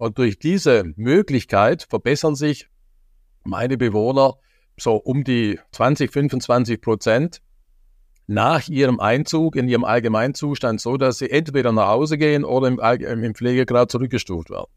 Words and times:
Und 0.00 0.16
durch 0.16 0.38
diese 0.38 0.94
Möglichkeit 0.96 1.86
verbessern 1.90 2.34
sich 2.34 2.68
meine 3.44 3.76
Bewohner 3.76 4.38
so 4.78 4.94
um 4.94 5.24
die 5.24 5.60
20, 5.72 6.10
25 6.10 6.80
Prozent 6.80 7.42
nach 8.26 8.66
ihrem 8.68 8.98
Einzug 8.98 9.56
in 9.56 9.68
ihrem 9.68 9.84
Allgemeinzustand 9.84 10.80
so, 10.80 10.96
dass 10.96 11.18
sie 11.18 11.30
entweder 11.30 11.72
nach 11.72 11.88
Hause 11.88 12.16
gehen 12.16 12.44
oder 12.44 12.68
im, 12.68 12.78
im 12.78 13.34
Pflegegrad 13.34 13.90
zurückgestuft 13.90 14.48
werden. 14.48 14.70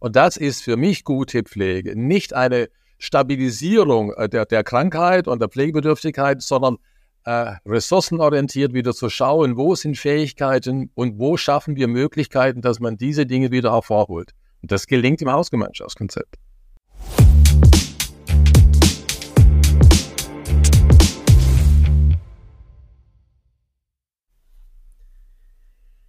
Und 0.00 0.16
das 0.16 0.36
ist 0.36 0.64
für 0.64 0.76
mich 0.76 1.04
gute 1.04 1.44
Pflege. 1.44 1.94
Nicht 1.96 2.34
eine 2.34 2.68
Stabilisierung 2.98 4.12
äh, 4.14 4.28
der, 4.28 4.44
der 4.44 4.64
Krankheit 4.64 5.28
und 5.28 5.38
der 5.38 5.50
Pflegebedürftigkeit, 5.50 6.42
sondern 6.42 6.78
äh, 7.26 7.52
ressourcenorientiert 7.64 8.74
wieder 8.74 8.92
zu 8.92 9.08
schauen, 9.08 9.56
wo 9.56 9.76
sind 9.76 9.96
Fähigkeiten 9.96 10.90
und 10.94 11.20
wo 11.20 11.36
schaffen 11.36 11.76
wir 11.76 11.86
Möglichkeiten, 11.86 12.60
dass 12.60 12.80
man 12.80 12.96
diese 12.96 13.24
Dinge 13.24 13.52
wieder 13.52 13.70
hervorholt. 13.70 14.34
Das 14.66 14.86
gelingt 14.86 15.20
im 15.20 15.30
Hausgemeinschaftskonzept. 15.30 16.38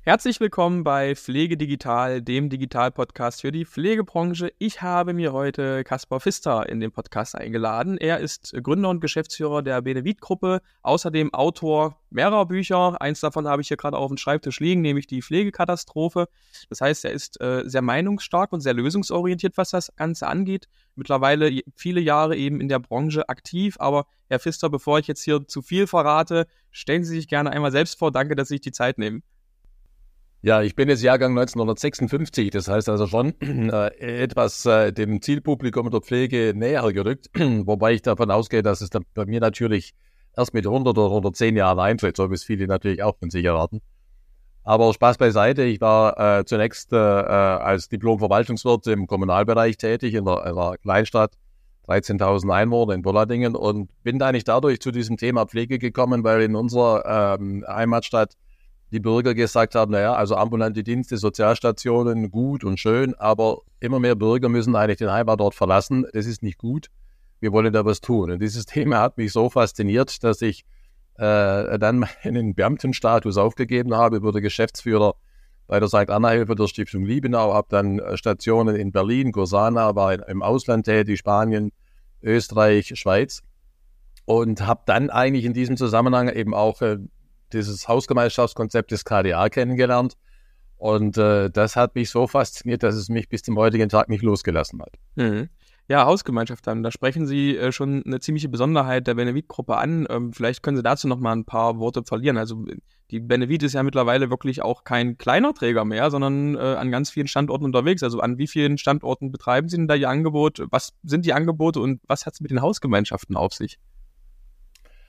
Herzlich 0.08 0.40
willkommen 0.40 0.84
bei 0.84 1.16
Pflege 1.16 1.58
Digital, 1.58 2.22
dem 2.22 2.52
Digital-Podcast 2.52 3.41
für 3.41 3.52
die 3.52 3.66
Pflegebranche. 3.66 4.54
Ich 4.59 4.84
habe 4.84 5.14
mir 5.14 5.34
heute 5.34 5.84
Kaspar 5.84 6.20
Pfister 6.20 6.70
in 6.70 6.80
den 6.80 6.91
Podcast 6.91 7.34
eingeladen. 7.34 7.98
Er 7.98 8.20
ist 8.20 8.54
Gründer 8.62 8.90
und 8.90 9.00
Geschäftsführer 9.00 9.64
der 9.64 9.81
Benevit-Gruppe, 9.81 10.62
außerdem 10.84 11.34
Autor 11.34 12.00
mehrerer 12.12 12.45
Bücher. 12.45 13.02
Eins 13.02 13.20
davon 13.20 13.48
habe 13.48 13.64
ich 13.64 13.70
hier 13.70 13.78
gerade 13.78 13.98
auf 13.98 14.09
dem 14.09 14.18
Schreibtisch 14.18 14.59
liegen, 14.59 14.81
nämlich 14.81 15.08
die 15.08 15.23
Pflegekatastrophe. 15.23 16.28
Das 16.70 16.81
heißt, 16.81 17.06
er 17.06 17.12
ist 17.12 17.42
äh, 17.42 17.64
sehr 17.66 17.81
meinungsstark 17.81 18.53
und 18.53 18.62
sehr 18.62 18.76
lösungsorientiert, 18.76 19.58
was 19.58 19.72
das 19.72 19.92
Ganze 19.95 20.28
angeht. 20.28 20.67
Mittlerweile 20.94 21.62
viele 21.76 22.00
Jahre 22.00 22.36
eben 22.36 22.62
in 22.62 22.69
der 22.69 22.78
Branche 22.78 23.28
aktiv. 23.28 23.78
Aber 23.80 24.06
Herr 24.30 24.38
Pfister, 24.38 24.69
bevor 24.69 25.00
ich 25.00 25.08
jetzt 25.08 25.23
hier 25.23 25.47
zu 25.47 25.64
viel 25.64 25.88
verrate, 25.88 26.45
stellen 26.69 27.03
Sie 27.03 27.16
sich 27.16 27.28
gerne 27.28 27.50
einmal 27.50 27.72
selbst 27.72 27.97
vor. 27.97 28.12
Danke, 28.12 28.36
dass 28.36 28.50
Sie 28.50 28.53
sich 28.53 28.62
die 28.62 28.72
Zeit 28.72 29.00
nehmen. 29.00 29.23
Ja, 30.45 30.61
ich 30.61 30.75
bin 30.75 30.89
jetzt 30.89 31.01
Jahrgang 31.01 31.31
1956, 31.31 32.51
das 32.51 32.67
heißt 32.67 32.88
also 32.88 33.07
schon 33.07 33.33
äh, 33.41 34.21
etwas 34.21 34.63
äh, 34.67 34.93
dem 34.93 35.19
Zielpublikum 35.19 35.89
der 35.89 36.01
Pflege 36.01 36.53
näher 36.55 36.93
gerückt, 36.93 37.31
wobei 37.65 37.93
ich 37.93 38.03
davon 38.03 38.29
ausgehe, 38.29 38.61
dass 38.61 38.81
es 38.81 38.91
dann 38.91 39.05
bei 39.16 39.25
mir 39.25 39.39
natürlich 39.39 39.95
erst 40.38 40.53
mit 40.53 40.67
100 40.67 40.95
oder 40.95 41.07
110 41.07 41.55
Jahren 41.55 41.79
eintritt, 41.79 42.16
so 42.16 42.29
wie 42.29 42.35
es 42.35 42.43
viele 42.43 42.67
natürlich 42.67 43.01
auch 43.01 43.17
von 43.17 43.31
sich 43.31 43.43
erwarten. 43.43 43.81
Aber 44.63 44.93
Spaß 44.93 45.17
beiseite, 45.17 45.63
ich 45.63 45.81
war 45.81 46.19
äh, 46.19 46.45
zunächst 46.45 46.93
äh, 46.93 46.95
äh 46.95 46.99
als 46.99 47.89
Diplom-Verwaltungswirt 47.89 48.85
im 48.85 49.07
Kommunalbereich 49.07 49.77
tätig 49.77 50.13
in 50.13 50.25
der, 50.25 50.45
in 50.45 50.81
Kleinstadt, 50.83 51.33
13.000 51.88 52.53
Einwohner 52.53 52.93
in 52.93 53.01
Bolladingen 53.01 53.55
und 53.55 53.89
bin 54.03 54.21
eigentlich 54.21 54.43
dadurch 54.43 54.79
zu 54.79 54.91
diesem 54.91 55.17
Thema 55.17 55.47
Pflege 55.47 55.79
gekommen, 55.79 56.23
weil 56.23 56.43
in 56.43 56.55
unserer 56.55 57.39
ähm, 57.39 57.66
Heimatstadt 57.67 58.38
die 58.91 59.00
Bürger 59.00 59.33
gesagt 59.33 59.75
haben, 59.75 59.91
naja, 59.91 60.14
also 60.14 60.36
ambulante 60.36 60.83
Dienste, 60.83 61.17
Sozialstationen, 61.17 62.31
gut 62.31 62.64
und 62.64 62.80
schön, 62.80 63.16
aber 63.16 63.61
immer 63.80 64.00
mehr 64.00 64.16
Bürger 64.16 64.50
müssen 64.50 64.75
eigentlich 64.75 64.97
den 64.97 65.11
Heimatort 65.11 65.55
verlassen. 65.55 66.05
Das 66.14 66.25
ist 66.25 66.44
nicht 66.44 66.58
gut. 66.58 66.88
Wir 67.39 67.52
wollen 67.52 67.73
da 67.73 67.86
was 67.86 68.02
tun. 68.02 68.31
Und 68.31 68.41
dieses 68.41 68.66
Thema 68.66 69.00
hat 69.00 69.17
mich 69.17 69.31
so 69.31 69.50
fasziniert, 69.50 70.23
dass 70.23 70.41
ich 70.41 70.66
äh, 71.17 71.80
dann 71.80 72.06
meinen 72.23 72.56
Beamtenstatus 72.56 73.38
aufgegeben 73.38 73.95
habe, 73.95 74.22
wurde 74.22 74.41
Geschäftsführer 74.41 75.16
bei 75.67 75.80
der 75.80 75.89
St. 75.89 76.09
Anna-Hilfe 76.09 76.56
der 76.56 76.67
Stiftung 76.67 77.06
Liebenau, 77.06 77.53
habe 77.53 77.67
dann 77.69 78.00
äh, 78.00 78.17
Stationen 78.17 78.75
in 78.75 78.91
Berlin, 78.91 79.31
Gosana, 79.31 79.95
war 79.95 80.28
im 80.28 80.44
Ausland 80.44 80.86
tätig, 80.86 81.19
Spanien, 81.19 81.72
Österreich, 82.22 82.94
Schweiz 82.95 83.41
und 84.25 84.66
habe 84.66 84.81
dann 84.86 85.09
eigentlich 85.09 85.45
in 85.45 85.53
diesem 85.53 85.78
Zusammenhang 85.78 86.30
eben 86.30 86.53
auch 86.53 86.81
äh, 86.81 86.97
dieses 87.55 87.88
Hausgemeinschaftskonzept 87.88 88.91
des 88.91 89.05
KDA 89.05 89.49
kennengelernt. 89.49 90.16
Und 90.77 91.17
äh, 91.17 91.49
das 91.49 91.75
hat 91.75 91.95
mich 91.95 92.09
so 92.09 92.27
fasziniert, 92.27 92.83
dass 92.83 92.95
es 92.95 93.09
mich 93.09 93.29
bis 93.29 93.41
zum 93.41 93.57
heutigen 93.57 93.89
Tag 93.89 94.09
nicht 94.09 94.21
losgelassen 94.21 94.81
hat. 94.81 94.93
Mhm. 95.16 95.49
Ja, 95.88 96.05
Hausgemeinschaft 96.05 96.66
dann. 96.66 96.81
Da 96.81 96.89
sprechen 96.89 97.27
Sie 97.27 97.55
äh, 97.55 97.71
schon 97.71 98.03
eine 98.05 98.19
ziemliche 98.19 98.49
Besonderheit 98.49 99.05
der 99.05 99.13
Benevit-Gruppe 99.13 99.77
an. 99.77 100.07
Ähm, 100.09 100.33
vielleicht 100.33 100.63
können 100.63 100.77
Sie 100.77 100.83
dazu 100.83 101.07
noch 101.07 101.19
mal 101.19 101.31
ein 101.31 101.45
paar 101.45 101.77
Worte 101.77 102.03
verlieren. 102.03 102.38
Also 102.38 102.66
die 103.11 103.19
Benevit 103.19 103.61
ist 103.61 103.73
ja 103.73 103.83
mittlerweile 103.83 104.31
wirklich 104.31 104.63
auch 104.63 104.83
kein 104.83 105.19
kleiner 105.19 105.53
Träger 105.53 105.85
mehr, 105.85 106.09
sondern 106.09 106.55
äh, 106.55 106.59
an 106.59 106.89
ganz 106.89 107.11
vielen 107.11 107.27
Standorten 107.27 107.66
unterwegs. 107.66 108.01
Also 108.01 108.19
an 108.19 108.39
wie 108.39 108.47
vielen 108.47 108.79
Standorten 108.79 109.31
betreiben 109.31 109.69
Sie 109.69 109.77
denn 109.77 109.87
da 109.87 109.93
Ihr 109.93 110.09
Angebot? 110.09 110.63
Was 110.72 110.93
sind 111.03 111.23
die 111.23 111.33
Angebote 111.33 111.79
und 111.79 112.01
was 112.07 112.25
hat 112.25 112.33
es 112.33 112.41
mit 112.41 112.49
den 112.49 112.61
Hausgemeinschaften 112.61 113.35
auf 113.35 113.53
sich? 113.53 113.77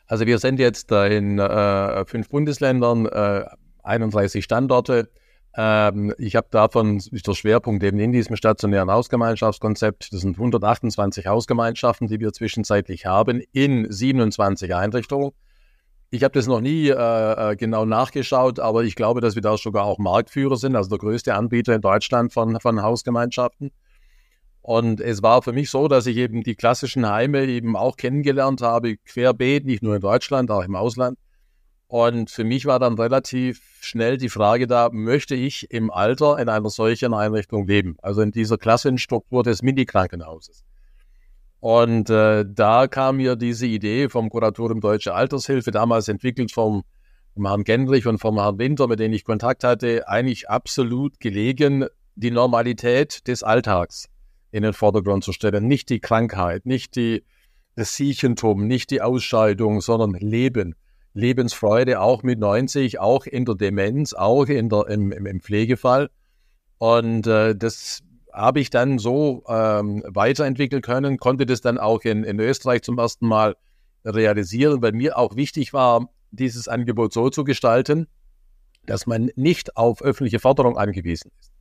Also 0.06 0.26
wir 0.26 0.38
sind 0.38 0.60
jetzt 0.60 0.90
in 0.92 1.38
äh, 1.38 2.04
fünf 2.04 2.28
Bundesländern, 2.28 3.06
äh, 3.06 3.44
31 3.82 4.44
Standorte. 4.44 5.08
Ähm, 5.56 6.12
ich 6.18 6.36
habe 6.36 6.48
davon 6.50 6.98
ist 6.98 7.26
der 7.26 7.34
Schwerpunkt 7.34 7.82
eben 7.82 7.98
in 7.98 8.12
diesem 8.12 8.36
stationären 8.36 8.90
Hausgemeinschaftskonzept. 8.90 10.12
Das 10.12 10.20
sind 10.20 10.36
128 10.36 11.26
Hausgemeinschaften, 11.26 12.08
die 12.08 12.20
wir 12.20 12.32
zwischenzeitlich 12.32 13.06
haben, 13.06 13.42
in 13.52 13.90
27 13.90 14.74
Einrichtungen. 14.74 15.32
Ich 16.10 16.22
habe 16.22 16.32
das 16.32 16.46
noch 16.46 16.60
nie 16.60 16.88
äh, 16.88 16.92
äh, 17.52 17.56
genau 17.56 17.84
nachgeschaut, 17.84 18.60
aber 18.60 18.84
ich 18.84 18.94
glaube, 18.94 19.20
dass 19.20 19.34
wir 19.34 19.42
da 19.42 19.56
sogar 19.56 19.84
auch 19.84 19.98
Marktführer 19.98 20.56
sind, 20.56 20.76
also 20.76 20.88
der 20.90 20.98
größte 20.98 21.34
Anbieter 21.34 21.74
in 21.74 21.80
Deutschland 21.80 22.32
von, 22.32 22.60
von 22.60 22.82
Hausgemeinschaften. 22.82 23.72
Und 24.66 25.00
es 25.00 25.22
war 25.22 25.42
für 25.42 25.52
mich 25.52 25.70
so, 25.70 25.86
dass 25.86 26.08
ich 26.08 26.16
eben 26.16 26.42
die 26.42 26.56
klassischen 26.56 27.08
Heime 27.08 27.44
eben 27.44 27.76
auch 27.76 27.96
kennengelernt 27.96 28.62
habe, 28.62 28.96
querbeet, 28.96 29.64
nicht 29.64 29.80
nur 29.80 29.94
in 29.94 30.00
Deutschland, 30.00 30.50
auch 30.50 30.64
im 30.64 30.74
Ausland. 30.74 31.16
Und 31.86 32.32
für 32.32 32.42
mich 32.42 32.66
war 32.66 32.80
dann 32.80 32.94
relativ 32.94 33.60
schnell 33.80 34.16
die 34.16 34.28
Frage 34.28 34.66
da, 34.66 34.88
möchte 34.90 35.36
ich 35.36 35.70
im 35.70 35.92
Alter 35.92 36.40
in 36.40 36.48
einer 36.48 36.68
solchen 36.68 37.14
Einrichtung 37.14 37.68
leben? 37.68 37.96
Also 38.02 38.22
in 38.22 38.32
dieser 38.32 38.58
klassischen 38.58 38.98
Struktur 38.98 39.44
des 39.44 39.62
Mini-Krankenhauses. 39.62 40.64
Und 41.60 42.10
äh, 42.10 42.44
da 42.44 42.88
kam 42.88 43.18
mir 43.18 43.36
diese 43.36 43.68
Idee 43.68 44.08
vom 44.08 44.30
Kuratorium 44.30 44.80
Deutsche 44.80 45.14
Altershilfe, 45.14 45.70
damals 45.70 46.08
entwickelt 46.08 46.50
vom, 46.50 46.82
vom 47.34 47.46
Herrn 47.46 47.62
Gendrich 47.62 48.08
und 48.08 48.18
vom 48.18 48.40
Herrn 48.40 48.58
Winter, 48.58 48.88
mit 48.88 48.98
denen 48.98 49.14
ich 49.14 49.22
Kontakt 49.22 49.62
hatte, 49.62 50.08
eigentlich 50.08 50.50
absolut 50.50 51.20
gelegen, 51.20 51.86
die 52.16 52.32
Normalität 52.32 53.28
des 53.28 53.44
Alltags 53.44 54.08
in 54.56 54.62
den 54.62 54.72
Vordergrund 54.72 55.22
zu 55.22 55.32
stellen. 55.32 55.68
Nicht 55.68 55.90
die 55.90 56.00
Krankheit, 56.00 56.64
nicht 56.64 56.96
die, 56.96 57.24
das 57.74 57.94
Siechentum, 57.94 58.66
nicht 58.66 58.90
die 58.90 59.02
Ausscheidung, 59.02 59.82
sondern 59.82 60.14
Leben. 60.14 60.74
Lebensfreude 61.12 62.00
auch 62.00 62.22
mit 62.22 62.38
90, 62.38 62.98
auch 62.98 63.26
in 63.26 63.44
der 63.44 63.54
Demenz, 63.54 64.14
auch 64.14 64.46
in 64.46 64.70
der, 64.70 64.88
im, 64.88 65.12
im 65.12 65.40
Pflegefall. 65.40 66.08
Und 66.78 67.26
äh, 67.26 67.54
das 67.54 68.00
habe 68.32 68.60
ich 68.60 68.70
dann 68.70 68.98
so 68.98 69.44
ähm, 69.46 70.02
weiterentwickeln 70.06 70.80
können, 70.80 71.18
konnte 71.18 71.44
das 71.44 71.60
dann 71.60 71.76
auch 71.76 72.02
in, 72.04 72.24
in 72.24 72.40
Österreich 72.40 72.80
zum 72.80 72.98
ersten 72.98 73.28
Mal 73.28 73.56
realisieren, 74.06 74.80
weil 74.80 74.92
mir 74.92 75.18
auch 75.18 75.36
wichtig 75.36 75.74
war, 75.74 76.08
dieses 76.30 76.66
Angebot 76.66 77.12
so 77.12 77.28
zu 77.28 77.44
gestalten, 77.44 78.06
dass 78.86 79.06
man 79.06 79.30
nicht 79.36 79.76
auf 79.76 80.00
öffentliche 80.00 80.38
Förderung 80.38 80.78
angewiesen 80.78 81.30
ist 81.40 81.55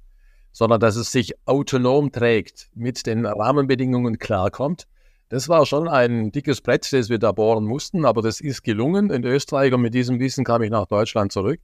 sondern 0.56 0.80
dass 0.80 0.96
es 0.96 1.12
sich 1.12 1.34
autonom 1.44 2.14
trägt, 2.14 2.70
mit 2.74 3.06
den 3.08 3.26
Rahmenbedingungen 3.26 4.20
klarkommt. 4.20 4.88
Das 5.28 5.50
war 5.50 5.66
schon 5.66 5.90
ein 5.90 6.32
dickes 6.32 6.62
Brett, 6.62 6.94
das 6.94 7.10
wir 7.10 7.20
da 7.20 7.34
bohren 7.34 7.66
mussten, 7.66 8.06
aber 8.06 8.22
das 8.22 8.40
ist 8.40 8.64
gelungen 8.64 9.10
in 9.10 9.26
Österreich 9.26 9.74
und 9.74 9.82
mit 9.82 9.94
diesem 9.94 10.18
Wissen 10.18 10.46
kam 10.46 10.62
ich 10.62 10.70
nach 10.70 10.86
Deutschland 10.86 11.34
zurück 11.34 11.60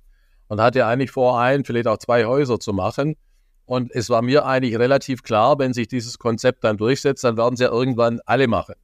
und 0.49 0.59
hatte 0.59 0.85
eigentlich 0.85 1.09
vor, 1.09 1.39
ein, 1.39 1.63
vielleicht 1.63 1.87
auch 1.87 1.99
zwei 1.99 2.25
Häuser 2.25 2.59
zu 2.59 2.73
machen. 2.73 3.15
Und 3.63 3.95
es 3.95 4.09
war 4.09 4.21
mir 4.21 4.45
eigentlich 4.45 4.77
relativ 4.77 5.23
klar, 5.23 5.57
wenn 5.57 5.71
sich 5.71 5.87
dieses 5.87 6.19
Konzept 6.19 6.65
dann 6.65 6.75
durchsetzt, 6.75 7.23
dann 7.23 7.37
werden 7.37 7.55
sie 7.55 7.63
ja 7.63 7.71
irgendwann 7.71 8.19
alle 8.25 8.49
machen. 8.49 8.75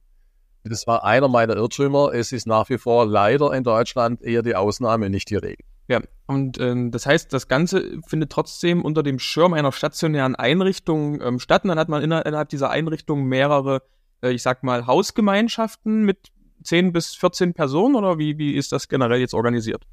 Das 0.64 0.86
war 0.86 1.04
einer 1.04 1.28
meiner 1.28 1.54
Irrtümer. 1.54 2.14
Es 2.14 2.32
ist 2.32 2.46
nach 2.46 2.70
wie 2.70 2.78
vor 2.78 3.04
leider 3.04 3.52
in 3.52 3.62
Deutschland 3.62 4.22
eher 4.22 4.40
die 4.40 4.54
Ausnahme, 4.54 5.10
nicht 5.10 5.28
die 5.28 5.36
Regel. 5.36 5.67
Ja, 5.88 6.02
und 6.26 6.60
ähm, 6.60 6.90
das 6.90 7.06
heißt, 7.06 7.32
das 7.32 7.48
Ganze 7.48 8.00
findet 8.06 8.30
trotzdem 8.30 8.82
unter 8.82 9.02
dem 9.02 9.18
Schirm 9.18 9.54
einer 9.54 9.72
stationären 9.72 10.36
Einrichtung 10.36 11.20
ähm, 11.22 11.38
statt. 11.38 11.64
Und 11.64 11.70
dann 11.70 11.78
hat 11.78 11.88
man 11.88 12.02
innerhalb 12.02 12.50
dieser 12.50 12.70
Einrichtung 12.70 13.24
mehrere, 13.24 13.82
äh, 14.22 14.30
ich 14.30 14.42
sag 14.42 14.62
mal, 14.62 14.86
Hausgemeinschaften 14.86 16.04
mit 16.04 16.28
10 16.62 16.92
bis 16.92 17.14
14 17.14 17.54
Personen 17.54 17.94
oder 17.94 18.18
wie, 18.18 18.36
wie 18.36 18.54
ist 18.54 18.72
das 18.72 18.88
generell 18.88 19.20
jetzt 19.20 19.32
organisiert? 19.32 19.84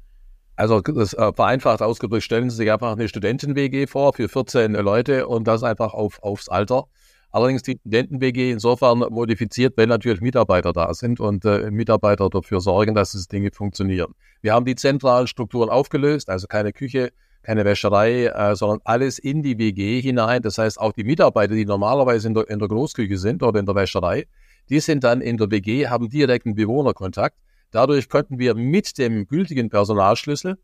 Also 0.56 0.80
das 0.80 1.14
äh, 1.14 1.32
vereinfacht 1.32 1.80
ausgedrückt, 1.80 2.24
stellen 2.24 2.50
Sie 2.50 2.56
sich 2.56 2.70
einfach 2.70 2.92
eine 2.92 3.08
Studenten-WG 3.08 3.86
vor 3.86 4.12
für 4.12 4.28
14 4.28 4.72
Leute 4.74 5.28
und 5.28 5.46
das 5.46 5.62
einfach 5.62 5.94
auf, 5.94 6.22
aufs 6.22 6.48
Alter. 6.48 6.88
Allerdings 7.36 7.64
die 7.64 7.76
Studenten-WG 7.78 8.52
insofern 8.52 9.00
modifiziert, 9.00 9.74
wenn 9.76 9.90
natürlich 9.90 10.22
Mitarbeiter 10.22 10.72
da 10.72 10.94
sind 10.94 11.20
und 11.20 11.44
äh, 11.44 11.70
Mitarbeiter 11.70 12.30
dafür 12.30 12.62
sorgen, 12.62 12.94
dass 12.94 13.12
es 13.12 13.28
Dinge 13.28 13.50
funktionieren. 13.52 14.14
Wir 14.40 14.54
haben 14.54 14.64
die 14.64 14.74
zentralen 14.74 15.26
Strukturen 15.26 15.68
aufgelöst, 15.68 16.30
also 16.30 16.46
keine 16.46 16.72
Küche, 16.72 17.10
keine 17.42 17.66
Wäscherei, 17.66 18.28
äh, 18.28 18.56
sondern 18.56 18.80
alles 18.84 19.18
in 19.18 19.42
die 19.42 19.58
WG 19.58 20.00
hinein. 20.00 20.40
Das 20.40 20.56
heißt, 20.56 20.80
auch 20.80 20.92
die 20.92 21.04
Mitarbeiter, 21.04 21.52
die 21.52 21.66
normalerweise 21.66 22.26
in 22.26 22.32
der, 22.32 22.48
in 22.48 22.58
der 22.58 22.68
Großküche 22.68 23.18
sind 23.18 23.42
oder 23.42 23.60
in 23.60 23.66
der 23.66 23.74
Wäscherei, 23.74 24.26
die 24.70 24.80
sind 24.80 25.04
dann 25.04 25.20
in 25.20 25.36
der 25.36 25.50
WG, 25.50 25.88
haben 25.88 26.08
direkten 26.08 26.54
Bewohnerkontakt. 26.54 27.36
Dadurch 27.70 28.08
könnten 28.08 28.38
wir 28.38 28.54
mit 28.54 28.96
dem 28.96 29.26
gültigen 29.26 29.68
Personalschlüssel 29.68 30.56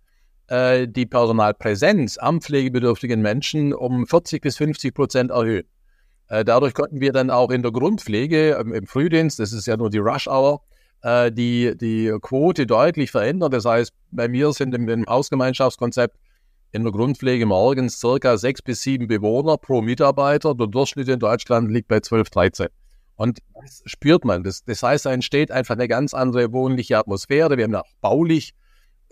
äh, 0.47 0.89
die 0.89 1.05
Personalpräsenz 1.05 2.17
am 2.17 2.41
pflegebedürftigen 2.41 3.21
Menschen 3.21 3.75
um 3.75 4.07
40 4.07 4.41
bis 4.41 4.57
50 4.57 4.95
Prozent 4.95 5.33
erhöhen. 5.33 5.67
Äh, 6.29 6.45
dadurch 6.45 6.75
konnten 6.75 7.01
wir 7.01 7.13
dann 7.13 7.31
auch 7.31 7.51
in 7.51 7.63
der 7.63 7.73
Grundpflege 7.73 8.59
ähm, 8.61 8.73
im 8.73 8.87
Frühdienst, 8.87 9.39
das 9.39 9.53
ist 9.53 9.67
ja 9.67 9.77
nur 9.77 9.91
die 9.91 9.99
Rush 9.99 10.29
Hour, 10.29 10.63
äh, 11.03 11.31
die, 11.31 11.77
die 11.77 12.13
Quote 12.21 12.67
deutlich 12.67 13.11
verändern. 13.11 13.51
Das 13.51 13.65
heißt, 13.65 13.93
bei 14.11 14.29
mir 14.29 14.53
sind 14.53 14.75
im, 14.75 14.89
im 14.89 15.07
Hausgemeinschaftskonzept 15.07 16.17
in 16.73 16.85
der 16.85 16.93
Grundpflege 16.93 17.45
morgens 17.45 18.01
circa 18.01 18.39
sechs 18.39 18.63
bis 18.63 18.81
sieben 18.81 19.07
Bewohner 19.07 19.59
pro 19.59 19.83
Mitarbeiter. 19.83 20.55
Der 20.55 20.67
Durchschnitt 20.67 21.09
in 21.09 21.19
Deutschland 21.19 21.71
liegt 21.71 21.89
bei 21.89 22.01
12, 22.01 22.31
13. 22.31 22.69
Und 23.17 23.41
das 23.55 23.83
spürt 23.85 24.25
man. 24.25 24.43
Das, 24.43 24.65
das 24.65 24.83
heißt, 24.83 25.07
da 25.07 25.13
entsteht 25.13 25.51
einfach 25.51 25.75
eine 25.75 25.87
ganz 25.87 26.15
andere 26.15 26.53
wohnliche 26.53 26.99
Atmosphäre. 26.99 27.57
Wir 27.59 27.65
haben 27.65 27.75
auch 27.75 27.85
baulich 28.01 28.55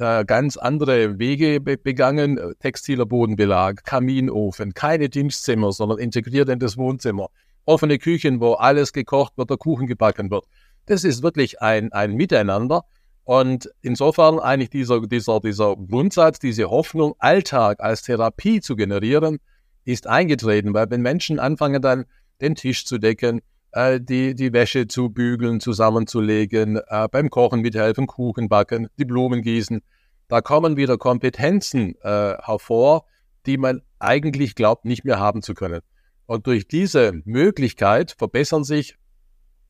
äh, 0.00 0.24
ganz 0.24 0.56
andere 0.56 1.18
Wege 1.18 1.60
be 1.60 1.76
begangen. 1.76 2.38
Textiler 2.58 3.06
Bodenbelag, 3.06 3.84
Kaminofen, 3.84 4.74
keine 4.74 5.08
Dienstzimmer, 5.08 5.72
sondern 5.72 5.98
integriert 5.98 6.48
in 6.48 6.58
das 6.58 6.76
Wohnzimmer. 6.76 7.28
Offene 7.66 7.98
Küchen, 7.98 8.40
wo 8.40 8.54
alles 8.54 8.92
gekocht 8.92 9.36
wird, 9.36 9.50
der 9.50 9.56
Kuchen 9.58 9.86
gebacken 9.86 10.30
wird. 10.30 10.44
Das 10.86 11.04
ist 11.04 11.22
wirklich 11.22 11.60
ein, 11.60 11.92
ein 11.92 12.14
Miteinander. 12.14 12.82
Und 13.24 13.70
insofern 13.82 14.40
eigentlich 14.40 14.70
dieser, 14.70 15.02
dieser, 15.02 15.40
dieser 15.40 15.76
Grundsatz, 15.76 16.38
diese 16.38 16.70
Hoffnung, 16.70 17.14
Alltag 17.18 17.80
als 17.80 18.02
Therapie 18.02 18.60
zu 18.60 18.74
generieren, 18.76 19.38
ist 19.84 20.06
eingetreten, 20.06 20.74
weil 20.74 20.90
wenn 20.90 21.02
Menschen 21.02 21.38
anfangen 21.38 21.80
dann 21.82 22.06
den 22.40 22.54
Tisch 22.54 22.86
zu 22.86 22.98
decken, 22.98 23.40
äh, 23.72 24.00
die, 24.00 24.34
die 24.34 24.52
Wäsche 24.52 24.86
zu 24.86 25.10
bügeln, 25.10 25.60
zusammenzulegen, 25.60 26.80
äh, 26.86 27.08
beim 27.10 27.30
Kochen 27.30 27.60
mithelfen, 27.60 28.06
Kuchen 28.06 28.48
backen, 28.48 28.88
die 28.98 29.04
Blumen 29.04 29.42
gießen, 29.42 29.82
da 30.28 30.40
kommen 30.40 30.76
wieder 30.76 30.96
Kompetenzen 30.96 31.96
äh, 32.02 32.36
hervor, 32.40 33.04
die 33.46 33.58
man 33.58 33.82
eigentlich 33.98 34.54
glaubt, 34.54 34.84
nicht 34.84 35.04
mehr 35.04 35.18
haben 35.18 35.42
zu 35.42 35.54
können. 35.54 35.80
Und 36.26 36.46
durch 36.46 36.68
diese 36.68 37.20
Möglichkeit 37.24 38.14
verbessern 38.16 38.62
sich 38.62 38.96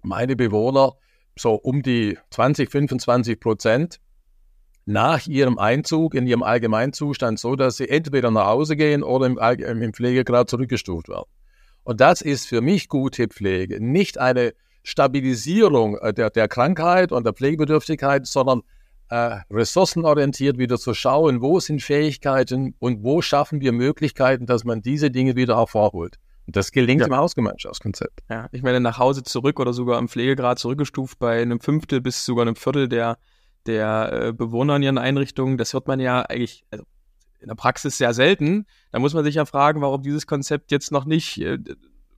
meine 0.03 0.37
Bewohner 0.37 0.97
so 1.39 1.55
um 1.55 1.83
die 1.83 2.19
20, 2.31 2.71
25 2.71 3.41
Prozent 3.41 4.01
nach 4.85 5.27
ihrem 5.27 5.59
Einzug 5.59 6.15
in 6.15 6.27
ihrem 6.27 6.43
Allgemeinzustand, 6.43 7.39
so 7.39 7.57
dass 7.57 7.77
sie 7.77 7.89
entweder 7.89 8.31
nach 8.31 8.47
Hause 8.47 8.77
gehen 8.77 9.03
oder 9.03 9.27
im, 9.27 9.39
im 9.39 9.95
Pflegegrad 9.95 10.51
zurückgestuft 10.51 11.09
werden. 11.09 11.29
Und 11.91 12.01
das 12.01 12.23
ist 12.23 12.47
für 12.47 12.61
mich 12.61 12.89
gute 12.89 13.27
Pflege. 13.27 13.85
Nicht 13.85 14.17
eine 14.17 14.55
Stabilisierung 14.85 15.99
äh, 15.99 16.15
der, 16.15 16.31
der 16.31 16.47
Krankheit 16.47 17.11
und 17.11 17.27
der 17.27 17.33
Pflegebedürftigkeit, 17.33 18.29
sondern 18.29 18.63
äh, 19.09 19.41
ressourcenorientiert 19.51 20.57
wieder 20.57 20.79
zu 20.79 20.95
schauen, 20.95 21.43
wo 21.43 21.59
sind 21.59 21.83
Fähigkeiten 21.83 22.77
und 22.79 23.03
wo 23.03 23.23
schaffen 23.23 23.61
wir 23.61 23.73
Möglichkeiten, 23.73 24.47
dass 24.47 24.63
man 24.63 24.83
diese 24.83 25.11
Dinge 25.11 25.35
wieder 25.35 25.57
hervorholt. 25.57 26.15
Das 26.47 26.71
gelingt 26.71 27.01
ja. 27.01 27.09
im 27.09 27.17
Hausgemeinschaftskonzept. 27.17 28.21
Ja, 28.31 28.47
ich 28.53 28.63
meine, 28.63 28.79
nach 28.79 28.99
Hause 28.99 29.25
zurück 29.25 29.59
oder 29.59 29.73
sogar 29.73 29.99
im 29.99 30.09
Pflegegrad 30.09 30.61
zurückgestuft 30.61 31.19
bei 31.19 31.43
einem 31.43 31.59
Fünftel 31.59 32.01
bis 32.01 32.25
sogar 32.25 32.43
einem 32.43 32.55
Viertel 32.55 32.89
der, 32.89 33.19
der 33.67 34.13
äh, 34.29 34.33
Bewohner 34.33 34.77
in 34.77 34.83
ihren 34.85 34.99
Einrichtungen. 34.99 35.59
Das 35.59 35.73
hört 35.73 35.89
man 35.89 35.99
ja 35.99 36.23
eigentlich 36.23 36.65
also 36.71 36.85
in 37.41 37.49
der 37.49 37.55
Praxis 37.55 37.99
sehr 37.99 38.15
selten. 38.15 38.67
Da 38.93 38.99
muss 38.99 39.15
man 39.15 39.25
sich 39.25 39.37
ja 39.37 39.45
fragen, 39.45 39.81
warum 39.81 40.03
dieses 40.03 40.27
Konzept 40.27 40.71
jetzt 40.71 40.93
noch 40.93 41.05
nicht 41.05 41.41
äh, 41.41 41.59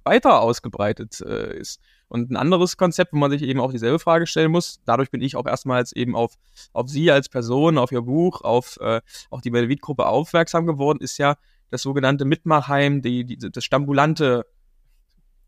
weiter 0.05 0.41
ausgebreitet 0.41 1.21
äh, 1.21 1.57
ist. 1.57 1.81
Und 2.09 2.31
ein 2.31 2.37
anderes 2.37 2.77
Konzept, 2.77 3.13
wo 3.13 3.17
man 3.17 3.31
sich 3.31 3.43
eben 3.43 3.61
auch 3.61 3.73
dieselbe 3.73 3.99
Frage 3.99 4.27
stellen 4.27 4.51
muss, 4.51 4.81
dadurch 4.85 5.11
bin 5.11 5.23
ich 5.23 5.37
auch 5.37 5.47
erstmals 5.47 5.93
eben 5.93 6.15
auf, 6.15 6.35
auf 6.73 6.89
Sie 6.89 7.11
als 7.11 7.29
Person, 7.29 7.79
auf 7.79 7.93
Ihr 7.93 8.03
Buch, 8.03 8.43
auf, 8.43 8.79
äh, 8.81 9.01
auf 9.31 9.41
die 9.41 9.51
Benevit-Gruppe 9.51 10.07
aufmerksam 10.07 10.67
geworden, 10.67 10.99
ist 11.01 11.19
ja, 11.19 11.37
das 11.71 11.83
sogenannte 11.83 12.27
Mitmachheim, 12.27 13.01
die, 13.01 13.25
die, 13.25 13.39
das 13.39 13.65
stambulante, 13.65 14.45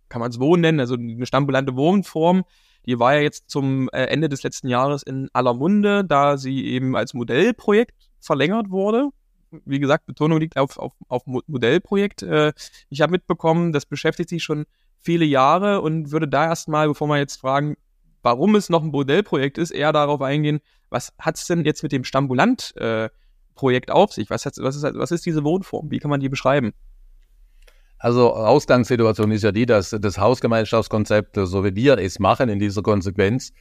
kann 0.08 0.20
man 0.20 0.30
es 0.30 0.40
Wohnen 0.40 0.62
nennen, 0.62 0.80
also 0.80 0.94
eine 0.94 1.26
stambulante 1.26 1.76
Wohnform, 1.76 2.44
die 2.86 2.98
war 2.98 3.14
ja 3.14 3.20
jetzt 3.20 3.50
zum 3.50 3.88
äh, 3.92 4.04
Ende 4.04 4.28
des 4.28 4.42
letzten 4.42 4.68
Jahres 4.68 5.02
in 5.02 5.28
aller 5.34 5.54
Munde, 5.54 6.04
da 6.04 6.38
sie 6.38 6.64
eben 6.64 6.96
als 6.96 7.12
Modellprojekt 7.14 8.10
verlängert 8.20 8.70
wurde. 8.70 9.10
Wie 9.64 9.78
gesagt, 9.78 10.06
Betonung 10.06 10.40
liegt 10.40 10.56
auf, 10.56 10.78
auf, 10.78 10.92
auf 11.08 11.22
Modellprojekt. 11.26 12.22
Äh, 12.22 12.52
ich 12.90 13.00
habe 13.00 13.12
mitbekommen, 13.12 13.72
das 13.72 13.86
beschäftigt 13.86 14.28
sich 14.28 14.42
schon 14.42 14.64
viele 14.98 15.24
Jahre 15.24 15.80
und 15.80 16.12
würde 16.12 16.28
da 16.28 16.46
erstmal, 16.46 16.88
bevor 16.88 17.08
wir 17.08 17.18
jetzt 17.18 17.36
fragen, 17.36 17.76
warum 18.22 18.54
es 18.54 18.70
noch 18.70 18.82
ein 18.82 18.90
Modellprojekt 18.90 19.58
ist, 19.58 19.70
eher 19.70 19.92
darauf 19.92 20.22
eingehen, 20.22 20.60
was 20.90 21.12
hat 21.18 21.36
es 21.36 21.46
denn 21.46 21.64
jetzt 21.64 21.82
mit 21.82 21.92
dem 21.92 22.04
Stambulant 22.04 22.74
äh, 22.76 23.08
auf 23.88 24.12
sich? 24.12 24.30
Was, 24.30 24.46
hat, 24.46 24.54
was, 24.58 24.76
ist, 24.76 24.82
was 24.82 25.10
ist 25.10 25.26
diese 25.26 25.44
Wohnform? 25.44 25.90
Wie 25.90 25.98
kann 25.98 26.10
man 26.10 26.20
die 26.20 26.28
beschreiben? 26.28 26.72
Also 27.98 28.34
Ausgangssituation 28.34 29.30
ist 29.30 29.44
ja 29.44 29.52
die, 29.52 29.66
dass 29.66 29.90
das 29.90 30.18
Hausgemeinschaftskonzept, 30.18 31.36
so 31.44 31.64
wie 31.64 31.74
wir 31.74 31.98
es 31.98 32.18
machen 32.18 32.48
in 32.48 32.58
dieser 32.58 32.82
Konsequenz, 32.82 33.52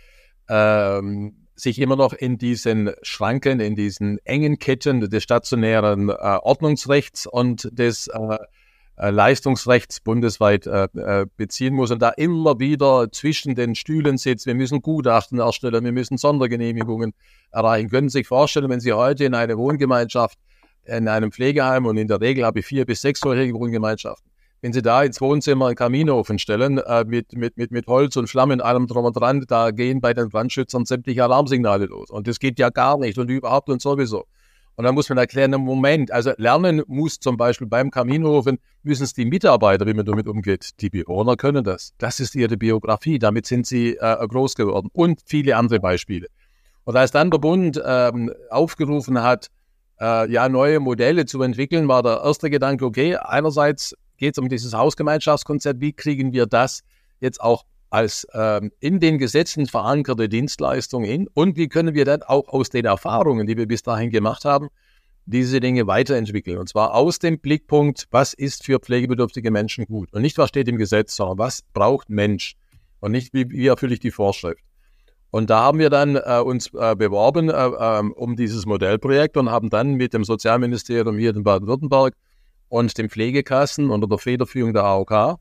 ähm, 0.50 1.43
sich 1.56 1.80
immer 1.80 1.96
noch 1.96 2.14
in 2.14 2.38
diesen 2.38 2.92
Schranken, 3.02 3.60
in 3.60 3.76
diesen 3.76 4.18
engen 4.26 4.60
Ketten 4.60 5.02
des 5.02 5.24
stationären 5.24 6.10
äh, 6.10 6.14
Ordnungsrechts 6.14 7.28
und 7.28 7.70
des 7.72 8.08
äh, 8.08 8.38
äh, 8.96 9.10
Leistungsrechts 9.10 10.02
bundesweit 10.02 10.68
äh, 10.68 10.88
äh, 10.94 11.26
beziehen 11.36 11.74
muss 11.74 11.90
und 11.90 12.00
da 12.00 12.10
immer 12.10 12.60
wieder 12.60 13.12
zwischen 13.12 13.56
den 13.56 13.74
Stühlen 13.74 14.18
sitzt. 14.20 14.46
Wir 14.46 14.54
müssen 14.54 14.84
Gutachten 14.84 15.40
erstellen, 15.40 15.84
wir 15.84 15.92
müssen 15.92 16.18
Sondergenehmigungen 16.18 17.14
erreichen. 17.52 17.90
Können 17.90 18.10
Sie 18.10 18.20
sich 18.20 18.28
vorstellen, 18.28 18.70
wenn 18.70 18.80
Sie 18.80 18.94
heute 18.94 19.26
in 19.26 19.34
eine 19.34 19.58
Wohngemeinschaft, 19.58 20.38
in 20.86 21.08
einem 21.08 21.32
Pflegeheim 21.32 21.88
und 21.88 21.98
in 21.98 22.08
der 22.08 22.22
Regel 22.22 22.46
habe 22.46 22.60
ich 22.60 22.68
vier 22.68 22.86
bis 22.86 23.02
sechs 23.02 23.22
solche 23.22 23.52
Wohngemeinschaften, 23.54 24.30
wenn 24.64 24.72
Sie 24.72 24.82
da 24.82 25.04
ins 25.04 25.20
Wohnzimmer 25.20 25.68
einen 25.68 25.76
Kaminofen 25.76 26.40
stellen, 26.40 26.78
äh, 26.78 27.04
mit, 27.06 27.34
mit, 27.36 27.58
mit, 27.58 27.72
mit 27.72 27.86
Holz 27.86 28.16
und 28.16 28.28
Flammen, 28.28 28.62
allem 28.62 28.88
drum 28.88 29.04
und 29.04 29.12
dran, 29.12 29.44
da 29.46 29.72
gehen 29.72 30.00
bei 30.00 30.14
den 30.14 30.30
Brandschützern 30.30 30.86
sämtliche 30.86 31.22
Alarmsignale 31.22 31.86
los. 31.88 32.10
Und 32.10 32.30
das 32.30 32.40
geht 32.40 32.58
ja 32.60 32.70
gar 32.70 32.98
nicht 32.98 33.18
und 33.18 33.30
überhaupt 33.30 33.68
und 33.68 33.82
sowieso. 33.82 34.24
Und 34.76 34.86
dann 34.86 34.96
muss 34.96 35.10
man 35.10 35.18
erklären, 35.18 35.52
im 35.52 35.62
Moment, 35.62 36.12
also 36.12 36.32
lernen 36.38 36.82
muss 36.88 37.20
zum 37.20 37.36
Beispiel 37.36 37.68
beim 37.68 37.92
Kaminofen, 37.92 38.58
müssen 38.84 39.04
es 39.04 39.14
die 39.14 39.26
Mitarbeiter, 39.26 39.86
wie 39.86 39.94
man 39.94 40.06
damit 40.06 40.30
umgeht. 40.30 40.70
Die 40.80 40.90
Bewohner 40.90 41.36
können 41.36 41.66
das. 41.66 41.94
Das 41.98 42.22
ist 42.22 42.34
ihre 42.34 42.56
Biografie. 42.56 43.20
Damit 43.20 43.46
sind 43.46 43.68
sie 43.68 43.98
äh, 43.98 44.26
groß 44.26 44.56
geworden. 44.56 44.88
Und 44.94 45.20
viele 45.26 45.58
andere 45.58 45.82
Beispiele. 45.82 46.28
Und 46.86 46.96
als 46.96 47.12
dann 47.12 47.32
der 47.32 47.40
Bund 47.40 47.82
ähm, 47.86 48.32
aufgerufen 48.50 49.22
hat, 49.22 49.50
äh, 50.00 50.32
ja, 50.32 50.48
neue 50.48 50.80
Modelle 50.80 51.26
zu 51.26 51.42
entwickeln, 51.42 51.90
war 51.90 52.02
der 52.02 52.22
erste 52.24 52.50
Gedanke, 52.50 52.86
okay, 52.86 53.18
einerseits 53.18 53.94
geht 54.18 54.36
es 54.36 54.38
um 54.38 54.50
dieses 54.50 54.74
Hausgemeinschaftskonzept, 54.74 55.82
wie 55.82 55.94
kriegen 55.94 56.34
wir 56.34 56.46
das 56.46 56.84
jetzt 57.20 57.42
auch 57.42 57.66
als 57.90 58.28
ähm, 58.34 58.72
in 58.80 59.00
den 59.00 59.20
Gesetzen 59.20 59.68
verankerte 59.68 60.28
Dienstleistung 60.28 61.04
hin 61.04 61.28
und 61.34 61.58
wie 61.58 61.68
können 61.68 61.94
wir 61.94 62.06
dann 62.06 62.24
auch 62.24 62.48
aus 62.50 62.70
den 62.70 62.86
Erfahrungen, 62.86 63.46
die 63.46 63.56
wir 63.56 63.68
bis 63.68 63.84
dahin 63.84 64.10
gemacht 64.10 64.46
haben, 64.46 64.70
diese 65.26 65.60
Dinge 65.60 65.88
weiterentwickeln. 65.88 66.58
Und 66.58 66.70
zwar 66.70 66.96
aus 66.96 67.20
dem 67.20 67.40
Blickpunkt, 67.40 68.08
was 68.12 68.34
ist 68.34 68.66
für 68.66 68.80
pflegebedürftige 68.80 69.52
Menschen 69.52 69.86
gut? 69.86 70.12
Und 70.12 70.24
nicht, 70.24 70.38
was 70.38 70.50
steht 70.50 70.68
im 70.68 70.78
Gesetz, 70.78 71.16
sondern 71.16 71.38
was 71.38 71.62
braucht 71.74 72.10
Mensch? 72.10 72.56
Und 73.00 73.12
nicht, 73.12 73.34
wie, 73.34 73.50
wie 73.50 73.68
erfülle 73.68 73.94
ich 73.94 74.00
die 74.00 74.12
Vorschrift? 74.12 74.64
Und 75.30 75.50
da 75.50 75.62
haben 75.62 75.80
wir 75.80 75.90
dann 75.90 76.16
äh, 76.16 76.42
uns 76.44 76.72
äh, 76.74 76.96
beworben 76.96 77.50
äh, 77.50 77.54
ähm, 77.54 78.12
um 78.14 78.36
dieses 78.36 78.66
Modellprojekt 78.66 79.36
und 79.36 79.50
haben 79.50 79.70
dann 79.70 79.96
mit 79.96 80.14
dem 80.14 80.24
Sozialministerium 80.24 81.18
hier 81.18 81.36
in 81.36 81.44
Baden-Württemberg 81.44 82.14
und 82.74 82.98
den 82.98 83.08
Pflegekassen 83.08 83.92
unter 83.92 84.08
der 84.08 84.18
Federführung 84.18 84.74
der 84.74 84.84
AOK 84.84 85.40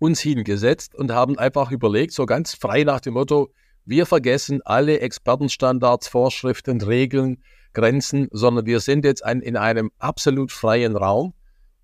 uns 0.00 0.18
hingesetzt 0.18 0.92
und 0.92 1.12
haben 1.12 1.38
einfach 1.38 1.70
überlegt, 1.70 2.12
so 2.12 2.26
ganz 2.26 2.52
frei 2.52 2.82
nach 2.82 2.98
dem 2.98 3.14
Motto, 3.14 3.52
wir 3.84 4.06
vergessen 4.06 4.60
alle 4.64 4.98
Expertenstandards, 4.98 6.08
Vorschriften, 6.08 6.80
Regeln, 6.80 7.44
Grenzen, 7.74 8.26
sondern 8.32 8.66
wir 8.66 8.80
sind 8.80 9.04
jetzt 9.04 9.24
ein, 9.24 9.40
in 9.40 9.56
einem 9.56 9.92
absolut 10.00 10.50
freien 10.50 10.96
Raum 10.96 11.32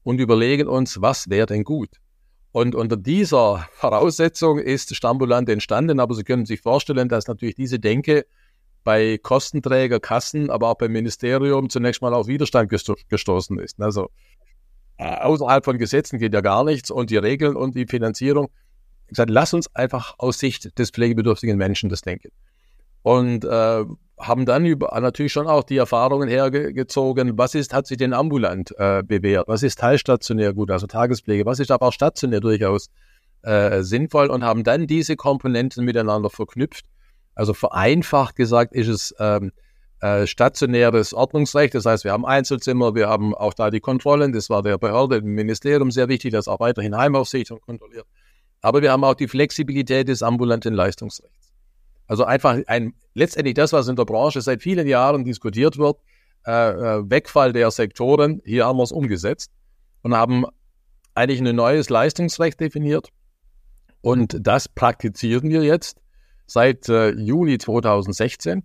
und 0.02 0.18
überlegen 0.18 0.66
uns, 0.66 1.00
was 1.00 1.30
wäre 1.30 1.46
denn 1.46 1.62
gut. 1.62 1.90
Und 2.50 2.74
unter 2.74 2.96
dieser 2.96 3.68
Voraussetzung 3.74 4.58
ist 4.58 4.92
Stambulant 4.92 5.48
entstanden, 5.48 6.00
aber 6.00 6.16
Sie 6.16 6.24
können 6.24 6.46
sich 6.46 6.62
vorstellen, 6.62 7.08
dass 7.08 7.28
natürlich 7.28 7.54
diese 7.54 7.78
Denke 7.78 8.26
bei 8.82 9.18
Kostenträger, 9.18 10.00
Kassen, 10.00 10.50
aber 10.50 10.70
auch 10.70 10.78
beim 10.78 10.90
Ministerium 10.90 11.70
zunächst 11.70 12.02
mal 12.02 12.12
auf 12.12 12.26
Widerstand 12.26 12.70
gestoßen 12.70 13.60
ist. 13.60 13.80
Also 13.80 14.08
außerhalb 15.04 15.64
von 15.64 15.78
Gesetzen 15.78 16.18
geht 16.18 16.34
ja 16.34 16.40
gar 16.40 16.64
nichts 16.64 16.90
und 16.90 17.10
die 17.10 17.16
Regeln 17.16 17.56
und 17.56 17.74
die 17.74 17.86
Finanzierung. 17.86 18.48
Ich 19.04 19.10
gesagt, 19.10 19.30
lass 19.30 19.54
uns 19.54 19.74
einfach 19.74 20.14
aus 20.18 20.38
Sicht 20.38 20.78
des 20.78 20.90
pflegebedürftigen 20.90 21.56
Menschen 21.56 21.88
das 21.88 22.02
denken. 22.02 22.28
und 23.02 23.44
äh, 23.44 23.84
haben 24.18 24.46
dann 24.46 24.66
über, 24.66 24.98
natürlich 25.00 25.32
schon 25.32 25.46
auch 25.46 25.62
die 25.62 25.76
Erfahrungen 25.76 26.28
hergezogen, 26.28 27.38
was 27.38 27.54
ist, 27.54 27.72
hat 27.72 27.86
sich 27.86 27.96
denn 27.96 28.12
ambulant 28.12 28.74
äh, 28.78 29.02
bewährt, 29.02 29.46
was 29.48 29.62
ist 29.62 29.78
teilstationär 29.78 30.52
gut, 30.52 30.70
also 30.70 30.86
Tagespflege, 30.86 31.46
was 31.46 31.60
ist 31.60 31.70
aber 31.70 31.86
auch 31.86 31.92
stationär 31.92 32.40
durchaus 32.40 32.90
äh, 33.42 33.82
sinnvoll 33.82 34.28
und 34.28 34.42
haben 34.42 34.64
dann 34.64 34.86
diese 34.86 35.16
Komponenten 35.16 35.84
miteinander 35.84 36.30
verknüpft. 36.30 36.86
Also 37.34 37.54
vereinfacht 37.54 38.34
gesagt 38.34 38.74
ist 38.74 38.88
es 38.88 39.14
ähm, 39.20 39.52
äh, 40.00 40.26
stationäres 40.26 41.12
Ordnungsrecht, 41.12 41.74
das 41.74 41.84
heißt, 41.84 42.04
wir 42.04 42.12
haben 42.12 42.24
Einzelzimmer, 42.24 42.94
wir 42.94 43.08
haben 43.08 43.34
auch 43.34 43.54
da 43.54 43.70
die 43.70 43.80
Kontrollen, 43.80 44.32
das 44.32 44.48
war 44.48 44.62
der 44.62 44.78
Behörde, 44.78 45.20
dem 45.20 45.34
Ministerium 45.34 45.90
sehr 45.90 46.08
wichtig, 46.08 46.32
das 46.32 46.48
auch 46.48 46.60
weiterhin 46.60 46.96
Heimaufsicht 46.96 47.50
und 47.50 47.60
kontrolliert. 47.60 48.06
Aber 48.60 48.82
wir 48.82 48.92
haben 48.92 49.04
auch 49.04 49.14
die 49.14 49.28
Flexibilität 49.28 50.08
des 50.08 50.22
ambulanten 50.22 50.74
Leistungsrechts. 50.74 51.52
Also 52.06 52.24
einfach 52.24 52.58
ein, 52.66 52.94
letztendlich 53.14 53.54
das, 53.54 53.72
was 53.72 53.88
in 53.88 53.96
der 53.96 54.04
Branche 54.04 54.40
seit 54.40 54.62
vielen 54.62 54.86
Jahren 54.86 55.24
diskutiert 55.24 55.78
wird, 55.78 55.98
äh, 56.46 56.70
äh, 56.70 57.10
Wegfall 57.10 57.52
der 57.52 57.70
Sektoren, 57.70 58.40
hier 58.44 58.66
haben 58.66 58.78
wir 58.78 58.84
es 58.84 58.92
umgesetzt 58.92 59.50
und 60.02 60.14
haben 60.14 60.46
eigentlich 61.14 61.40
ein 61.40 61.54
neues 61.54 61.90
Leistungsrecht 61.90 62.60
definiert. 62.60 63.10
Und 64.00 64.38
das 64.40 64.68
praktizieren 64.68 65.50
wir 65.50 65.62
jetzt 65.62 66.00
seit 66.46 66.88
äh, 66.88 67.10
Juli 67.10 67.58
2016. 67.58 68.62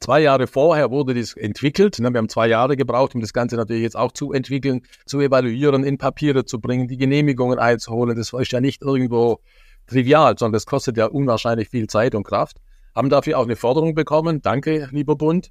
Zwei 0.00 0.20
Jahre 0.20 0.46
vorher 0.46 0.90
wurde 0.90 1.14
das 1.14 1.34
entwickelt. 1.34 1.98
Ne? 2.00 2.12
Wir 2.12 2.18
haben 2.18 2.28
zwei 2.28 2.48
Jahre 2.48 2.76
gebraucht, 2.76 3.14
um 3.14 3.20
das 3.20 3.32
Ganze 3.32 3.56
natürlich 3.56 3.82
jetzt 3.82 3.96
auch 3.96 4.12
zu 4.12 4.32
entwickeln, 4.32 4.82
zu 5.06 5.20
evaluieren, 5.20 5.84
in 5.84 5.96
Papiere 5.96 6.44
zu 6.44 6.60
bringen, 6.60 6.86
die 6.86 6.98
Genehmigungen 6.98 7.58
einzuholen. 7.58 8.16
Das 8.16 8.32
ist 8.32 8.52
ja 8.52 8.60
nicht 8.60 8.82
irgendwo 8.82 9.40
trivial, 9.86 10.36
sondern 10.38 10.54
das 10.54 10.66
kostet 10.66 10.96
ja 10.96 11.06
unwahrscheinlich 11.06 11.68
viel 11.68 11.86
Zeit 11.86 12.14
und 12.14 12.24
Kraft. 12.24 12.58
Haben 12.94 13.08
dafür 13.08 13.38
auch 13.38 13.44
eine 13.44 13.56
Förderung 13.56 13.94
bekommen, 13.94 14.42
danke, 14.42 14.88
lieber 14.90 15.16
Bund, 15.16 15.50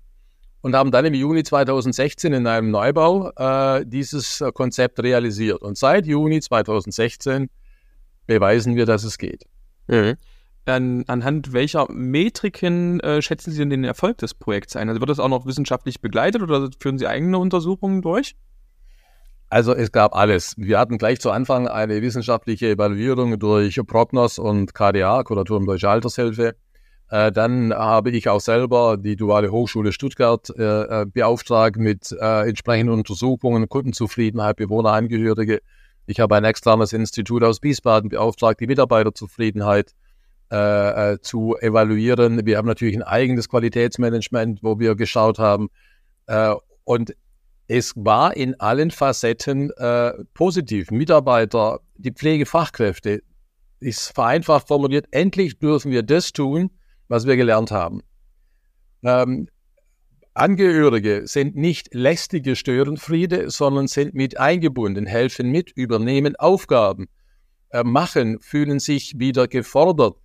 und 0.62 0.76
haben 0.76 0.92
dann 0.92 1.06
im 1.06 1.14
Juni 1.14 1.44
2016 1.44 2.34
in 2.34 2.48
einem 2.48 2.70
Neubau 2.70 3.32
äh, 3.36 3.86
dieses 3.86 4.42
äh, 4.42 4.52
Konzept 4.52 5.02
realisiert. 5.02 5.62
Und 5.62 5.78
seit 5.78 6.06
Juni 6.06 6.42
2016 6.42 7.50
beweisen 8.28 8.76
wir, 8.76 8.86
dass 8.86 9.04
es 9.04 9.18
geht. 9.18 9.46
Mhm. 9.88 10.16
An, 10.66 11.04
anhand 11.08 11.54
welcher 11.54 11.92
Metriken 11.92 13.00
äh, 13.00 13.22
schätzen 13.22 13.52
Sie 13.52 13.60
denn 13.60 13.70
den 13.70 13.84
Erfolg 13.84 14.18
des 14.20 14.34
Projekts 14.34 14.76
ein? 14.76 14.88
Also 14.88 15.02
wird 15.02 15.10
das 15.10 15.20
auch 15.20 15.30
noch 15.30 15.46
wissenschaftlich 15.46 16.02
begleitet 16.02 16.42
oder 16.42 16.70
führen 16.80 16.98
Sie 17.00 17.08
eigene 17.08 17.40
Untersuchungen 17.40 18.02
durch? 18.02 18.36
Also 19.50 19.74
es 19.74 19.92
gab 19.92 20.16
alles. 20.16 20.54
Wir 20.58 20.78
hatten 20.78 21.00
gleich 21.00 21.20
zu 21.20 21.32
Anfang 21.32 21.68
eine 21.68 22.04
wissenschaftliche 22.04 22.70
Evaluierung 22.70 23.40
durch 23.40 23.80
Prognos 23.88 24.38
und 24.38 24.76
KDA, 24.76 25.24
Kuratorium 25.24 25.66
Deutsche 25.66 25.90
Altershilfe. 25.90 26.56
Äh, 27.10 27.32
dann 27.32 27.74
habe 27.74 28.12
ich 28.12 28.30
auch 28.30 28.42
selber 28.42 28.98
die 28.98 29.16
Duale 29.16 29.52
Hochschule 29.52 29.92
Stuttgart 29.92 30.48
äh, 30.56 31.02
äh, 31.02 31.06
beauftragt 31.08 31.78
mit 31.78 32.12
äh, 32.12 32.48
entsprechenden 32.48 32.94
Untersuchungen, 32.94 33.68
Kundenzufriedenheit, 33.68 34.58
Bewohnerangehörige. 34.58 35.62
Ich 36.06 36.20
habe 36.20 36.36
ein 36.36 36.44
externes 36.44 36.94
Institut 36.94 37.44
aus 37.44 37.64
Wiesbaden 37.64 38.10
beauftragt, 38.10 38.60
die 38.60 38.68
Mitarbeiterzufriedenheit 38.68 39.94
äh, 40.52 41.14
äh, 41.14 41.22
zu 41.22 41.56
evaluieren. 41.60 42.46
Wir 42.46 42.58
haben 42.58 42.68
natürlich 42.68 42.96
ein 42.96 43.04
eigenes 43.04 43.50
Qualitätsmanagement, 43.50 44.64
wo 44.64 44.80
wir 44.80 44.96
geschaut 44.96 45.40
haben. 45.40 45.70
und 46.84 47.16
es 47.68 47.94
war 47.96 48.36
in 48.36 48.60
allen 48.60 48.90
Facetten 48.90 49.70
äh, 49.78 50.14
positiv. 50.34 50.90
Mitarbeiter, 50.90 51.80
die 51.98 52.12
Pflegefachkräfte, 52.12 53.22
ist 53.80 54.14
vereinfacht 54.14 54.68
formuliert, 54.68 55.06
endlich 55.12 55.60
dürfen 55.60 55.92
wir 55.92 56.02
das 56.04 56.34
tun, 56.34 56.72
was 57.08 57.28
wir 57.28 57.38
gelernt 57.38 57.70
haben. 57.72 58.02
Ähm, 59.04 59.48
Angehörige 60.34 61.24
sind 61.26 61.56
nicht 61.56 61.94
lästige 61.94 62.56
Störenfriede, 62.56 63.50
sondern 63.50 63.88
sind 63.88 64.14
mit 64.14 64.40
eingebunden, 64.40 65.06
helfen 65.06 65.52
mit, 65.52 65.72
übernehmen 65.72 66.36
Aufgaben, 66.38 67.08
äh, 67.72 67.84
machen, 67.84 68.40
fühlen 68.40 68.80
sich 68.80 69.20
wieder 69.20 69.48
gefordert. 69.48 70.18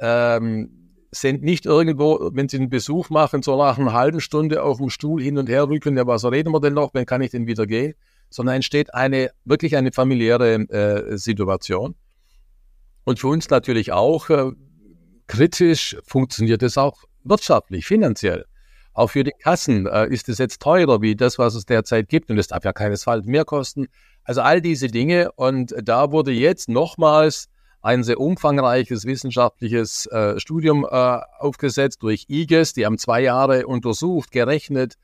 Ähm, 0.00 0.80
sind 1.12 1.42
nicht 1.42 1.66
irgendwo, 1.66 2.30
wenn 2.32 2.48
sie 2.48 2.58
einen 2.58 2.70
Besuch 2.70 3.10
machen, 3.10 3.42
so 3.42 3.56
nach 3.56 3.78
einer 3.78 3.92
halben 3.92 4.20
Stunde 4.20 4.62
auf 4.62 4.78
dem 4.78 4.90
Stuhl 4.90 5.20
hin 5.22 5.38
und 5.38 5.48
her 5.48 5.68
rücken, 5.68 5.96
ja, 5.96 6.06
was 6.06 6.24
reden 6.24 6.52
wir 6.52 6.60
denn 6.60 6.74
noch, 6.74 6.94
wenn 6.94 7.04
kann 7.04 7.20
ich 7.20 7.32
denn 7.32 7.46
wieder 7.46 7.66
gehen? 7.66 7.94
Sondern 8.30 8.56
entsteht 8.56 8.94
eine, 8.94 9.30
wirklich 9.44 9.76
eine 9.76 9.90
familiäre 9.90 10.54
äh, 10.54 11.18
Situation. 11.18 11.96
Und 13.04 13.18
für 13.18 13.26
uns 13.26 13.50
natürlich 13.50 13.90
auch 13.90 14.30
äh, 14.30 14.52
kritisch 15.26 15.96
funktioniert 16.06 16.62
es 16.62 16.78
auch 16.78 17.02
wirtschaftlich, 17.24 17.86
finanziell. 17.86 18.44
Auch 18.92 19.10
für 19.10 19.24
die 19.24 19.32
Kassen 19.32 19.86
äh, 19.86 20.06
ist 20.08 20.28
es 20.28 20.38
jetzt 20.38 20.60
teurer 20.60 21.00
wie 21.00 21.16
das, 21.16 21.38
was 21.38 21.54
es 21.54 21.64
derzeit 21.64 22.08
gibt. 22.08 22.30
Und 22.30 22.38
es 22.38 22.48
darf 22.48 22.64
ja 22.64 22.72
keinesfalls 22.72 23.26
mehr 23.26 23.44
kosten. 23.44 23.86
Also 24.24 24.42
all 24.42 24.60
diese 24.60 24.88
Dinge. 24.88 25.32
Und 25.32 25.74
da 25.82 26.12
wurde 26.12 26.32
jetzt 26.32 26.68
nochmals 26.68 27.48
ein 27.82 28.02
sehr 28.02 28.20
umfangreiches 28.20 29.06
wissenschaftliches 29.06 30.06
äh, 30.06 30.38
Studium 30.38 30.84
äh, 30.84 31.18
aufgesetzt 31.38 32.02
durch 32.02 32.26
IGES. 32.28 32.74
Die 32.74 32.84
haben 32.84 32.98
zwei 32.98 33.22
Jahre 33.22 33.66
untersucht, 33.66 34.30
gerechnet, 34.30 34.94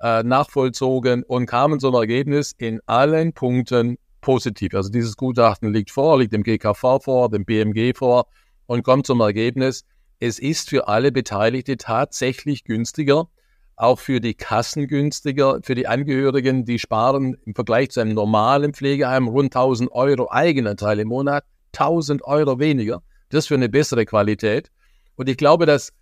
äh, 0.00 0.22
nachvollzogen 0.22 1.24
und 1.24 1.46
kamen 1.46 1.80
zum 1.80 1.94
Ergebnis 1.94 2.54
in 2.56 2.80
allen 2.86 3.32
Punkten 3.32 3.98
positiv. 4.20 4.74
Also 4.74 4.90
dieses 4.90 5.16
Gutachten 5.16 5.72
liegt 5.72 5.90
vor, 5.90 6.18
liegt 6.18 6.32
dem 6.32 6.42
GKV 6.42 7.00
vor, 7.02 7.30
dem 7.30 7.44
BMG 7.44 7.96
vor 7.96 8.26
und 8.66 8.84
kommt 8.84 9.06
zum 9.06 9.20
Ergebnis, 9.20 9.84
es 10.20 10.38
ist 10.38 10.68
für 10.68 10.86
alle 10.86 11.12
Beteiligte 11.12 11.78
tatsächlich 11.78 12.64
günstiger, 12.64 13.28
auch 13.76 13.98
für 13.98 14.20
die 14.20 14.34
Kassen 14.34 14.86
günstiger, 14.86 15.60
für 15.62 15.74
die 15.74 15.86
Angehörigen, 15.86 16.66
die 16.66 16.78
sparen 16.78 17.38
im 17.46 17.54
Vergleich 17.54 17.90
zu 17.90 18.00
einem 18.00 18.12
normalen 18.12 18.74
Pflegeheim 18.74 19.26
rund 19.26 19.56
1000 19.56 19.90
Euro 19.90 20.30
Eigenanteil 20.30 21.00
im 21.00 21.08
Monat 21.08 21.44
1000 21.72 22.24
Euro 22.24 22.58
weniger. 22.58 23.02
Das 23.30 23.46
für 23.46 23.54
eine 23.54 23.68
bessere 23.68 24.04
Qualität. 24.04 24.70
Und 25.16 25.28
ich 25.28 25.36
glaube, 25.36 25.66
dass 25.66 25.92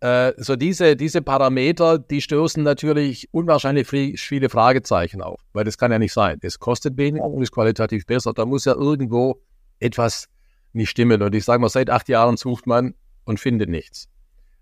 äh, 0.00 0.32
so 0.36 0.56
diese, 0.56 0.96
diese 0.96 1.22
Parameter, 1.22 1.98
die 1.98 2.20
stoßen 2.20 2.62
natürlich 2.62 3.28
unwahrscheinlich 3.32 3.88
viele 3.88 4.48
Fragezeichen 4.48 5.22
auf, 5.22 5.40
weil 5.52 5.64
das 5.64 5.76
kann 5.76 5.90
ja 5.90 5.98
nicht 5.98 6.12
sein. 6.12 6.38
Es 6.42 6.58
kostet 6.58 6.96
weniger 6.96 7.24
und 7.24 7.42
ist 7.42 7.52
qualitativ 7.52 8.06
besser. 8.06 8.32
Da 8.32 8.46
muss 8.46 8.64
ja 8.64 8.74
irgendwo 8.74 9.40
etwas 9.80 10.28
nicht 10.72 10.90
stimmen. 10.90 11.20
Und 11.20 11.34
ich 11.34 11.44
sage 11.44 11.60
mal, 11.60 11.68
seit 11.68 11.90
acht 11.90 12.08
Jahren 12.08 12.36
sucht 12.36 12.66
man 12.66 12.94
und 13.24 13.40
findet 13.40 13.68
nichts. 13.68 14.08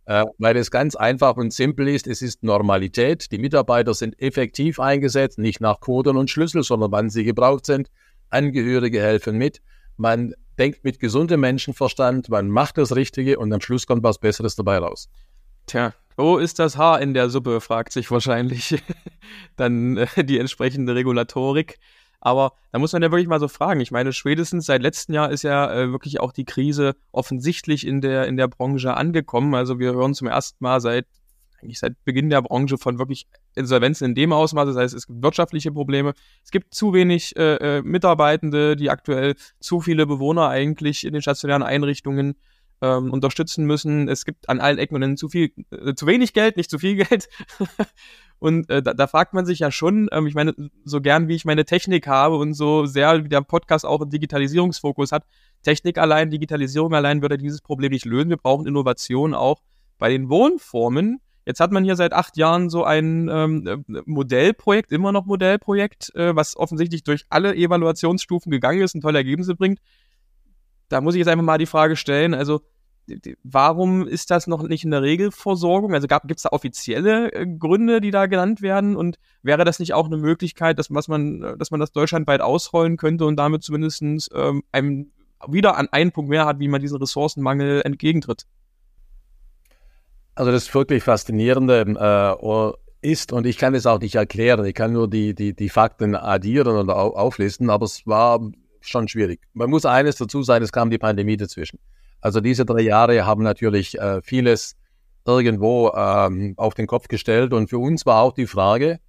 Äh, 0.07 0.25
weil 0.38 0.57
es 0.57 0.71
ganz 0.71 0.95
einfach 0.95 1.37
und 1.37 1.52
simpel 1.52 1.88
ist, 1.88 2.07
es 2.07 2.23
ist 2.23 2.43
Normalität. 2.43 3.31
Die 3.33 3.38
Mitarbeiter 3.38 3.93
sind 3.93 4.19
effektiv 4.21 4.81
eingesetzt, 4.81 5.38
nicht 5.38 5.61
nach 5.61 5.81
Quoten 5.81 6.16
und 6.16 6.31
Schlüssel, 6.31 6.62
sondern 6.62 6.93
wann 6.93 7.11
sie 7.11 7.25
gebraucht 7.25 7.66
sind. 7.66 7.90
Angehörige 8.31 9.00
helfen 9.00 9.37
mit 9.37 9.61
man 9.97 10.35
denkt 10.59 10.85
mit 10.85 11.00
gesundem 11.00 11.41
Menschenverstand, 11.41 12.29
man 12.29 12.49
macht 12.49 12.79
das 12.79 12.95
Richtige 12.97 13.38
und 13.38 13.53
am 13.53 13.61
Schluss 13.61 13.87
kommt 13.87 14.03
was 14.03 14.19
Besseres 14.19 14.57
dabei 14.57 14.79
raus. 14.79 15.09
Tja, 15.67 15.93
wo 16.17 16.38
ist 16.38 16.59
das 16.59 16.76
Haar 16.76 17.00
in 17.00 17.12
der 17.12 17.29
Suppe, 17.29 17.61
fragt 17.61 17.93
sich 17.93 18.11
wahrscheinlich 18.11 18.83
dann 19.57 19.99
äh, 19.99 20.25
die 20.25 20.38
entsprechende 20.38 20.95
Regulatorik. 20.95 21.79
Aber 22.21 22.55
da 22.73 22.79
muss 22.79 22.93
man 22.93 23.03
ja 23.03 23.11
wirklich 23.11 23.29
mal 23.29 23.41
so 23.41 23.49
fragen. 23.49 23.81
Ich 23.81 23.91
meine, 23.91 24.12
spätestens 24.12 24.67
seit 24.67 24.83
letztem 24.83 25.15
Jahr 25.15 25.31
ist 25.31 25.43
ja 25.43 25.73
äh, 25.73 25.93
wirklich 25.93 26.19
auch 26.21 26.33
die 26.33 26.45
Krise 26.45 26.97
offensichtlich 27.12 27.87
in 27.87 28.00
der, 28.00 28.26
in 28.26 28.37
der 28.37 28.49
Branche 28.49 28.97
angekommen. 28.97 29.55
Also 29.55 29.79
wir 29.79 29.93
hören 29.93 30.15
zum 30.15 30.26
ersten 30.26 30.65
Mal 30.65 30.81
seit 30.81 31.07
eigentlich 31.63 31.79
seit 31.79 32.03
Beginn 32.05 32.31
der 32.31 32.43
Branche 32.43 32.79
von 32.79 32.99
wirklich 32.99 33.27
Insolvenzen 33.55 34.07
in 34.07 34.15
dem 34.15 34.33
Ausmaß. 34.33 34.67
Das 34.67 34.77
heißt, 34.77 34.95
es 34.95 35.07
gibt 35.07 35.23
wirtschaftliche 35.23 35.73
Probleme. 35.73 36.15
Es 36.45 36.51
gibt 36.51 36.75
zu 36.75 36.93
wenig 36.93 37.37
äh, 37.37 37.79
äh, 37.79 37.83
Mitarbeitende, 37.83 38.77
die 38.77 38.91
aktuell 38.91 39.35
zu 39.61 39.81
viele 39.81 40.07
Bewohner 40.07 40.49
eigentlich 40.49 41.05
in 41.05 41.13
den 41.13 41.23
stationären 41.23 41.63
Einrichtungen 41.63 42.37
ähm, 42.83 43.13
unterstützen 43.13 43.65
müssen. 43.65 44.09
Es 44.09 44.25
gibt 44.25 44.49
an 44.49 44.61
allen 44.61 44.79
Ecken 44.79 44.97
und 44.97 45.03
Enden 45.03 45.17
zu 45.17 45.29
viel, 45.29 45.53
äh, 45.71 45.95
zu 45.95 46.07
wenig 46.07 46.33
Geld, 46.33 46.57
nicht 46.57 46.71
zu 46.71 46.79
viel 46.79 46.97
Geld. 46.97 47.29
und 48.39 48.69
äh, 48.71 48.83
da, 48.83 48.95
da 48.95 49.07
fragt 49.07 49.33
man 49.33 49.47
sich 49.47 49.61
ja 49.61 49.71
schon, 49.71 50.09
ähm, 50.13 50.27
ich 50.27 50.35
meine, 50.35 50.55
so 50.85 51.01
gern 51.01 51.29
wie 51.29 51.35
ich 51.35 51.45
meine 51.45 51.65
Technik 51.65 52.07
habe 52.07 52.37
und 52.37 52.55
so 52.55 52.87
sehr 52.87 53.25
wie 53.25 53.29
der 53.29 53.41
Podcast 53.41 53.87
auch 53.87 54.01
einen 54.01 54.11
Digitalisierungsfokus 54.11 55.13
hat, 55.13 55.25
Technik 55.63 55.99
allein, 55.99 56.31
Digitalisierung 56.31 56.95
allein 56.95 57.23
würde 57.23 57.39
dieses 57.39 57.63
Problem 57.63 57.93
nicht 57.93 58.05
lösen. 58.05 58.31
Wir 58.31 58.37
brauchen 58.37 58.67
Innovation 58.67 59.35
auch 59.35 59.63
bei 59.99 60.11
den 60.11 60.29
Wohnformen, 60.29 61.21
Jetzt 61.47 61.61
hat 61.61 61.71
man 61.71 61.85
hier 61.85 61.95
seit 61.95 62.12
acht 62.12 62.37
Jahren 62.37 62.69
so 62.71 62.83
ein 62.83 63.29
ähm, 63.31 63.85
Modellprojekt, 64.05 64.91
immer 64.91 65.12
noch 65.12 65.26
Modellprojekt, 65.26 66.12
äh, 66.17 66.35
was 66.35 66.57
offensichtlich 66.57 67.05
durch 67.05 67.25
alle 67.31 67.55
Evaluationsstufen 67.55 68.50
gegangen 68.50 68.83
ist 68.83 68.97
und 68.97 69.03
tolle 69.03 69.19
Ergebnisse 69.19 69.55
bringt. 69.55 69.79
Da 70.88 71.00
muss 71.00 71.15
ich 71.15 71.21
jetzt 71.21 71.29
einfach 71.29 71.45
mal 71.45 71.59
die 71.59 71.67
Frage 71.67 71.95
stellen, 71.95 72.35
also 72.35 72.62
warum 73.45 74.09
ist 74.09 74.33
das 74.33 74.49
noch 74.49 74.65
nicht 74.65 74.85
in 74.85 74.91
der 74.91 75.03
Regelversorgung? 75.03 75.95
Also 75.95 76.09
gibt 76.09 76.38
es 76.38 76.43
da 76.43 76.49
offizielle 76.50 77.33
äh, 77.33 77.47
Gründe, 77.47 78.00
die 78.00 78.11
da 78.11 78.26
genannt 78.26 78.61
werden? 78.61 78.97
Und 78.97 79.19
wäre 79.43 79.65
das 79.65 79.79
nicht 79.79 79.95
auch 79.95 80.07
eine 80.07 80.17
Möglichkeit, 80.17 80.81
dass, 80.81 80.93
was 80.93 81.07
man, 81.07 81.57
dass 81.59 81.71
man 81.71 81.79
das 81.79 81.93
deutschlandweit 81.93 82.41
ausrollen 82.41 82.97
könnte 82.97 83.25
und 83.25 83.37
damit 83.37 83.62
zumindest 83.62 84.03
ähm, 84.03 84.65
einem 84.73 85.12
wieder 85.47 85.76
an 85.76 85.88
einen 85.93 86.11
Punkt 86.11 86.31
mehr 86.31 86.47
hat, 86.47 86.59
wie 86.59 86.67
man 86.67 86.81
diesen 86.81 86.99
Ressourcenmangel 86.99 87.83
entgegentritt? 87.85 88.47
Also 90.37 90.52
das 90.52 90.73
wirklich 90.75 91.02
Faszinierende 91.02 91.97
äh, 91.99 93.11
ist, 93.11 93.33
und 93.33 93.47
ich 93.47 93.57
kann 93.57 93.75
es 93.75 93.87
auch 93.87 93.99
nicht 93.99 94.16
erklären, 94.16 94.64
ich 94.66 94.75
kann 94.75 94.93
nur 94.93 95.09
die, 95.09 95.35
die, 95.35 95.55
die 95.55 95.69
Fakten 95.71 96.14
addieren 96.14 96.76
oder 96.76 96.97
auflisten, 96.97 97.71
aber 97.71 97.87
es 97.87 98.07
war 98.07 98.40
schon 98.83 99.09
schwierig. 99.09 99.40
Man 99.55 99.71
muss 99.71 99.87
eines 99.87 100.16
dazu 100.16 100.43
sagen, 100.43 100.62
es 100.62 100.73
kam 100.73 100.90
die 100.90 100.99
Pandemie 100.99 101.38
dazwischen. 101.38 101.78
Also 102.21 102.40
diese 102.40 102.66
drei 102.66 102.83
Jahre 102.83 103.25
haben 103.25 103.43
natürlich 103.43 103.99
äh, 103.99 104.21
vieles 104.21 104.76
irgendwo 105.26 105.93
ähm, 105.97 106.52
auf 106.59 106.75
den 106.75 106.87
Kopf 106.87 107.09
gestellt 107.09 107.55
und 107.55 107.71
für 107.71 107.78
uns 107.78 108.05
war 108.05 108.21
auch 108.21 108.35
die 108.35 108.47
Frage, 108.47 109.00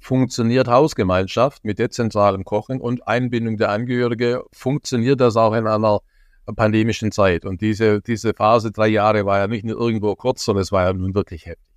funktioniert 0.00 0.66
Hausgemeinschaft 0.66 1.64
mit 1.64 1.78
dezentralem 1.78 2.44
Kochen 2.44 2.80
und 2.80 3.06
Einbindung 3.06 3.56
der 3.56 3.70
Angehörige, 3.70 4.42
funktioniert 4.52 5.20
das 5.20 5.36
auch 5.36 5.54
in 5.54 5.68
einer 5.68 6.00
pandemischen 6.46 7.12
Zeit? 7.12 7.44
Und 7.44 7.60
diese, 7.60 8.00
diese 8.00 8.34
Phase, 8.34 8.72
drei 8.72 8.88
Jahre, 8.88 9.24
war 9.26 9.38
ja 9.38 9.46
nicht 9.46 9.64
nur 9.64 9.78
irgendwo 9.78 10.14
kurz, 10.16 10.44
sondern 10.44 10.62
es 10.62 10.72
war 10.72 10.84
ja 10.84 10.92
nun 10.92 11.14
wirklich 11.14 11.46
heftig. 11.46 11.72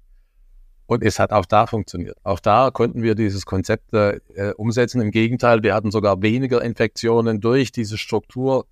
Und 0.87 1.03
es 1.03 1.17
hat 1.17 1.31
auch 1.31 1.45
da 1.45 1.65
funktioniert. 1.65 2.17
Auch 2.23 2.39
da 2.39 2.69
konnten 2.69 3.01
wir 3.01 3.15
dieses 3.15 3.45
Konzept 3.45 3.93
äh, 3.93 4.19
umsetzen. 4.55 5.01
Im 5.01 5.11
Gegenteil, 5.11 5.63
wir 5.63 5.73
hatten 5.73 5.89
sogar 5.91 6.21
weniger 6.21 6.61
Infektionen 6.61 7.41
durch 7.41 7.71
diese 7.71 7.97
Struktur. 7.97 8.67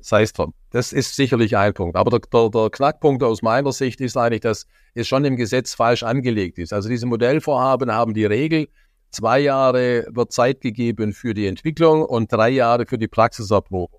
Sei 0.00 0.22
es 0.22 0.32
drum. 0.32 0.54
Das 0.70 0.92
ist 0.92 1.16
sicherlich 1.16 1.56
ein 1.56 1.74
Punkt. 1.74 1.96
Aber 1.96 2.10
der, 2.10 2.20
der, 2.20 2.50
der, 2.50 2.70
Knackpunkt 2.70 3.22
aus 3.22 3.42
meiner 3.42 3.72
Sicht 3.72 4.00
ist 4.00 4.16
eigentlich, 4.16 4.40
dass 4.40 4.66
es 4.94 5.06
schon 5.06 5.24
im 5.24 5.36
Gesetz 5.36 5.74
falsch 5.74 6.02
angelegt 6.02 6.58
ist. 6.58 6.72
Also 6.72 6.88
diese 6.88 7.04
Modellvorhaben 7.04 7.92
haben 7.92 8.14
die 8.14 8.24
Regel, 8.24 8.68
zwei 9.10 9.40
Jahre 9.40 10.06
wird 10.10 10.32
Zeit 10.32 10.60
gegeben 10.60 11.12
für 11.12 11.34
die 11.34 11.46
Entwicklung 11.46 12.04
und 12.04 12.32
drei 12.32 12.50
Jahre 12.50 12.86
für 12.86 12.96
die 12.96 13.08
Praxiserprobung. 13.08 13.97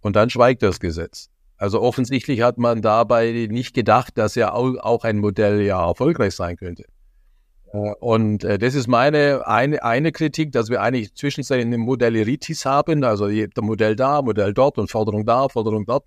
Und 0.00 0.16
dann 0.16 0.30
schweigt 0.30 0.62
das 0.62 0.80
Gesetz. 0.80 1.28
Also 1.56 1.80
offensichtlich 1.80 2.40
hat 2.42 2.56
man 2.58 2.82
dabei 2.82 3.48
nicht 3.50 3.74
gedacht, 3.74 4.16
dass 4.16 4.36
ja 4.36 4.52
auch 4.52 5.04
ein 5.04 5.18
Modell 5.18 5.60
ja 5.62 5.86
erfolgreich 5.88 6.34
sein 6.34 6.56
könnte. 6.56 6.84
Äh, 7.72 7.94
und 8.00 8.44
äh, 8.44 8.58
das 8.58 8.74
ist 8.74 8.86
meine 8.86 9.46
eine, 9.46 9.82
eine 9.82 10.12
Kritik, 10.12 10.52
dass 10.52 10.70
wir 10.70 10.80
eigentlich 10.80 11.14
zwischenzeitlich 11.14 11.66
eine 11.66 11.78
Modelleritis 11.78 12.64
haben, 12.64 13.04
also 13.04 13.28
der 13.28 13.62
Modell 13.62 13.96
da, 13.96 14.22
Modell 14.22 14.54
dort 14.54 14.78
und 14.78 14.90
Forderung 14.90 15.26
da, 15.26 15.48
Forderung 15.48 15.84
dort. 15.84 16.04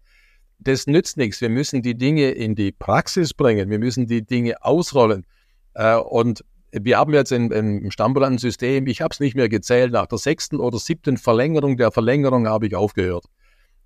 Das 0.59 0.87
nützt 0.87 1.17
nichts. 1.17 1.41
Wir 1.41 1.49
müssen 1.49 1.81
die 1.81 1.95
Dinge 1.95 2.31
in 2.31 2.55
die 2.55 2.71
Praxis 2.71 3.33
bringen. 3.33 3.69
Wir 3.69 3.79
müssen 3.79 4.05
die 4.07 4.23
Dinge 4.23 4.63
ausrollen. 4.63 5.25
Äh, 5.73 5.97
und 5.97 6.45
wir 6.71 6.97
haben 6.97 7.13
jetzt 7.13 7.33
in, 7.33 7.51
im 7.51 7.91
Stammblandensystem, 7.91 8.87
ich 8.87 9.01
habe 9.01 9.11
es 9.11 9.19
nicht 9.19 9.35
mehr 9.35 9.49
gezählt, 9.49 9.91
nach 9.91 10.07
der 10.07 10.17
sechsten 10.17 10.57
oder 10.57 10.79
siebten 10.79 11.17
Verlängerung 11.17 11.75
der 11.75 11.91
Verlängerung 11.91 12.47
habe 12.47 12.67
ich 12.67 12.75
aufgehört. 12.75 13.25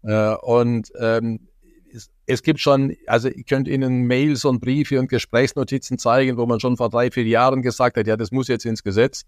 Und 0.05 0.91
ähm, 0.99 1.47
es, 1.93 2.09
es 2.25 2.43
gibt 2.43 2.59
schon, 2.59 2.95
also 3.07 3.29
ich 3.29 3.45
könnte 3.45 3.71
Ihnen 3.71 4.05
Mails 4.05 4.45
und 4.45 4.59
Briefe 4.59 4.99
und 4.99 5.09
Gesprächsnotizen 5.09 5.97
zeigen, 5.97 6.37
wo 6.37 6.45
man 6.45 6.59
schon 6.59 6.77
vor 6.77 6.89
drei, 6.89 7.09
vier 7.09 7.23
Jahren 7.23 7.61
gesagt 7.61 7.97
hat, 7.97 8.05
ja, 8.05 8.17
das 8.17 8.31
muss 8.31 8.47
jetzt 8.47 8.65
ins 8.65 8.83
Gesetz. 8.83 9.23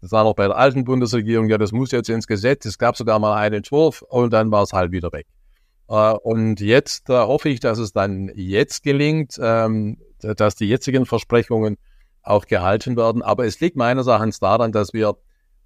Das 0.00 0.12
war 0.12 0.24
noch 0.24 0.34
bei 0.34 0.46
der 0.46 0.56
alten 0.56 0.84
Bundesregierung, 0.84 1.48
ja, 1.48 1.58
das 1.58 1.72
muss 1.72 1.90
jetzt 1.90 2.10
ins 2.10 2.26
Gesetz. 2.26 2.66
Es 2.66 2.78
gab 2.78 2.96
sogar 2.96 3.18
mal 3.18 3.36
einen 3.36 3.56
Entwurf 3.56 4.02
und 4.02 4.32
dann 4.32 4.50
war 4.50 4.62
es 4.62 4.72
halt 4.72 4.92
wieder 4.92 5.12
weg. 5.12 5.26
Äh, 5.88 6.12
und 6.12 6.60
jetzt 6.60 7.08
äh, 7.10 7.14
hoffe 7.14 7.48
ich, 7.48 7.60
dass 7.60 7.78
es 7.78 7.92
dann 7.92 8.30
jetzt 8.34 8.82
gelingt, 8.82 9.38
ähm, 9.40 9.98
dass 10.20 10.56
die 10.56 10.68
jetzigen 10.68 11.06
Versprechungen 11.06 11.76
auch 12.22 12.46
gehalten 12.46 12.96
werden. 12.96 13.22
Aber 13.22 13.44
es 13.44 13.60
liegt 13.60 13.76
meines 13.76 14.06
Erachtens 14.06 14.40
daran, 14.40 14.72
dass 14.72 14.92
wir 14.92 15.16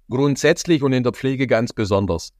grundsätzlich 0.09 0.83
und 0.83 0.93
in 0.93 1.03
der 1.03 1.13
Pflege 1.13 1.47
ganz 1.47 1.71
besonders 1.73 2.31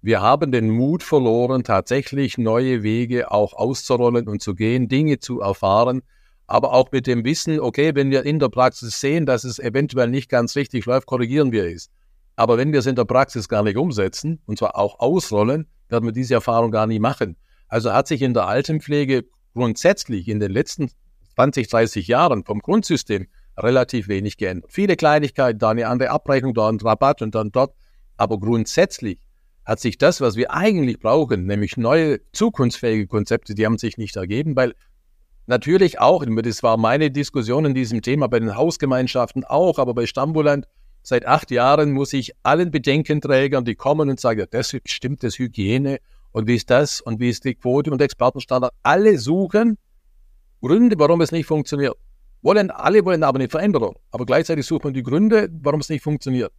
wir 0.00 0.20
haben 0.20 0.52
den 0.52 0.70
Mut 0.70 1.02
verloren, 1.02 1.64
tatsächlich 1.64 2.38
neue 2.38 2.82
Wege 2.82 3.30
auch 3.32 3.52
auszurollen 3.52 4.28
und 4.28 4.40
zu 4.40 4.54
gehen, 4.54 4.88
Dinge 4.88 5.18
zu 5.18 5.40
erfahren, 5.40 6.02
aber 6.46 6.72
auch 6.72 6.92
mit 6.92 7.06
dem 7.06 7.24
Wissen, 7.24 7.58
okay, 7.60 7.94
wenn 7.94 8.10
wir 8.10 8.24
in 8.24 8.38
der 8.38 8.48
Praxis 8.48 9.00
sehen, 9.00 9.26
dass 9.26 9.44
es 9.44 9.58
eventuell 9.58 10.08
nicht 10.08 10.30
ganz 10.30 10.56
richtig 10.56 10.86
läuft, 10.86 11.06
korrigieren 11.06 11.52
wir 11.52 11.64
es. 11.64 11.90
Aber 12.36 12.56
wenn 12.56 12.72
wir 12.72 12.78
es 12.78 12.86
in 12.86 12.94
der 12.94 13.04
Praxis 13.04 13.48
gar 13.48 13.64
nicht 13.64 13.76
umsetzen, 13.76 14.40
und 14.46 14.58
zwar 14.58 14.76
auch 14.76 15.00
ausrollen, 15.00 15.66
werden 15.88 16.04
wir 16.04 16.12
diese 16.12 16.34
Erfahrung 16.34 16.70
gar 16.70 16.86
nicht 16.86 17.00
machen. 17.00 17.36
Also 17.66 17.92
hat 17.92 18.06
sich 18.06 18.22
in 18.22 18.32
der 18.32 18.46
Altenpflege 18.46 19.24
grundsätzlich 19.52 20.28
in 20.28 20.38
den 20.38 20.52
letzten 20.52 20.90
20, 21.34 21.68
30 21.68 22.06
Jahren 22.06 22.44
vom 22.44 22.60
Grundsystem 22.60 23.26
relativ 23.56 24.08
wenig 24.08 24.36
geändert. 24.36 24.70
Viele 24.72 24.96
Kleinigkeiten, 24.96 25.58
da 25.58 25.70
eine 25.70 25.88
andere 25.88 26.10
Abrechnung, 26.10 26.54
da 26.54 26.68
ein 26.68 26.78
Rabatt 26.78 27.22
und 27.22 27.34
dann 27.34 27.50
dort. 27.50 27.74
Aber 28.16 28.38
grundsätzlich 28.38 29.18
hat 29.68 29.80
sich 29.80 29.98
das, 29.98 30.22
was 30.22 30.36
wir 30.36 30.50
eigentlich 30.50 30.98
brauchen, 30.98 31.44
nämlich 31.44 31.76
neue 31.76 32.20
zukunftsfähige 32.32 33.06
Konzepte, 33.06 33.54
die 33.54 33.66
haben 33.66 33.76
sich 33.76 33.98
nicht 33.98 34.16
ergeben, 34.16 34.56
weil 34.56 34.74
natürlich 35.46 36.00
auch, 36.00 36.24
das 36.24 36.62
war 36.62 36.78
meine 36.78 37.10
Diskussion 37.10 37.66
in 37.66 37.74
diesem 37.74 38.00
Thema 38.00 38.28
bei 38.28 38.40
den 38.40 38.56
Hausgemeinschaften 38.56 39.44
auch, 39.44 39.78
aber 39.78 39.92
bei 39.92 40.06
Stambuland 40.06 40.66
seit 41.02 41.26
acht 41.26 41.50
Jahren 41.50 41.92
muss 41.92 42.14
ich 42.14 42.32
allen 42.42 42.70
Bedenkenträgern, 42.70 43.66
die 43.66 43.74
kommen 43.74 44.08
und 44.08 44.18
sagen, 44.18 44.40
ja, 44.40 44.46
das 44.46 44.74
stimmt 44.86 45.22
das 45.22 45.38
Hygiene 45.38 45.98
und 46.32 46.48
wie 46.48 46.54
ist 46.54 46.70
das 46.70 47.02
und 47.02 47.20
wie 47.20 47.28
ist 47.28 47.44
die 47.44 47.54
Quote 47.54 47.90
und 47.90 48.00
Expertenstandard, 48.00 48.72
alle 48.82 49.18
suchen 49.18 49.76
Gründe, 50.62 50.98
warum 50.98 51.20
es 51.20 51.30
nicht 51.30 51.44
funktioniert. 51.44 51.94
Wollen, 52.40 52.70
alle 52.70 53.04
wollen 53.04 53.22
aber 53.22 53.38
eine 53.38 53.50
Veränderung, 53.50 53.96
aber 54.12 54.24
gleichzeitig 54.24 54.64
sucht 54.64 54.84
man 54.84 54.94
die 54.94 55.02
Gründe, 55.02 55.50
warum 55.60 55.80
es 55.80 55.90
nicht 55.90 56.02
funktioniert. 56.02 56.52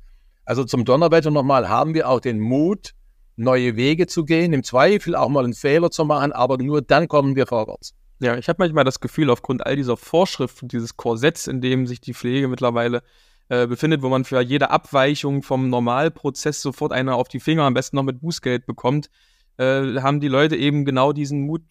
Also 0.45 0.63
zum 0.63 0.85
Donnerwetter 0.85 1.31
nochmal 1.31 1.69
haben 1.69 1.95
wir 1.95 2.07
auch 2.07 2.19
den 2.19 2.39
Mut, 2.39 2.93
neue 3.39 3.75
Wege 3.75 4.05
zu 4.05 4.25
gehen, 4.25 4.53
im 4.53 4.63
Zweifel 4.63 5.15
auch 5.15 5.29
mal 5.29 5.43
einen 5.43 5.53
Fehler 5.53 5.89
zu 5.91 6.05
machen, 6.05 6.31
aber 6.31 6.57
nur 6.57 6.81
dann 6.81 7.07
kommen 7.07 7.35
wir 7.35 7.47
vorwärts. 7.47 7.93
Ja, 8.19 8.37
ich 8.37 8.49
habe 8.49 8.57
manchmal 8.59 8.83
das 8.83 8.99
Gefühl, 8.99 9.29
aufgrund 9.29 9.65
all 9.65 9.77
dieser 9.77 9.95
Vorschriften, 9.95 10.67
dieses 10.67 10.97
Korsetts, 10.97 11.47
in 11.47 11.61
dem 11.61 11.87
sich 11.87 12.01
die 12.01 12.13
Pflege 12.13 12.49
mittlerweile 12.49 13.01
äh, 13.47 13.65
befindet, 13.65 14.01
wo 14.01 14.09
man 14.09 14.25
für 14.25 14.41
jede 14.41 14.71
Abweichung 14.71 15.41
vom 15.41 15.69
Normalprozess 15.69 16.61
sofort 16.61 16.91
einer 16.91 17.15
auf 17.15 17.29
die 17.29 17.39
Finger, 17.39 17.63
am 17.63 17.73
besten 17.73 17.95
noch 17.95 18.03
mit 18.03 18.19
Bußgeld 18.19 18.65
bekommt, 18.65 19.09
äh, 19.57 20.01
haben 20.01 20.19
die 20.19 20.27
Leute 20.27 20.57
eben 20.57 20.83
genau 20.83 21.13
diesen 21.13 21.45
Mut 21.45 21.61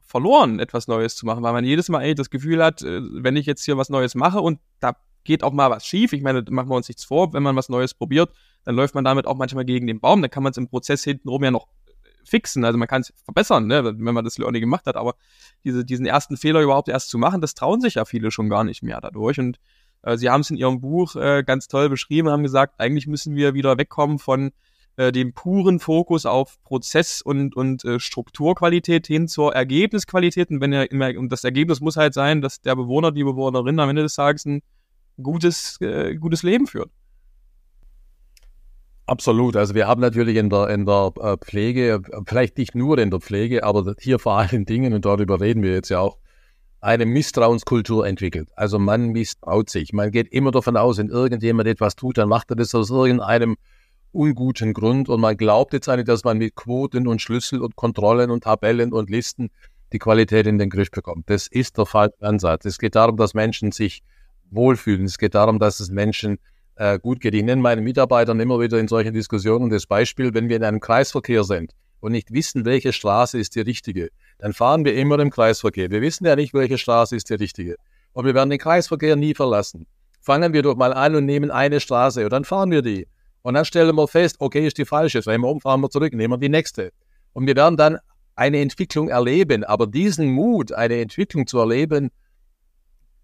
verloren, 0.00 0.58
etwas 0.58 0.88
Neues 0.88 1.16
zu 1.16 1.26
machen, 1.26 1.42
weil 1.42 1.52
man 1.52 1.64
jedes 1.64 1.90
Mal 1.90 1.98
eigentlich 1.98 2.16
das 2.16 2.30
Gefühl 2.30 2.64
hat, 2.64 2.82
äh, 2.82 3.00
wenn 3.02 3.36
ich 3.36 3.44
jetzt 3.44 3.64
hier 3.64 3.76
was 3.76 3.90
Neues 3.90 4.14
mache 4.14 4.40
und 4.40 4.58
da 4.80 4.96
geht 5.24 5.42
auch 5.42 5.52
mal 5.52 5.70
was 5.70 5.86
schief, 5.86 6.12
ich 6.12 6.22
meine, 6.22 6.42
machen 6.50 6.68
wir 6.68 6.76
uns 6.76 6.88
nichts 6.88 7.04
vor, 7.04 7.32
wenn 7.32 7.42
man 7.42 7.56
was 7.56 7.68
Neues 7.68 7.94
probiert, 7.94 8.30
dann 8.64 8.74
läuft 8.74 8.94
man 8.94 9.04
damit 9.04 9.26
auch 9.26 9.36
manchmal 9.36 9.64
gegen 9.64 9.86
den 9.86 10.00
Baum. 10.00 10.22
Dann 10.22 10.30
kann 10.30 10.42
man 10.42 10.50
es 10.50 10.56
im 10.56 10.68
Prozess 10.68 11.04
hintenrum 11.04 11.42
ja 11.44 11.50
noch 11.50 11.66
fixen. 12.24 12.64
Also 12.64 12.78
man 12.78 12.88
kann 12.88 13.02
es 13.02 13.12
verbessern, 13.24 13.66
ne, 13.66 13.84
wenn 13.84 14.14
man 14.14 14.24
das 14.24 14.38
Learning 14.38 14.60
gemacht 14.60 14.86
hat. 14.86 14.96
Aber 14.96 15.14
diese, 15.64 15.84
diesen 15.84 16.06
ersten 16.06 16.36
Fehler 16.36 16.60
überhaupt 16.60 16.88
erst 16.88 17.10
zu 17.10 17.18
machen, 17.18 17.40
das 17.40 17.54
trauen 17.54 17.80
sich 17.80 17.94
ja 17.94 18.04
viele 18.04 18.30
schon 18.30 18.48
gar 18.48 18.64
nicht 18.64 18.82
mehr 18.82 19.00
dadurch. 19.00 19.38
Und 19.38 19.58
äh, 20.02 20.16
sie 20.16 20.30
haben 20.30 20.42
es 20.42 20.50
in 20.50 20.56
ihrem 20.56 20.80
Buch 20.80 21.16
äh, 21.16 21.42
ganz 21.44 21.68
toll 21.68 21.88
beschrieben, 21.88 22.28
haben 22.28 22.42
gesagt, 22.42 22.74
eigentlich 22.78 23.06
müssen 23.06 23.34
wir 23.34 23.54
wieder 23.54 23.76
wegkommen 23.78 24.18
von 24.18 24.52
äh, 24.96 25.12
dem 25.12 25.32
puren 25.32 25.80
Fokus 25.80 26.26
auf 26.26 26.62
Prozess- 26.62 27.22
und, 27.22 27.56
und 27.56 27.84
äh, 27.84 27.98
Strukturqualität 27.98 29.06
hin 29.06 29.28
zur 29.28 29.54
Ergebnisqualität. 29.54 30.50
Und 30.50 30.60
wenn 30.60 30.72
er 30.72 30.88
und 31.18 31.30
das 31.30 31.44
Ergebnis 31.44 31.80
muss 31.80 31.96
halt 31.96 32.14
sein, 32.14 32.40
dass 32.40 32.60
der 32.60 32.76
Bewohner, 32.76 33.12
die 33.12 33.24
Bewohnerin 33.24 33.78
am 33.80 33.88
Ende 33.88 34.02
des 34.02 34.14
Tages 34.14 34.44
ein 34.44 34.62
gutes, 35.20 35.80
äh, 35.80 36.14
gutes 36.16 36.42
Leben 36.42 36.66
führt. 36.66 36.90
Absolut. 39.06 39.56
Also 39.56 39.74
wir 39.74 39.88
haben 39.88 40.00
natürlich 40.00 40.36
in 40.36 40.50
der, 40.50 40.68
in 40.68 40.86
der 40.86 41.12
äh, 41.20 41.36
Pflege, 41.36 42.00
vielleicht 42.26 42.58
nicht 42.58 42.76
nur 42.76 42.96
in 42.98 43.10
der 43.10 43.20
Pflege, 43.20 43.64
aber 43.64 43.94
hier 43.98 44.20
vor 44.20 44.34
allen 44.38 44.64
Dingen, 44.66 44.92
und 44.92 45.04
darüber 45.04 45.40
reden 45.40 45.62
wir 45.62 45.72
jetzt 45.72 45.88
ja 45.88 45.98
auch, 45.98 46.16
eine 46.80 47.06
Misstrauenskultur 47.06 48.06
entwickelt. 48.06 48.50
Also 48.56 48.78
man 48.78 49.08
misstraut 49.08 49.68
sich. 49.68 49.92
Man 49.92 50.12
geht 50.12 50.28
immer 50.28 50.50
davon 50.50 50.76
aus, 50.76 50.98
wenn 50.98 51.08
irgendjemand 51.08 51.68
etwas 51.68 51.96
tut, 51.96 52.18
dann 52.18 52.28
macht 52.28 52.50
er 52.50 52.56
das 52.56 52.74
aus 52.74 52.90
irgendeinem 52.90 53.56
unguten 54.12 54.72
Grund 54.72 55.08
und 55.08 55.20
man 55.20 55.36
glaubt 55.36 55.72
jetzt 55.72 55.88
eigentlich, 55.88 56.06
dass 56.06 56.24
man 56.24 56.38
mit 56.38 56.54
Quoten 56.54 57.06
und 57.06 57.20
Schlüssel 57.20 57.62
und 57.62 57.76
Kontrollen 57.76 58.30
und 58.30 58.44
Tabellen 58.44 58.92
und 58.92 59.10
Listen 59.10 59.50
die 59.92 59.98
Qualität 59.98 60.46
in 60.46 60.58
den 60.58 60.70
Griff 60.70 60.90
bekommt. 60.90 61.28
Das 61.30 61.46
ist 61.46 61.78
der 61.78 61.86
falsche 61.86 62.20
Ansatz. 62.20 62.64
Es 62.64 62.78
geht 62.78 62.94
darum, 62.94 63.16
dass 63.16 63.34
Menschen 63.34 63.72
sich 63.72 64.02
wohlfühlen. 64.50 65.04
Es 65.04 65.18
geht 65.18 65.34
darum, 65.34 65.58
dass 65.58 65.80
es 65.80 65.90
Menschen 65.90 66.38
äh, 66.76 66.98
gut 66.98 67.20
geht. 67.20 67.34
Ich 67.34 67.42
nenne 67.42 67.60
meinen 67.60 67.84
Mitarbeitern 67.84 68.40
immer 68.40 68.60
wieder 68.60 68.78
in 68.78 68.88
solchen 68.88 69.12
Diskussionen 69.12 69.70
das 69.70 69.86
Beispiel, 69.86 70.34
wenn 70.34 70.48
wir 70.48 70.56
in 70.56 70.64
einem 70.64 70.80
Kreisverkehr 70.80 71.44
sind 71.44 71.72
und 72.00 72.12
nicht 72.12 72.32
wissen, 72.32 72.64
welche 72.64 72.92
Straße 72.92 73.38
ist 73.38 73.54
die 73.54 73.60
richtige, 73.60 74.08
dann 74.38 74.52
fahren 74.52 74.84
wir 74.84 74.94
immer 74.94 75.18
im 75.18 75.30
Kreisverkehr. 75.30 75.90
Wir 75.90 76.00
wissen 76.00 76.26
ja 76.26 76.36
nicht, 76.36 76.54
welche 76.54 76.78
Straße 76.78 77.16
ist 77.16 77.28
die 77.30 77.34
richtige. 77.34 77.76
Und 78.12 78.24
wir 78.24 78.34
werden 78.34 78.50
den 78.50 78.58
Kreisverkehr 78.58 79.16
nie 79.16 79.34
verlassen. 79.34 79.86
Fangen 80.20 80.52
wir 80.52 80.62
doch 80.62 80.76
mal 80.76 80.92
an 80.92 81.14
und 81.14 81.26
nehmen 81.26 81.50
eine 81.50 81.80
Straße 81.80 82.24
und 82.24 82.32
dann 82.32 82.44
fahren 82.44 82.70
wir 82.70 82.82
die. 82.82 83.06
Und 83.42 83.54
dann 83.54 83.64
stellen 83.64 83.96
wir 83.96 84.08
fest, 84.08 84.36
okay, 84.38 84.66
ist 84.66 84.78
die 84.78 84.84
falsche. 84.84 85.24
Wenn 85.24 85.40
wir 85.40 85.48
um, 85.48 85.60
fahren 85.60 85.80
wir 85.80 85.88
zurück, 85.88 86.12
nehmen 86.12 86.32
wir 86.34 86.38
die 86.38 86.48
nächste. 86.48 86.92
Und 87.32 87.46
wir 87.46 87.56
werden 87.56 87.76
dann 87.76 87.98
eine 88.34 88.60
Entwicklung 88.60 89.08
erleben. 89.08 89.64
Aber 89.64 89.86
diesen 89.86 90.30
Mut, 90.30 90.72
eine 90.72 91.00
Entwicklung 91.00 91.46
zu 91.46 91.58
erleben, 91.58 92.10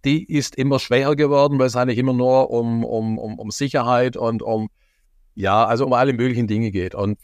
die 0.05 0.25
ist 0.25 0.57
immer 0.57 0.79
schwächer 0.79 1.17
geworden, 1.17 1.59
weil 1.59 1.67
es 1.67 1.77
eigentlich 1.77 1.99
immer 1.99 2.13
nur 2.13 2.51
um, 2.51 2.85
um, 2.85 3.19
um, 3.19 3.39
um 3.39 3.51
Sicherheit 3.51 4.17
und 4.17 4.43
um, 4.43 4.69
ja, 5.35 5.65
also 5.65 5.87
um 5.87 5.93
alle 5.93 6.13
möglichen 6.13 6.47
Dinge 6.47 6.71
geht. 6.71 6.95
Und 6.95 7.19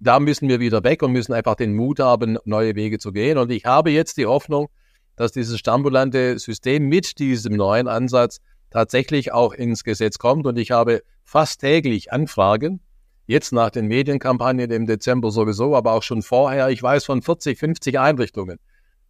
da 0.00 0.20
müssen 0.20 0.48
wir 0.48 0.60
wieder 0.60 0.84
weg 0.84 1.02
und 1.02 1.12
müssen 1.12 1.32
einfach 1.32 1.54
den 1.54 1.74
Mut 1.74 2.00
haben, 2.00 2.38
neue 2.44 2.74
Wege 2.74 2.98
zu 2.98 3.12
gehen. 3.12 3.38
Und 3.38 3.50
ich 3.50 3.64
habe 3.64 3.90
jetzt 3.90 4.16
die 4.16 4.26
Hoffnung, 4.26 4.68
dass 5.16 5.32
dieses 5.32 5.58
stambulante 5.58 6.38
System 6.38 6.88
mit 6.88 7.18
diesem 7.18 7.54
neuen 7.54 7.88
Ansatz 7.88 8.40
tatsächlich 8.70 9.32
auch 9.32 9.54
ins 9.54 9.84
Gesetz 9.84 10.18
kommt. 10.18 10.46
Und 10.46 10.58
ich 10.58 10.70
habe 10.70 11.02
fast 11.24 11.60
täglich 11.60 12.12
Anfragen, 12.12 12.80
jetzt 13.26 13.52
nach 13.52 13.70
den 13.70 13.86
Medienkampagnen 13.86 14.70
im 14.70 14.86
Dezember 14.86 15.30
sowieso, 15.30 15.74
aber 15.74 15.92
auch 15.92 16.02
schon 16.02 16.22
vorher. 16.22 16.68
Ich 16.68 16.82
weiß 16.82 17.04
von 17.04 17.22
40, 17.22 17.58
50 17.58 17.98
Einrichtungen 17.98 18.58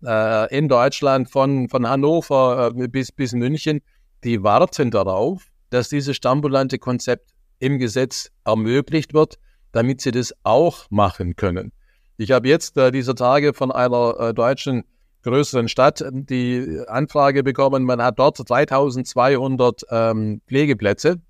äh, 0.05 0.57
in 0.57 0.69
Deutschland, 0.69 1.31
von, 1.31 1.69
von 1.69 1.89
Hannover 1.89 2.73
äh, 2.77 2.89
bis, 2.89 3.13
bis 3.13 3.33
München, 3.33 3.81
die 4.25 4.43
warten 4.43 4.91
darauf, 4.91 5.45
dass 5.71 5.89
dieses 5.89 6.17
stambulante 6.17 6.79
Konzept 6.79 7.31
im 7.59 7.79
Gesetz 7.79 8.31
ermöglicht 8.45 9.15
wird, 9.15 9.39
damit 9.73 10.01
sie 10.01 10.11
das 10.11 10.35
auch 10.43 10.87
machen 10.91 11.37
können. 11.37 11.73
Ich 12.17 12.31
habe 12.31 12.49
jetzt 12.49 12.77
äh, 12.77 12.91
dieser 12.91 13.15
Tage 13.15 13.53
von 13.53 13.71
einer 13.71 14.19
äh, 14.19 14.35
deutschen 14.35 14.85
größeren 15.23 15.69
Stadt 15.69 16.05
die 16.13 16.83
Anfrage 16.87 17.43
bekommen, 17.43 17.83
man 17.83 18.01
hat 18.01 18.19
dort 18.19 18.39
3200 18.49 19.83
ähm, 19.91 20.41
Pflegeplätze. 20.47 21.21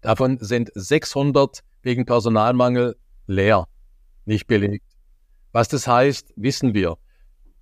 Davon 0.00 0.38
sind 0.40 0.70
600 0.74 1.60
wegen 1.82 2.04
Personalmangel 2.06 2.96
leer, 3.26 3.66
nicht 4.24 4.46
belegt. 4.46 4.84
Was 5.52 5.68
das 5.68 5.86
heißt, 5.86 6.32
wissen 6.36 6.74
wir. 6.74 6.98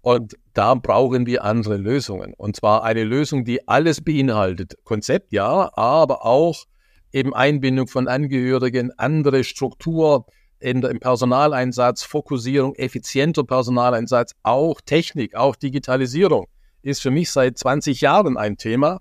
Und 0.07 0.37
da 0.53 0.77
brauchen 0.77 1.27
wir 1.27 1.43
andere 1.43 1.77
Lösungen. 1.79 2.33
Und 2.35 2.55
zwar 2.55 2.85
eine 2.85 3.03
Lösung, 3.03 3.45
die 3.45 3.67
alles 3.67 4.01
beinhaltet. 4.01 4.77
Konzept 4.85 5.33
ja, 5.33 5.69
aber 5.77 6.25
auch 6.25 6.63
eben 7.11 7.35
Einbindung 7.35 7.89
von 7.89 8.07
Angehörigen, 8.07 8.93
andere 8.99 9.43
Struktur 9.43 10.27
in, 10.61 10.81
im 10.85 11.01
Personaleinsatz, 11.01 12.05
Fokussierung, 12.05 12.77
effizienter 12.77 13.43
Personaleinsatz, 13.43 14.35
auch 14.45 14.81
Technik, 14.81 15.35
auch 15.35 15.57
Digitalisierung 15.57 16.47
ist 16.83 17.03
für 17.03 17.11
mich 17.11 17.33
seit 17.33 17.59
20 17.59 18.01
Jahren 18.01 18.37
ein 18.37 18.59
Thema. 18.59 19.01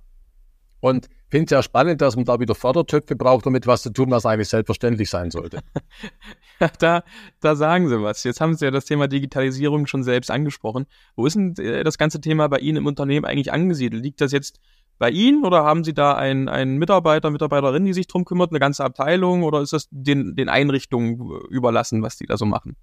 Und 0.80 1.08
finde 1.30 1.46
es 1.46 1.52
ja 1.52 1.62
spannend, 1.62 2.02
dass 2.02 2.16
man 2.16 2.26
da 2.26 2.40
wieder 2.40 2.56
Fördertöpfe 2.56 3.16
braucht, 3.16 3.46
um 3.46 3.56
etwas 3.56 3.82
zu 3.82 3.92
tun, 3.92 4.10
was 4.10 4.26
eigentlich 4.26 4.48
selbstverständlich 4.48 5.10
sein 5.10 5.32
sollte. 5.32 5.60
da, 6.80 7.04
da 7.42 7.56
sagen 7.56 7.90
Sie 7.90 8.02
was. 8.02 8.24
Jetzt 8.24 8.42
haben 8.42 8.56
Sie 8.56 8.66
ja 8.66 8.72
das 8.72 8.86
Thema 8.86 9.08
Digitalisierung 9.08 9.88
schon 9.88 10.04
selbst 10.04 10.32
angesprochen. 10.32 10.86
Wo 11.16 11.26
ist 11.26 11.36
denn 11.36 11.56
äh, 11.58 11.84
das 11.84 11.98
ganze 11.98 12.22
Thema 12.22 12.48
bei 12.48 12.60
Ihnen 12.60 12.78
im 12.78 12.86
Unternehmen 12.86 13.26
eigentlich 13.26 13.52
angesiedelt? 13.52 14.04
Liegt 14.04 14.22
das 14.22 14.32
jetzt 14.32 14.60
bei 14.98 15.10
Ihnen 15.10 15.44
oder 15.44 15.64
haben 15.64 15.84
Sie 15.84 15.94
da 15.94 16.16
einen, 16.16 16.48
einen 16.48 16.78
Mitarbeiter, 16.78 17.30
Mitarbeiterin, 17.30 17.86
die 17.86 17.94
sich 17.94 18.08
drum 18.08 18.26
kümmert, 18.26 18.52
eine 18.52 18.60
ganze 18.60 18.84
Abteilung 18.84 19.44
oder 19.44 19.62
ist 19.62 19.74
das 19.74 19.88
den, 19.92 20.36
den 20.36 20.50
Einrichtungen 20.50 21.20
überlassen, 21.50 22.02
was 22.02 22.18
die 22.18 22.26
da 22.26 22.38
so 22.38 22.46
machen? 22.46 22.76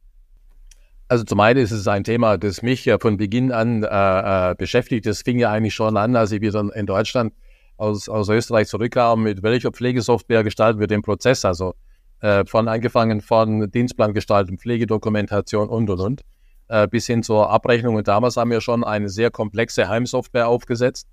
Also 1.08 1.24
zum 1.24 1.40
einen 1.40 1.60
ist 1.60 1.72
es 1.72 1.86
ein 1.88 2.04
Thema, 2.04 2.38
das 2.38 2.62
mich 2.62 2.84
ja 2.84 2.98
von 2.98 3.16
Beginn 3.16 3.52
an 3.52 3.82
äh, 3.82 4.50
äh, 4.50 4.54
beschäftigt. 4.54 5.04
Das 5.06 5.22
fing 5.22 5.38
ja 5.38 5.50
eigentlich 5.50 5.74
schon 5.74 5.96
an, 5.96 6.16
als 6.16 6.32
ich 6.32 6.40
wieder 6.40 6.64
in 6.74 6.86
Deutschland 6.86 7.34
aus, 7.76 8.08
aus 8.08 8.28
Österreich 8.28 8.68
zurückkam, 8.68 9.24
mit 9.24 9.42
welcher 9.42 9.72
Pflegesoftware 9.72 10.44
gestalten 10.44 10.80
wir 10.80 10.86
den 10.86 11.02
Prozess. 11.02 11.44
Also 11.44 11.74
äh, 12.22 12.44
von 12.46 12.66
angefangen 12.68 13.20
von 13.20 13.70
Dienstplangestaltung, 13.70 14.58
Pflegedokumentation 14.58 15.68
und 15.68 15.90
und 15.90 16.00
und 16.00 16.22
äh, 16.68 16.88
bis 16.88 17.06
hin 17.06 17.22
zur 17.22 17.50
Abrechnung. 17.50 17.96
Und 17.96 18.08
damals 18.08 18.36
haben 18.36 18.50
wir 18.50 18.60
schon 18.60 18.82
eine 18.82 19.10
sehr 19.10 19.30
komplexe 19.30 19.88
Heimsoftware 19.88 20.48
aufgesetzt 20.48 21.06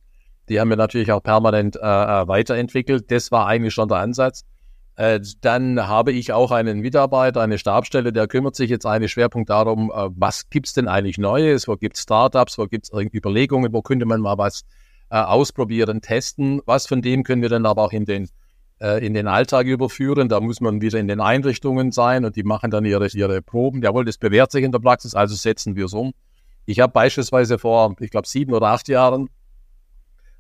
die 0.50 0.60
haben 0.60 0.70
wir 0.70 0.78
natürlich 0.78 1.12
auch 1.12 1.22
permanent 1.22 1.76
äh, 1.76 1.80
äh, 1.80 2.28
weiterentwickelt. 2.28 3.12
Das 3.12 3.32
war 3.32 3.48
eigentlich 3.48 3.74
schon 3.74 3.88
der 3.88 4.00
Ansatz. 4.00 4.44
Äh, 4.96 5.20
dann 5.42 5.88
habe 5.88 6.12
ich 6.12 6.34
auch 6.34 6.52
einen 6.52 6.80
Mitarbeiter, 6.80 7.42
eine 7.42 7.60
Stabstelle, 7.60 8.12
der 8.12 8.28
kümmert 8.28 8.56
sich 8.56 8.70
jetzt 8.70 8.86
eigentlich 8.86 9.12
Schwerpunkt 9.12 9.50
darum, 9.52 9.92
äh, 9.92 10.10
was 10.16 10.50
gibt's 10.50 10.74
denn 10.74 10.88
eigentlich 10.88 11.20
Neues, 11.20 11.68
wo 11.68 11.76
gibt's 11.76 12.02
Startups, 12.02 12.58
wo 12.58 12.66
gibt's 12.66 12.92
Überlegungen, 12.92 13.72
wo 13.72 13.82
könnte 13.82 14.06
man 14.06 14.22
mal 14.22 14.38
was 14.38 14.64
ausprobieren, 15.12 16.02
testen, 16.02 16.62
was 16.68 16.86
von 16.86 17.02
dem 17.02 17.24
können 17.24 17.42
wir 17.42 17.50
dann 17.50 17.66
aber 17.66 17.82
auch 17.82 17.92
in 17.92 18.06
den 18.06 18.30
äh, 18.80 19.06
in 19.06 19.14
den 19.14 19.28
Alltag 19.28 19.68
überführen. 19.68 20.30
Da 20.30 20.40
muss 20.40 20.62
man 20.62 20.82
wieder 20.82 21.00
in 21.00 21.08
den 21.08 21.20
Einrichtungen 21.20 21.92
sein 21.92 22.26
und 22.26 22.36
die 22.36 22.44
machen 22.44 22.72
dann 22.72 22.86
ihre, 22.86 23.08
ihre 23.08 23.42
Proben. 23.42 23.82
Jawohl, 23.82 24.06
das 24.06 24.18
bewährt 24.18 24.52
sich 24.52 24.64
in 24.64 24.72
der 24.72 24.80
Praxis, 24.80 25.16
also 25.16 25.36
setzen 25.36 25.76
wir 25.76 25.86
es 25.86 25.94
um. 25.94 26.14
Ich 26.66 26.80
habe 26.80 26.94
beispielsweise 26.94 27.58
vor, 27.58 27.96
ich 28.00 28.12
glaube, 28.12 28.28
sieben 28.28 28.54
oder 28.54 28.68
acht 28.68 28.88
Jahren 28.88 29.30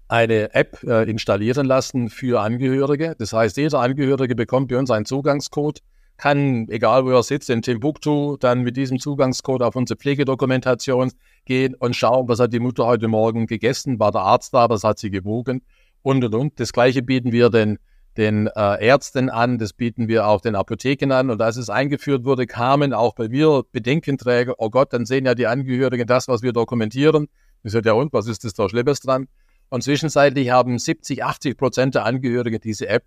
eine 0.07 0.53
App 0.53 0.83
äh, 0.83 1.09
installieren 1.09 1.65
lassen 1.65 2.09
für 2.09 2.41
Angehörige. 2.41 3.15
Das 3.17 3.31
heißt, 3.31 3.57
jeder 3.57 3.79
Angehörige 3.79 4.35
bekommt 4.35 4.69
bei 4.69 4.77
uns 4.77 4.89
einen 4.89 5.05
Zugangscode, 5.05 5.79
kann, 6.17 6.67
egal 6.69 7.05
wo 7.05 7.11
er 7.11 7.23
sitzt, 7.23 7.49
in 7.49 7.61
Timbuktu, 7.61 8.35
dann 8.37 8.61
mit 8.61 8.75
diesem 8.75 8.99
Zugangscode 8.99 9.61
auf 9.61 9.75
unsere 9.75 9.97
Pflegedokumentation 9.97 11.11
gehen 11.45 11.75
und 11.75 11.95
schauen, 11.95 12.27
was 12.27 12.39
hat 12.39 12.51
die 12.51 12.59
Mutter 12.59 12.85
heute 12.85 13.07
Morgen 13.07 13.47
gegessen, 13.47 13.99
war 13.99 14.11
der 14.11 14.21
Arzt 14.21 14.53
da, 14.53 14.69
was 14.69 14.83
hat 14.83 14.99
sie 14.99 15.11
gewogen 15.11 15.61
und 16.01 16.23
und 16.25 16.35
und. 16.35 16.59
Das 16.59 16.73
gleiche 16.73 17.01
bieten 17.01 17.31
wir 17.31 17.49
den, 17.49 17.79
den 18.19 18.47
äh, 18.47 18.85
Ärzten 18.85 19.29
an, 19.29 19.57
das 19.57 19.71
bieten 19.71 20.09
wir 20.09 20.27
auch 20.27 20.41
den 20.41 20.55
Apotheken 20.55 21.11
an. 21.13 21.29
Und 21.29 21.41
als 21.41 21.55
es 21.55 21.69
eingeführt 21.69 22.25
wurde, 22.25 22.47
kamen 22.47 22.93
auch 22.93 23.15
bei 23.15 23.29
mir 23.29 23.63
Bedenkenträger, 23.71 24.55
oh 24.57 24.69
Gott, 24.69 24.91
dann 24.91 25.05
sehen 25.05 25.25
ja 25.25 25.35
die 25.35 25.47
Angehörigen 25.47 26.05
das, 26.05 26.27
was 26.27 26.41
wir 26.41 26.51
dokumentieren. 26.51 27.29
Ich 27.63 27.71
sage, 27.71 27.89
ja 27.89 27.93
und, 27.93 28.11
was 28.11 28.27
ist 28.27 28.43
das 28.43 28.53
da 28.53 28.67
Schlimmes 28.67 28.99
dran? 28.99 29.29
Und 29.69 29.83
zwischenzeitlich 29.83 30.49
haben 30.49 30.77
70, 30.77 31.23
80 31.23 31.57
Prozent 31.57 31.95
der 31.95 32.05
Angehörigen 32.05 32.59
diese 32.59 32.89
App. 32.89 33.05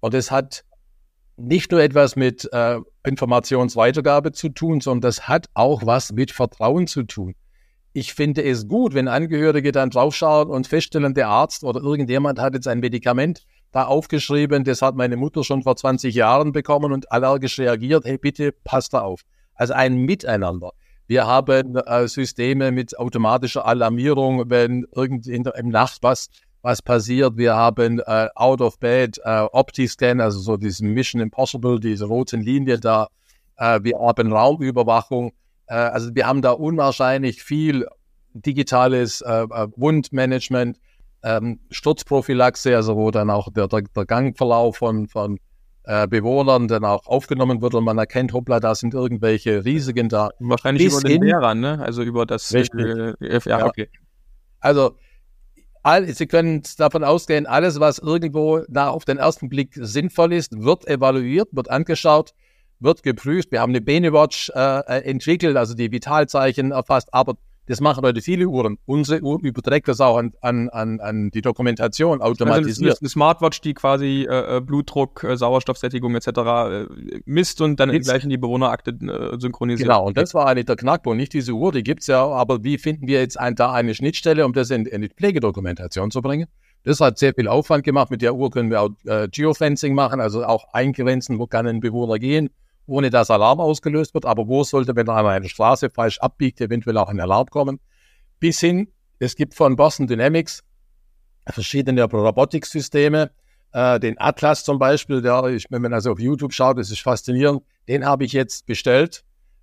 Und 0.00 0.12
es 0.12 0.30
hat 0.30 0.64
nicht 1.38 1.72
nur 1.72 1.80
etwas 1.80 2.14
mit 2.14 2.46
äh, 2.52 2.80
Informationsweitergabe 3.06 4.32
zu 4.32 4.50
tun, 4.50 4.82
sondern 4.82 5.00
das 5.00 5.26
hat 5.26 5.46
auch 5.54 5.86
was 5.86 6.12
mit 6.12 6.32
Vertrauen 6.32 6.86
zu 6.86 7.04
tun. 7.04 7.34
Ich 7.94 8.12
finde 8.12 8.44
es 8.44 8.68
gut, 8.68 8.92
wenn 8.92 9.08
Angehörige 9.08 9.72
dann 9.72 9.88
draufschauen 9.88 10.50
und 10.50 10.66
feststellen, 10.66 11.14
der 11.14 11.28
Arzt 11.28 11.64
oder 11.64 11.80
irgendjemand 11.80 12.38
hat 12.38 12.52
jetzt 12.52 12.68
ein 12.68 12.80
Medikament 12.80 13.46
da 13.72 13.84
aufgeschrieben, 13.84 14.64
das 14.64 14.82
hat 14.82 14.96
meine 14.96 15.16
Mutter 15.16 15.44
schon 15.44 15.62
vor 15.62 15.76
20 15.76 16.14
Jahren 16.14 16.52
bekommen 16.52 16.92
und 16.92 17.12
allergisch 17.12 17.58
reagiert. 17.58 18.04
Hey, 18.04 18.18
bitte 18.18 18.52
passt 18.52 18.94
da 18.94 19.00
auf. 19.00 19.22
Also 19.54 19.74
ein 19.74 19.96
Miteinander. 19.96 20.72
Wir 21.06 21.26
haben 21.26 21.76
äh, 21.76 22.06
Systeme 22.06 22.70
mit 22.70 22.98
automatischer 22.98 23.66
Alarmierung, 23.66 24.48
wenn 24.48 24.86
irgendwie 24.94 25.32
in 25.32 25.42
der, 25.42 25.56
im 25.56 25.68
Nacht 25.68 25.98
was, 26.02 26.28
was 26.62 26.82
passiert. 26.82 27.36
Wir 27.36 27.56
haben 27.56 27.98
äh, 27.98 28.28
Out 28.34 28.60
of 28.60 28.78
Bed, 28.78 29.18
äh, 29.24 29.40
Opti-Scan, 29.52 30.20
also 30.20 30.38
so 30.38 30.56
diesen 30.56 30.92
Mission 30.92 31.20
Impossible, 31.20 31.80
diese 31.80 32.04
roten 32.04 32.40
Linie 32.40 32.78
da. 32.78 33.08
Äh, 33.56 33.80
wir 33.82 33.98
haben 33.98 34.32
Raumüberwachung. 34.32 35.32
Äh, 35.66 35.74
also 35.74 36.14
wir 36.14 36.26
haben 36.26 36.42
da 36.42 36.52
unwahrscheinlich 36.52 37.42
viel 37.42 37.86
digitales 38.32 39.20
äh, 39.20 39.42
äh 39.42 39.68
Wundmanagement, 39.76 40.78
ähm, 41.22 41.60
Sturzprophylaxe, 41.70 42.74
also 42.74 42.96
wo 42.96 43.10
dann 43.10 43.30
auch 43.30 43.52
der, 43.52 43.68
der, 43.68 43.82
der 43.82 44.06
Gangverlauf 44.06 44.76
von, 44.76 45.08
von 45.08 45.38
äh, 45.84 46.06
Bewohnern 46.06 46.68
dann 46.68 46.84
auch 46.84 47.06
aufgenommen 47.06 47.62
wird 47.62 47.74
und 47.74 47.84
man 47.84 47.98
erkennt, 47.98 48.32
hoppla, 48.32 48.60
da 48.60 48.74
sind 48.74 48.94
irgendwelche 48.94 49.64
Risiken 49.64 50.08
da. 50.08 50.30
Wahrscheinlich 50.38 50.84
Bis 50.84 51.00
über 51.00 51.08
den 51.08 51.22
Lehrern, 51.22 51.60
ne? 51.60 51.80
Also 51.80 52.02
über 52.02 52.26
das 52.26 52.52
äh, 52.52 52.60
äh, 52.60 53.40
ja, 53.44 53.66
okay. 53.66 53.88
Also 54.60 54.96
all, 55.82 56.06
Sie 56.12 56.26
können 56.26 56.62
davon 56.76 57.04
ausgehen, 57.04 57.46
alles, 57.46 57.80
was 57.80 57.98
irgendwo 57.98 58.60
da 58.68 58.88
auf 58.88 59.04
den 59.04 59.18
ersten 59.18 59.48
Blick 59.48 59.74
sinnvoll 59.74 60.32
ist, 60.32 60.62
wird 60.62 60.86
evaluiert, 60.86 61.48
wird 61.52 61.70
angeschaut, 61.70 62.34
wird 62.78 63.02
geprüft. 63.02 63.50
Wir 63.50 63.60
haben 63.60 63.70
eine 63.70 63.80
Benewatch 63.80 64.50
äh, 64.54 65.02
entwickelt, 65.02 65.56
also 65.56 65.74
die 65.74 65.90
Vitalzeichen 65.90 66.72
erfasst, 66.72 67.08
aber 67.12 67.36
das 67.70 67.80
machen 67.80 68.02
heute 68.04 68.20
viele 68.20 68.48
Uhren. 68.48 68.78
Unsere 68.84 69.22
Uhr 69.22 69.38
überträgt 69.44 69.86
das 69.86 70.00
auch 70.00 70.16
an, 70.16 70.32
an, 70.40 70.98
an 70.98 71.30
die 71.30 71.40
Dokumentation 71.40 72.20
automatisiert. 72.20 72.90
Also 72.90 73.00
eine 73.00 73.08
Smartwatch, 73.08 73.60
die 73.60 73.74
quasi 73.74 74.26
äh, 74.28 74.56
äh, 74.56 74.60
Blutdruck, 74.60 75.22
äh, 75.22 75.36
Sauerstoffsättigung 75.36 76.16
etc. 76.16 76.26
Äh, 76.26 76.86
misst 77.26 77.60
und 77.60 77.78
dann 77.78 77.90
gleich 77.90 78.24
in 78.24 78.30
die 78.30 78.38
Bewohnerakte 78.38 78.90
äh, 78.90 79.38
synchronisiert. 79.38 79.88
Genau, 79.88 80.08
und 80.08 80.16
das 80.16 80.34
war 80.34 80.46
eigentlich 80.46 80.66
der 80.66 80.74
Knackpunkt. 80.74 81.16
Nicht 81.16 81.32
diese 81.32 81.52
Uhr, 81.52 81.70
die 81.70 81.84
gibt's 81.84 82.08
ja, 82.08 82.26
aber 82.26 82.64
wie 82.64 82.76
finden 82.76 83.06
wir 83.06 83.20
jetzt 83.20 83.38
ein, 83.38 83.54
da 83.54 83.72
eine 83.72 83.94
Schnittstelle, 83.94 84.44
um 84.44 84.52
das 84.52 84.70
in, 84.70 84.86
in 84.86 85.02
die 85.02 85.08
Pflegedokumentation 85.08 86.10
zu 86.10 86.22
bringen? 86.22 86.48
Das 86.82 87.00
hat 87.00 87.18
sehr 87.18 87.34
viel 87.34 87.46
Aufwand 87.46 87.84
gemacht. 87.84 88.10
Mit 88.10 88.20
der 88.20 88.34
Uhr 88.34 88.50
können 88.50 88.70
wir 88.70 88.80
auch 88.80 88.90
äh, 89.04 89.28
Geofencing 89.30 89.94
machen, 89.94 90.20
also 90.20 90.44
auch 90.44 90.72
eingrenzen, 90.72 91.38
wo 91.38 91.46
kann 91.46 91.68
ein 91.68 91.78
Bewohner 91.78 92.18
gehen 92.18 92.50
ohne 92.90 93.10
dass 93.10 93.30
Alarm 93.30 93.60
ausgelöst 93.60 94.14
wird. 94.14 94.26
Aber 94.26 94.48
wo 94.48 94.64
sollte, 94.64 94.94
wenn 94.96 95.08
an 95.08 95.26
einer 95.26 95.48
Straße 95.48 95.90
falsch 95.90 96.18
abbiegt, 96.18 96.60
eventuell 96.60 96.98
auch 96.98 97.08
ein 97.08 97.20
Alarm 97.20 97.46
kommen? 97.46 97.80
Bis 98.38 98.60
hin, 98.60 98.88
es 99.18 99.36
gibt 99.36 99.54
von 99.54 99.76
Boston 99.76 100.06
Dynamics 100.06 100.62
verschiedene 101.46 102.04
Robotiksysteme, 102.04 103.30
äh, 103.72 104.00
den 104.00 104.18
Atlas 104.18 104.64
zum 104.64 104.78
Beispiel, 104.78 105.22
der, 105.22 105.44
ich, 105.44 105.66
wenn 105.70 105.82
man 105.82 105.92
also 105.92 106.12
auf 106.12 106.18
YouTube 106.18 106.52
schaut, 106.52 106.78
das 106.78 106.90
ist 106.90 107.00
faszinierend, 107.00 107.62
den 107.88 108.04
habe 108.04 108.24
ich 108.24 108.32
jetzt 108.32 108.66
bestellt. 108.66 109.22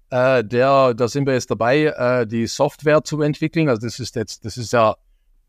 Äh, 0.10 0.44
der, 0.44 0.94
da 0.94 1.08
sind 1.08 1.28
wir 1.28 1.34
jetzt 1.34 1.52
dabei, 1.52 1.86
äh, 1.86 2.26
die 2.26 2.48
Software 2.48 3.04
zu 3.04 3.22
entwickeln. 3.22 3.68
Also 3.68 3.86
das 3.86 4.00
ist 4.00 4.16
jetzt, 4.16 4.46
das 4.46 4.56
ist 4.58 4.72
ja 4.72 4.96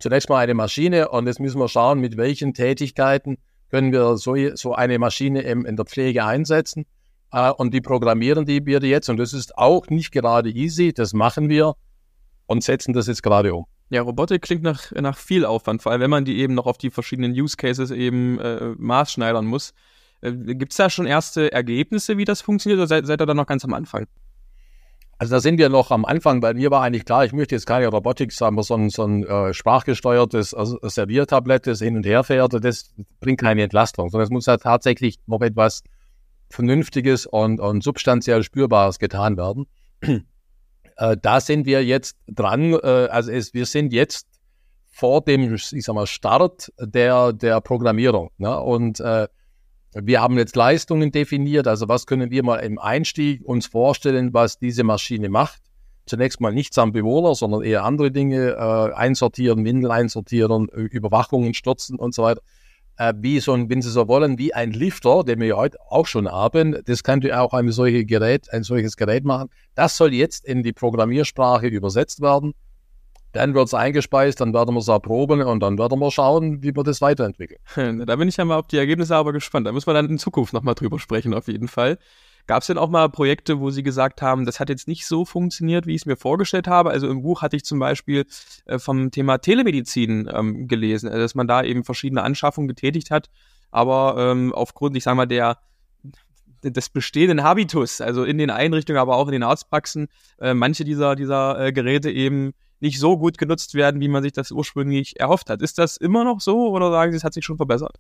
zunächst 0.01 0.29
mal 0.29 0.39
eine 0.39 0.55
Maschine 0.55 1.09
und 1.09 1.27
jetzt 1.27 1.39
müssen 1.39 1.61
wir 1.61 1.69
schauen, 1.69 2.01
mit 2.01 2.17
welchen 2.17 2.55
Tätigkeiten 2.55 3.39
können 3.71 3.93
wir 3.93 4.17
so, 4.17 4.35
so 4.55 4.75
eine 4.75 4.99
Maschine 4.99 5.45
eben 5.45 5.65
in 5.65 5.77
der 5.77 5.85
Pflege 5.85 6.25
einsetzen. 6.25 6.87
Äh, 7.33 7.51
und 7.51 7.75
die 7.75 7.81
programmieren 7.81 8.45
die 8.45 8.65
wir 8.65 8.81
jetzt. 8.81 9.09
Und 9.09 9.19
das 9.19 9.33
ist 9.33 9.57
auch 9.57 9.87
nicht 9.89 10.13
gerade 10.13 10.51
easy. 10.51 10.93
Das 10.93 11.13
machen 11.13 11.49
wir 11.49 11.75
und 12.47 12.65
setzen 12.65 12.93
das 12.93 13.07
jetzt 13.07 13.23
gerade 13.23 13.55
um. 13.55 13.67
Ja, 13.91 14.03
Robotik 14.03 14.43
klingt 14.43 14.63
nach, 14.63 14.93
nach 14.93 15.17
viel 15.17 15.47
Aufwand, 15.47 15.83
vor 15.83 15.93
allem 15.93 16.03
wenn 16.03 16.11
man 16.11 16.25
die 16.27 16.39
eben 16.39 16.55
noch 16.55 16.67
auf 16.67 16.77
die 16.77 16.91
verschiedenen 16.91 17.33
Use 17.33 17.57
Cases 17.57 17.91
eben 17.91 18.39
äh, 18.39 18.75
maßschneidern 18.77 19.47
muss. 19.47 19.73
Äh, 20.21 20.33
Gibt 20.33 20.73
es 20.73 20.77
da 20.77 20.91
schon 20.91 21.07
erste 21.07 21.53
Ergebnisse, 21.53 22.19
wie 22.19 22.27
das 22.27 22.43
funktioniert, 22.43 22.79
oder 22.79 22.87
seid, 22.87 23.07
seid 23.07 23.23
ihr 23.23 23.27
da 23.27 23.33
noch 23.33 23.47
ganz 23.47 23.65
am 23.65 23.73
Anfang? 23.73 24.07
Also 25.17 25.35
da 25.35 25.41
sind 25.41 25.59
wir 25.59 25.69
noch 25.69 25.91
am 25.91 26.05
Anfang. 26.05 26.41
Bei 26.41 26.55
mir 26.55 26.71
war 26.71 26.83
eigentlich 26.83 27.05
klar, 27.05 27.25
ich 27.25 27.33
möchte 27.33 27.55
jetzt 27.55 27.67
keine 27.67 27.89
Robotik, 27.89 28.31
sondern 28.31 28.63
so 28.63 28.75
ein, 28.75 28.91
so 28.91 29.05
ein 29.05 29.25
äh, 29.25 29.53
sprachgesteuertes 29.53 30.55
also 30.55 30.79
Serviertablett, 30.83 31.67
das 31.67 31.81
hin 31.81 31.97
und 31.97 32.07
her 32.07 32.23
fährt. 32.23 32.53
Das 32.63 32.95
bringt 33.21 33.41
keine 33.41 33.63
Entlastung, 33.63 34.11
sondern 34.11 34.27
es 34.27 34.31
muss 34.31 34.47
halt 34.47 34.63
tatsächlich 34.63 35.19
noch 35.27 35.41
etwas 35.41 35.83
Vernünftiges 36.51 37.27
und, 37.27 37.61
und 37.61 37.83
substanziell 37.83 38.43
Spürbares 38.43 38.99
getan 38.99 39.37
werden. 39.37 39.67
äh, 40.97 41.17
da 41.21 41.41
sind 41.41 41.67
wir 41.67 41.85
jetzt 41.85 42.17
dran. 42.27 42.73
Äh, 42.73 43.09
also 43.11 43.31
es, 43.31 43.55
wir 43.55 43.67
sind 43.67 43.93
jetzt 43.93 44.27
vor 44.91 45.21
dem, 45.21 45.55
ich 45.55 45.85
sag 45.85 45.95
mal, 45.95 46.07
Start 46.07 46.73
der, 46.81 47.33
der 47.33 47.61
Programmierung. 47.61 48.31
Ne? 48.39 48.59
Und 48.59 48.99
äh, 49.01 49.29
wir 49.95 50.21
haben 50.21 50.37
jetzt 50.39 50.57
Leistungen 50.57 51.13
definiert, 51.13 51.67
also 51.67 51.89
was 51.89 52.07
können 52.07 52.31
wir 52.31 52.43
mal 52.43 52.59
im 52.59 52.79
Einstieg 52.79 53.45
uns 53.45 53.67
vorstellen, 53.67 54.35
was 54.35 54.59
diese 54.59 54.85
Maschine 54.85 55.29
macht. 55.29 55.63
Zunächst 56.07 56.41
mal 56.41 56.53
nichts 56.53 56.79
am 56.79 56.93
Bewohner, 56.93 57.35
sondern 57.35 57.63
eher 57.63 57.85
andere 57.85 58.11
Dinge, 58.11 58.53
äh, 58.53 58.95
einsortieren, 58.95 59.65
Windel 59.65 59.91
einsortieren, 59.91 60.69
Überwachungen 60.69 61.55
stürzen 61.55 61.99
und 61.99 62.15
so 62.15 62.23
weiter. 62.23 62.41
Äh, 62.99 63.15
wie 63.19 63.39
so 63.39 63.53
ein, 63.53 63.71
wenn 63.71 63.81
Sie 63.81 63.91
so 63.91 64.09
wollen, 64.09 64.39
wie 64.39 64.53
ein 64.53 64.73
Lifter, 64.73 65.23
den 65.23 65.41
wir 65.41 65.57
heute 65.57 65.79
auch 65.89 66.07
schon 66.07 66.29
haben. 66.29 66.77
Das 66.85 67.05
könnte 67.05 67.41
auch 67.41 67.55
eine 67.55 67.71
solche 67.71 68.05
Gerät, 68.05 68.53
ein 68.53 68.65
solches 68.65 68.97
Gerät 68.97 69.25
machen. 69.25 69.51
Das 69.77 69.97
soll 69.97 70.13
jetzt 70.13 70.45
in 70.45 70.65
die 70.65 70.73
Programmiersprache 70.73 71.69
übersetzt 71.69 72.21
werden. 72.21 72.55
Dann 73.33 73.55
wird 73.55 73.69
es 73.69 73.75
eingespeist, 73.75 74.41
dann 74.41 74.53
werden 74.53 74.75
wir 74.75 74.81
es 74.81 74.89
erproben 74.89 75.43
und 75.43 75.61
dann 75.61 75.79
werden 75.79 76.01
wir 76.01 76.11
schauen, 76.11 76.63
wie 76.63 76.75
wir 76.75 76.83
das 76.83 77.01
weiterentwickeln. 77.01 77.61
Da 78.07 78.17
bin 78.17 78.29
ich 78.29 78.37
ja 78.37 78.45
mal 78.45 78.57
auf 78.57 78.67
die 78.67 78.79
Ergebnisse 78.79 79.15
aber 79.15 79.33
gespannt. 79.33 79.67
Da 79.67 79.73
müssen 79.73 79.87
wir 79.87 79.95
dann 79.95 80.09
in 80.09 80.19
Zukunft 80.19 80.53
nochmal 80.53 80.75
drüber 80.75 80.99
sprechen, 80.99 81.35
auf 81.35 81.47
jeden 81.47 81.69
Fall. 81.69 81.99
Gab 82.49 82.63
es 82.63 82.69
denn 82.69 82.79
auch 82.79 82.89
mal 82.89 83.11
Projekte, 83.11 83.61
wo 83.61 83.71
Sie 83.71 83.83
gesagt 83.83 84.23
haben, 84.23 84.47
das 84.47 84.59
hat 84.59 84.71
jetzt 84.71 84.89
nicht 84.89 85.07
so 85.07 85.27
funktioniert, 85.27 85.87
wie 85.87 85.95
ich 85.95 86.01
es 86.01 86.07
mir 86.07 86.17
vorgestellt 86.17 86.67
habe? 86.67 86.89
Also 86.89 87.07
im 87.07 87.21
Buch 87.21 87.43
hatte 87.43 87.57
ich 87.57 87.65
zum 87.65 87.79
Beispiel 87.79 88.25
äh, 88.65 88.79
vom 88.79 89.11
Thema 89.11 89.37
Telemedizin 89.37 90.31
ähm, 90.33 90.67
gelesen, 90.67 91.09
also 91.09 91.21
dass 91.21 91.35
man 91.35 91.47
da 91.47 91.63
eben 91.63 91.85
verschiedene 91.85 92.23
Anschaffungen 92.23 92.67
getätigt 92.67 93.11
hat, 93.11 93.29
aber 93.71 94.17
ähm, 94.19 94.55
aufgrund, 94.55 94.97
ich 94.97 95.05
sage 95.05 95.17
mal, 95.19 95.27
der 95.27 95.59
des 96.63 96.89
bestehenden 96.89 97.43
Habitus, 97.45 98.01
also 98.01 98.25
in 98.25 98.39
den 98.39 98.51
Einrichtungen, 98.51 98.99
aber 98.99 99.17
auch 99.17 99.29
in 99.29 99.33
den 99.33 99.43
Arztpraxen, 99.43 100.09
äh, 100.41 100.55
manche 100.55 100.85
dieser, 100.85 101.17
dieser 101.17 101.67
äh, 101.67 101.73
Geräte 101.73 102.11
eben 102.11 102.55
nicht 102.81 102.99
so 102.99 103.19
gut 103.19 103.37
genutzt 103.37 103.75
werden, 103.75 104.01
wie 104.01 104.09
man 104.09 104.23
sich 104.23 104.33
das 104.33 104.51
ursprünglich 104.53 105.21
erhofft 105.21 105.51
hat. 105.51 105.61
Ist 105.61 105.77
das 105.79 105.99
immer 105.99 106.25
noch 106.25 106.41
so 106.41 106.71
oder 106.71 106.91
sagen 106.91 107.13
Sie, 107.13 107.19
es 107.19 107.25
hat 107.25 107.35
sich 107.35 107.45
schon 107.45 107.59
verbessert? 107.59 107.99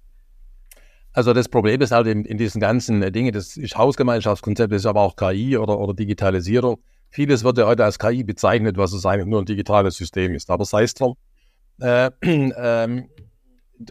Also 1.12 1.32
das 1.32 1.48
Problem 1.48 1.80
ist 1.80 1.90
halt 1.90 2.06
in, 2.06 2.24
in 2.24 2.38
diesen 2.38 2.60
ganzen 2.60 3.02
äh, 3.02 3.10
Dingen, 3.10 3.32
das 3.32 3.56
ist 3.56 3.76
Hausgemeinschaftskonzept, 3.76 4.72
das 4.72 4.82
ist 4.82 4.86
aber 4.86 5.00
auch 5.00 5.16
KI 5.16 5.56
oder, 5.56 5.78
oder 5.78 5.94
Digitalisierung. 5.94 6.78
Vieles 7.10 7.42
wird 7.42 7.58
ja 7.58 7.66
heute 7.66 7.84
als 7.84 7.98
KI 7.98 8.22
bezeichnet, 8.22 8.76
was 8.76 8.92
es 8.92 9.06
eigentlich 9.06 9.26
nur 9.26 9.40
ein 9.40 9.46
digitales 9.46 9.96
System 9.96 10.34
ist. 10.34 10.50
Aber 10.50 10.64
sei 10.64 10.82
es 10.82 10.94
drum. 10.94 11.16
Äh, 11.80 12.10
äh, 12.20 13.02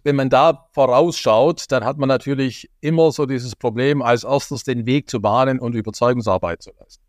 wenn 0.03 0.15
man 0.15 0.29
da 0.29 0.67
vorausschaut, 0.73 1.65
dann 1.69 1.85
hat 1.85 1.97
man 1.97 2.09
natürlich 2.09 2.69
immer 2.81 3.11
so 3.11 3.25
dieses 3.25 3.55
Problem, 3.55 4.01
als 4.01 4.23
erstes 4.23 4.63
den 4.63 4.85
Weg 4.85 5.09
zu 5.09 5.21
bahnen 5.21 5.59
und 5.59 5.75
Überzeugungsarbeit 5.75 6.61
zu 6.61 6.71
leisten. 6.79 7.03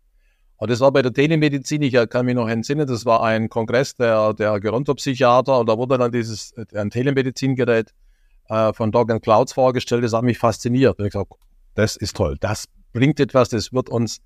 Und 0.57 0.69
das 0.69 0.79
war 0.81 0.91
bei 0.91 1.01
der 1.01 1.13
Telemedizin, 1.13 1.81
ich 1.81 1.93
kann 2.09 2.25
mich 2.25 2.35
noch 2.35 2.49
entsinnen, 2.49 2.85
das 2.85 3.05
war 3.05 3.23
ein 3.23 3.49
Kongress 3.49 3.95
der, 3.95 4.33
der 4.33 4.59
Gerontopsychiater 4.59 5.59
und 5.59 5.69
da 5.69 5.77
wurde 5.77 5.97
dann 5.97 6.11
dieses 6.11 6.53
ein 6.73 6.89
Telemedizingerät 6.89 7.89
äh, 7.89 8.08
von 8.49 8.91
Dog 8.91 9.11
and 9.11 9.21
Clouds 9.21 9.53
vorgestellt, 9.53 10.03
das 10.03 10.13
hat 10.13 10.23
mich 10.23 10.39
fasziniert. 10.39 10.97
Und 10.99 11.05
ich 11.05 11.11
gesagt, 11.11 11.33
das 11.75 11.95
ist 11.95 12.15
toll, 12.15 12.35
das 12.39 12.65
bringt 12.93 13.19
etwas, 13.19 13.49
das 13.49 13.71
wird 13.71 13.89
uns 13.89 14.19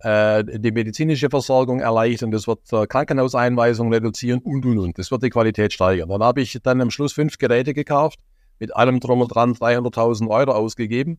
äh, 0.00 0.42
die 0.44 0.72
medizinische 0.72 1.28
Versorgung 1.28 1.80
erleichtern, 1.80 2.30
das 2.30 2.46
wird 2.46 2.60
äh, 2.72 2.86
Krankenhauseinweisungen 2.86 3.92
reduzieren 3.92 4.40
und, 4.40 4.64
und, 4.64 4.78
und. 4.78 4.98
Das 4.98 5.10
wird 5.10 5.22
die 5.22 5.30
Qualität 5.30 5.72
steigern. 5.72 6.08
Dann 6.08 6.22
habe 6.22 6.40
ich 6.40 6.58
dann 6.62 6.80
am 6.80 6.90
Schluss 6.90 7.12
fünf 7.12 7.36
Geräte 7.38 7.74
gekauft, 7.74 8.18
mit 8.58 8.74
allem 8.74 9.00
drum 9.00 9.20
und 9.20 9.28
dran 9.28 9.54
300.000 9.54 10.28
Euro 10.28 10.52
ausgegeben 10.52 11.18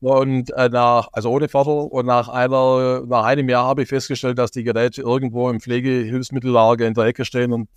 und 0.00 0.50
äh, 0.50 0.68
nach, 0.68 1.08
also 1.12 1.30
ohne 1.30 1.48
Förder, 1.48 1.90
und 1.90 2.06
nach 2.06 2.28
einer, 2.28 3.04
nach 3.06 3.24
einem 3.24 3.48
Jahr 3.48 3.64
habe 3.64 3.82
ich 3.82 3.88
festgestellt, 3.88 4.38
dass 4.38 4.52
die 4.52 4.62
Geräte 4.62 5.02
irgendwo 5.02 5.50
im 5.50 5.60
Pflegehilfsmittellager 5.60 6.86
in 6.86 6.94
der 6.94 7.04
Ecke 7.04 7.24
stehen 7.24 7.52
und 7.52 7.68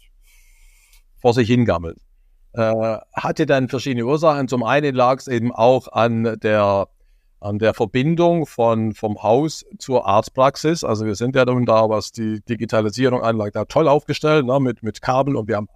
vor 1.20 1.34
sich 1.34 1.48
hingammeln. 1.48 1.96
Äh, 2.54 2.98
hatte 3.14 3.46
dann 3.46 3.70
verschiedene 3.70 4.06
Ursachen. 4.06 4.48
Zum 4.48 4.64
einen 4.64 4.94
lag 4.94 5.20
es 5.20 5.28
eben 5.28 5.54
auch 5.54 5.88
an 5.88 6.38
der, 6.42 6.88
an 7.40 7.60
der 7.60 7.74
Verbindung 7.74 8.46
von, 8.46 8.94
vom 8.94 9.24
Haus 9.24 9.66
zur 9.80 10.06
Arztpraxis. 10.06 10.84
Also 10.84 11.06
wir 11.06 11.16
sind 11.16 11.36
ja 11.36 11.46
nun 11.46 11.66
da, 11.66 11.90
was 11.90 12.12
die 12.12 12.42
Digitalisierung 12.42 13.22
anlangt, 13.22 13.56
da 13.56 13.66
toll 13.66 13.88
aufgestellt, 13.88 14.46
ne, 14.46 14.60
mit, 14.60 14.84
mit 14.84 15.02
Kabel 15.02 15.36
und 15.38 15.48
wir 15.48 15.56
haben 15.56 15.70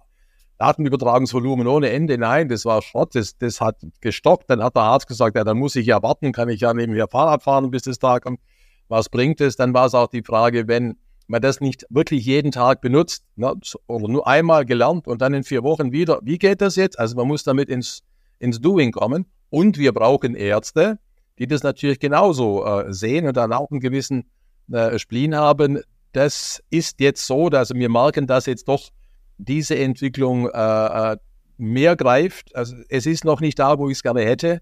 Datenübertragungsvolumen 0.58 1.66
ohne 1.66 1.90
Ende. 1.90 2.18
Nein, 2.18 2.48
das 2.48 2.64
war 2.64 2.82
Schrott, 2.82 3.14
das, 3.14 3.36
das 3.38 3.60
hat 3.60 3.76
gestockt. 4.00 4.50
Dann 4.50 4.62
hat 4.62 4.76
der 4.76 4.82
Arzt 4.82 5.06
gesagt, 5.06 5.36
ja, 5.36 5.44
dann 5.44 5.58
muss 5.58 5.76
ich 5.76 5.86
ja 5.86 6.02
warten, 6.02 6.32
kann 6.32 6.48
ich 6.48 6.60
ja 6.60 6.72
nebenher 6.74 7.08
Fahrrad 7.08 7.42
fahren, 7.42 7.70
bis 7.70 7.82
das 7.82 7.98
Tag 7.98 8.24
kommt. 8.24 8.40
Was 8.88 9.08
bringt 9.08 9.40
es? 9.40 9.56
Dann 9.56 9.74
war 9.74 9.86
es 9.86 9.94
auch 9.94 10.08
die 10.08 10.22
Frage, 10.22 10.68
wenn 10.68 10.96
man 11.28 11.42
das 11.42 11.60
nicht 11.60 11.86
wirklich 11.90 12.24
jeden 12.24 12.52
Tag 12.52 12.80
benutzt 12.80 13.24
ne, 13.36 13.54
oder 13.86 14.08
nur 14.08 14.26
einmal 14.26 14.64
gelernt 14.64 15.06
und 15.06 15.20
dann 15.20 15.34
in 15.34 15.44
vier 15.44 15.62
Wochen 15.62 15.92
wieder, 15.92 16.20
wie 16.22 16.38
geht 16.38 16.60
das 16.60 16.76
jetzt? 16.76 16.98
Also 16.98 17.16
man 17.16 17.26
muss 17.26 17.42
damit 17.42 17.68
ins, 17.68 18.02
ins 18.38 18.60
Doing 18.60 18.92
kommen. 18.92 19.26
Und 19.50 19.78
wir 19.78 19.92
brauchen 19.92 20.34
Ärzte, 20.34 20.98
die 21.38 21.46
das 21.46 21.62
natürlich 21.62 21.98
genauso 21.98 22.64
äh, 22.64 22.92
sehen 22.92 23.26
und 23.26 23.36
dann 23.36 23.52
auch 23.52 23.70
einen 23.70 23.80
gewissen 23.80 24.24
äh, 24.72 24.98
Spleen 24.98 25.34
haben. 25.36 25.80
Das 26.12 26.62
ist 26.70 27.00
jetzt 27.00 27.26
so, 27.26 27.48
dass 27.48 27.72
wir 27.72 27.88
merken, 27.88 28.26
dass 28.26 28.46
jetzt 28.46 28.68
doch 28.68 28.90
diese 29.38 29.76
Entwicklung 29.76 30.48
äh, 30.48 31.12
äh, 31.12 31.16
mehr 31.58 31.96
greift. 31.96 32.54
Also 32.56 32.76
es 32.88 33.06
ist 33.06 33.24
noch 33.24 33.40
nicht 33.40 33.58
da, 33.58 33.78
wo 33.78 33.88
ich 33.88 33.98
es 33.98 34.02
gerne 34.02 34.22
hätte, 34.22 34.60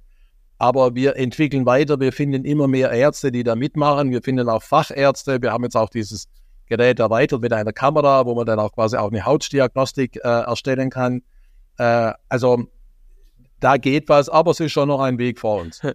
aber 0.58 0.94
wir 0.94 1.16
entwickeln 1.16 1.66
weiter. 1.66 1.98
Wir 2.00 2.12
finden 2.12 2.44
immer 2.44 2.68
mehr 2.68 2.90
Ärzte, 2.90 3.32
die 3.32 3.44
da 3.44 3.54
mitmachen. 3.54 4.10
Wir 4.10 4.22
finden 4.22 4.48
auch 4.48 4.62
Fachärzte. 4.62 5.40
Wir 5.40 5.52
haben 5.52 5.64
jetzt 5.64 5.76
auch 5.76 5.90
dieses 5.90 6.28
Gerät 6.66 6.98
erweitert 6.98 7.40
mit 7.40 7.52
einer 7.52 7.72
Kamera, 7.72 8.26
wo 8.26 8.34
man 8.34 8.46
dann 8.46 8.58
auch 8.58 8.72
quasi 8.72 8.96
auch 8.96 9.10
eine 9.10 9.24
Hautdiagnostik 9.24 10.16
äh, 10.16 10.28
erstellen 10.28 10.90
kann. 10.90 11.22
Äh, 11.78 12.12
also 12.28 12.64
da 13.60 13.76
geht 13.76 14.08
was, 14.08 14.28
aber 14.28 14.50
es 14.50 14.60
ist 14.60 14.72
schon 14.72 14.88
noch 14.88 15.00
ein 15.00 15.18
Weg 15.18 15.40
vor 15.40 15.60
uns. 15.60 15.80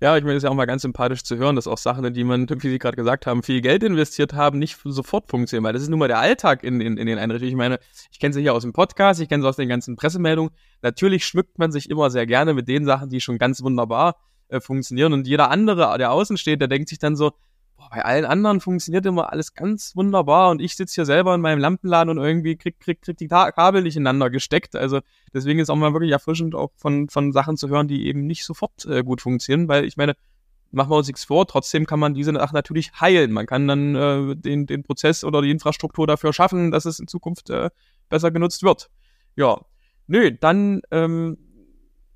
Ja, 0.00 0.16
ich 0.16 0.22
meine, 0.22 0.34
es 0.34 0.38
ist 0.38 0.42
ja 0.44 0.50
auch 0.50 0.54
mal 0.54 0.66
ganz 0.66 0.82
sympathisch 0.82 1.24
zu 1.24 1.36
hören, 1.36 1.56
dass 1.56 1.66
auch 1.66 1.78
Sachen, 1.78 2.04
in 2.04 2.14
die 2.14 2.22
man, 2.22 2.48
wie 2.48 2.68
Sie 2.68 2.78
gerade 2.78 2.96
gesagt 2.96 3.26
haben, 3.26 3.42
viel 3.42 3.60
Geld 3.60 3.82
investiert 3.82 4.32
haben, 4.32 4.60
nicht 4.60 4.78
sofort 4.84 5.28
funktionieren, 5.28 5.64
weil 5.64 5.72
das 5.72 5.82
ist 5.82 5.88
nun 5.88 5.98
mal 5.98 6.06
der 6.06 6.20
Alltag 6.20 6.62
in, 6.62 6.80
in, 6.80 6.96
in 6.96 7.06
den 7.08 7.18
Einrichtungen. 7.18 7.50
Ich 7.50 7.56
meine, 7.56 7.80
ich 8.12 8.20
kenne 8.20 8.32
sie 8.32 8.40
hier 8.40 8.54
aus 8.54 8.62
dem 8.62 8.72
Podcast, 8.72 9.20
ich 9.20 9.28
kenne 9.28 9.42
sie 9.42 9.48
aus 9.48 9.56
den 9.56 9.68
ganzen 9.68 9.96
Pressemeldungen. 9.96 10.52
Natürlich 10.82 11.26
schmückt 11.26 11.58
man 11.58 11.72
sich 11.72 11.90
immer 11.90 12.08
sehr 12.10 12.24
gerne 12.24 12.54
mit 12.54 12.68
den 12.68 12.84
Sachen, 12.84 13.08
die 13.10 13.20
schon 13.20 13.36
ganz 13.36 13.64
wunderbar 13.64 14.14
äh, 14.46 14.60
funktionieren 14.60 15.12
und 15.12 15.26
jeder 15.26 15.50
andere, 15.50 15.98
der 15.98 16.12
außen 16.12 16.36
steht, 16.36 16.60
der 16.60 16.68
denkt 16.68 16.88
sich 16.88 17.00
dann 17.00 17.16
so, 17.16 17.32
bei 17.90 18.04
allen 18.04 18.24
anderen 18.24 18.60
funktioniert 18.60 19.06
immer 19.06 19.32
alles 19.32 19.54
ganz 19.54 19.96
wunderbar 19.96 20.50
und 20.50 20.60
ich 20.60 20.76
sitze 20.76 20.96
hier 20.96 21.04
selber 21.04 21.34
in 21.34 21.40
meinem 21.40 21.58
Lampenladen 21.58 22.16
und 22.16 22.24
irgendwie 22.24 22.56
krieg, 22.56 22.78
krieg, 22.80 23.02
krieg 23.02 23.16
die 23.16 23.28
Kabel 23.28 23.82
nicht 23.82 23.96
ineinander 23.96 24.30
gesteckt. 24.30 24.76
Also 24.76 25.00
deswegen 25.32 25.60
ist 25.60 25.70
auch 25.70 25.76
mal 25.76 25.92
wirklich 25.92 26.12
erfrischend, 26.12 26.54
auch 26.54 26.70
von, 26.76 27.08
von 27.08 27.32
Sachen 27.32 27.56
zu 27.56 27.68
hören, 27.68 27.88
die 27.88 28.06
eben 28.06 28.26
nicht 28.26 28.44
sofort 28.44 28.84
äh, 28.86 29.02
gut 29.02 29.20
funktionieren, 29.20 29.68
weil 29.68 29.84
ich 29.84 29.96
meine, 29.96 30.14
machen 30.70 30.90
wir 30.90 30.96
uns 30.96 31.06
nichts 31.06 31.24
vor, 31.24 31.46
trotzdem 31.46 31.86
kann 31.86 32.00
man 32.00 32.14
diese 32.14 32.32
Sachen 32.32 32.54
natürlich 32.54 32.92
heilen. 33.00 33.32
Man 33.32 33.46
kann 33.46 33.68
dann 33.68 33.94
äh, 33.94 34.36
den, 34.36 34.66
den 34.66 34.82
Prozess 34.82 35.24
oder 35.24 35.40
die 35.42 35.50
Infrastruktur 35.50 36.06
dafür 36.06 36.32
schaffen, 36.32 36.70
dass 36.70 36.84
es 36.84 36.98
in 36.98 37.06
Zukunft 37.06 37.50
äh, 37.50 37.70
besser 38.08 38.30
genutzt 38.30 38.62
wird. 38.62 38.90
Ja, 39.36 39.60
nö, 40.06 40.32
dann 40.32 40.82
ähm, 40.90 41.38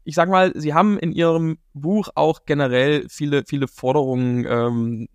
ich 0.09 0.15
sag 0.15 0.31
mal, 0.31 0.53
Sie 0.55 0.73
haben 0.73 0.99
in 0.99 1.13
Ihrem 1.13 1.59
Buch 1.75 2.09
auch 2.15 2.47
generell 2.47 3.07
viele, 3.11 3.45
viele 3.45 3.69
Forderungen 3.69 4.47
ähm, 4.49 5.09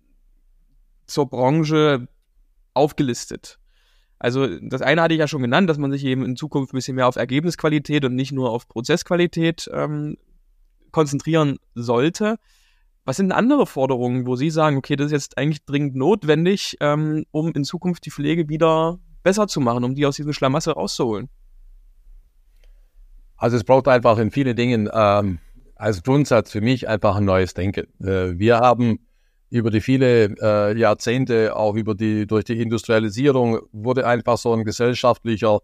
zur 1.06 1.28
Branche 1.28 2.08
aufgelistet. 2.74 3.58
Also 4.18 4.46
das 4.60 4.80
eine 4.80 5.02
hatte 5.02 5.14
ich 5.14 5.20
ja 5.20 5.28
schon 5.28 5.42
genannt, 5.42 5.68
dass 5.68 5.78
man 5.78 5.92
sich 5.92 6.04
eben 6.04 6.24
in 6.24 6.36
Zukunft 6.36 6.72
ein 6.72 6.76
bisschen 6.76 6.96
mehr 6.96 7.08
auf 7.08 7.16
Ergebnisqualität 7.16 8.04
und 8.04 8.14
nicht 8.14 8.32
nur 8.32 8.50
auf 8.50 8.68
Prozessqualität 8.68 9.68
ähm, 9.72 10.16
konzentrieren 10.92 11.58
sollte. 11.74 12.36
Was 13.04 13.18
sind 13.18 13.32
andere 13.32 13.66
Forderungen, 13.66 14.26
wo 14.26 14.34
Sie 14.34 14.48
sagen, 14.48 14.78
okay, 14.78 14.96
das 14.96 15.06
ist 15.06 15.12
jetzt 15.12 15.38
eigentlich 15.38 15.64
dringend 15.66 15.94
notwendig, 15.94 16.78
ähm, 16.80 17.26
um 17.32 17.52
in 17.52 17.64
Zukunft 17.64 18.06
die 18.06 18.10
Pflege 18.10 18.48
wieder 18.48 18.98
besser 19.22 19.46
zu 19.46 19.60
machen, 19.60 19.84
um 19.84 19.94
die 19.94 20.06
aus 20.06 20.16
diesem 20.16 20.32
Schlamassel 20.32 20.72
rauszuholen? 20.72 21.28
Also 23.36 23.56
es 23.56 23.64
braucht 23.64 23.88
einfach 23.88 24.16
in 24.18 24.30
vielen 24.30 24.56
Dingen 24.56 24.88
ähm, 24.90 25.38
als 25.74 26.02
Grundsatz 26.02 26.50
für 26.50 26.62
mich 26.62 26.88
einfach 26.88 27.16
ein 27.16 27.26
neues 27.26 27.52
Denken. 27.52 27.88
Äh, 28.02 28.38
wir 28.38 28.58
haben 28.58 29.03
über 29.54 29.70
die 29.70 29.80
viele 29.80 30.34
äh, 30.42 30.76
Jahrzehnte, 30.76 31.54
auch 31.54 31.76
über 31.76 31.94
die, 31.94 32.26
durch 32.26 32.42
die 32.42 32.60
Industrialisierung, 32.60 33.60
wurde 33.70 34.04
einfach 34.04 34.36
so 34.36 34.52
ein 34.52 34.64
gesellschaftlicher 34.64 35.60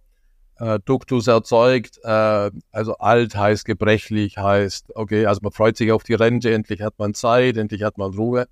äh, 0.61 0.79
Duktus 0.85 1.27
erzeugt. 1.27 1.99
Äh, 2.05 2.53
also 2.71 2.99
alt 2.99 3.35
heißt 3.35 3.65
gebrechlich, 3.65 4.39
heißt, 4.39 4.95
okay, 4.95 5.27
also 5.27 5.41
man 5.43 5.51
freut 5.51 5.77
sich 5.77 5.91
auf 5.91 6.05
die 6.05 6.15
Rente, 6.15 6.55
endlich 6.55 6.83
hat 6.83 6.95
man 6.99 7.15
Zeit, 7.15 7.57
endlich 7.57 7.83
hat 7.83 7.99
man 7.99 8.15
Ruhe. 8.15 8.47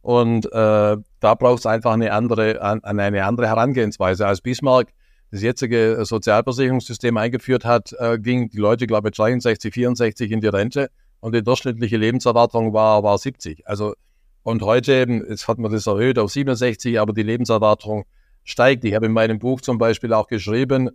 Und 0.00 0.46
äh, 0.46 0.50
da 0.50 1.34
braucht 1.38 1.60
es 1.60 1.66
einfach 1.66 1.92
eine 1.92 2.12
andere, 2.12 2.60
an, 2.60 2.82
eine 2.82 3.24
andere 3.24 3.46
Herangehensweise. 3.46 4.26
Als 4.26 4.40
Bismarck 4.40 4.88
das 5.30 5.42
jetzige 5.42 6.04
Sozialversicherungssystem 6.04 7.16
eingeführt 7.16 7.64
hat, 7.64 7.94
äh, 8.00 8.18
gingen 8.18 8.48
die 8.48 8.58
Leute, 8.58 8.88
glaube 8.88 9.10
ich, 9.10 9.14
63, 9.14 9.72
64 9.72 10.32
in 10.32 10.40
die 10.40 10.48
Rente 10.48 10.90
und 11.20 11.36
die 11.36 11.44
durchschnittliche 11.44 11.98
Lebenserwartung 11.98 12.72
war, 12.72 13.04
war 13.04 13.16
70. 13.16 13.68
Also 13.68 13.94
und 14.42 14.62
heute, 14.62 14.92
jetzt 15.28 15.48
hat 15.48 15.58
man 15.58 15.70
das 15.70 15.86
erhöht 15.86 16.18
auf 16.18 16.32
67, 16.32 16.98
aber 16.98 17.12
die 17.12 17.22
Lebenserwartung 17.22 18.04
steigt. 18.44 18.84
Ich 18.84 18.94
habe 18.94 19.06
in 19.06 19.12
meinem 19.12 19.38
Buch 19.38 19.60
zum 19.60 19.78
Beispiel 19.78 20.12
auch 20.12 20.26
geschrieben, 20.26 20.90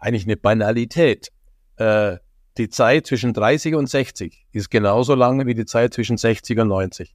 eigentlich 0.00 0.24
eine 0.24 0.36
Banalität. 0.36 1.28
Äh, 1.76 2.18
die 2.58 2.68
Zeit 2.68 3.06
zwischen 3.06 3.32
30 3.32 3.74
und 3.76 3.88
60 3.88 4.46
ist 4.52 4.70
genauso 4.70 5.14
lang 5.14 5.46
wie 5.46 5.54
die 5.54 5.64
Zeit 5.64 5.94
zwischen 5.94 6.18
60 6.18 6.58
und 6.58 6.68
90. 6.68 7.14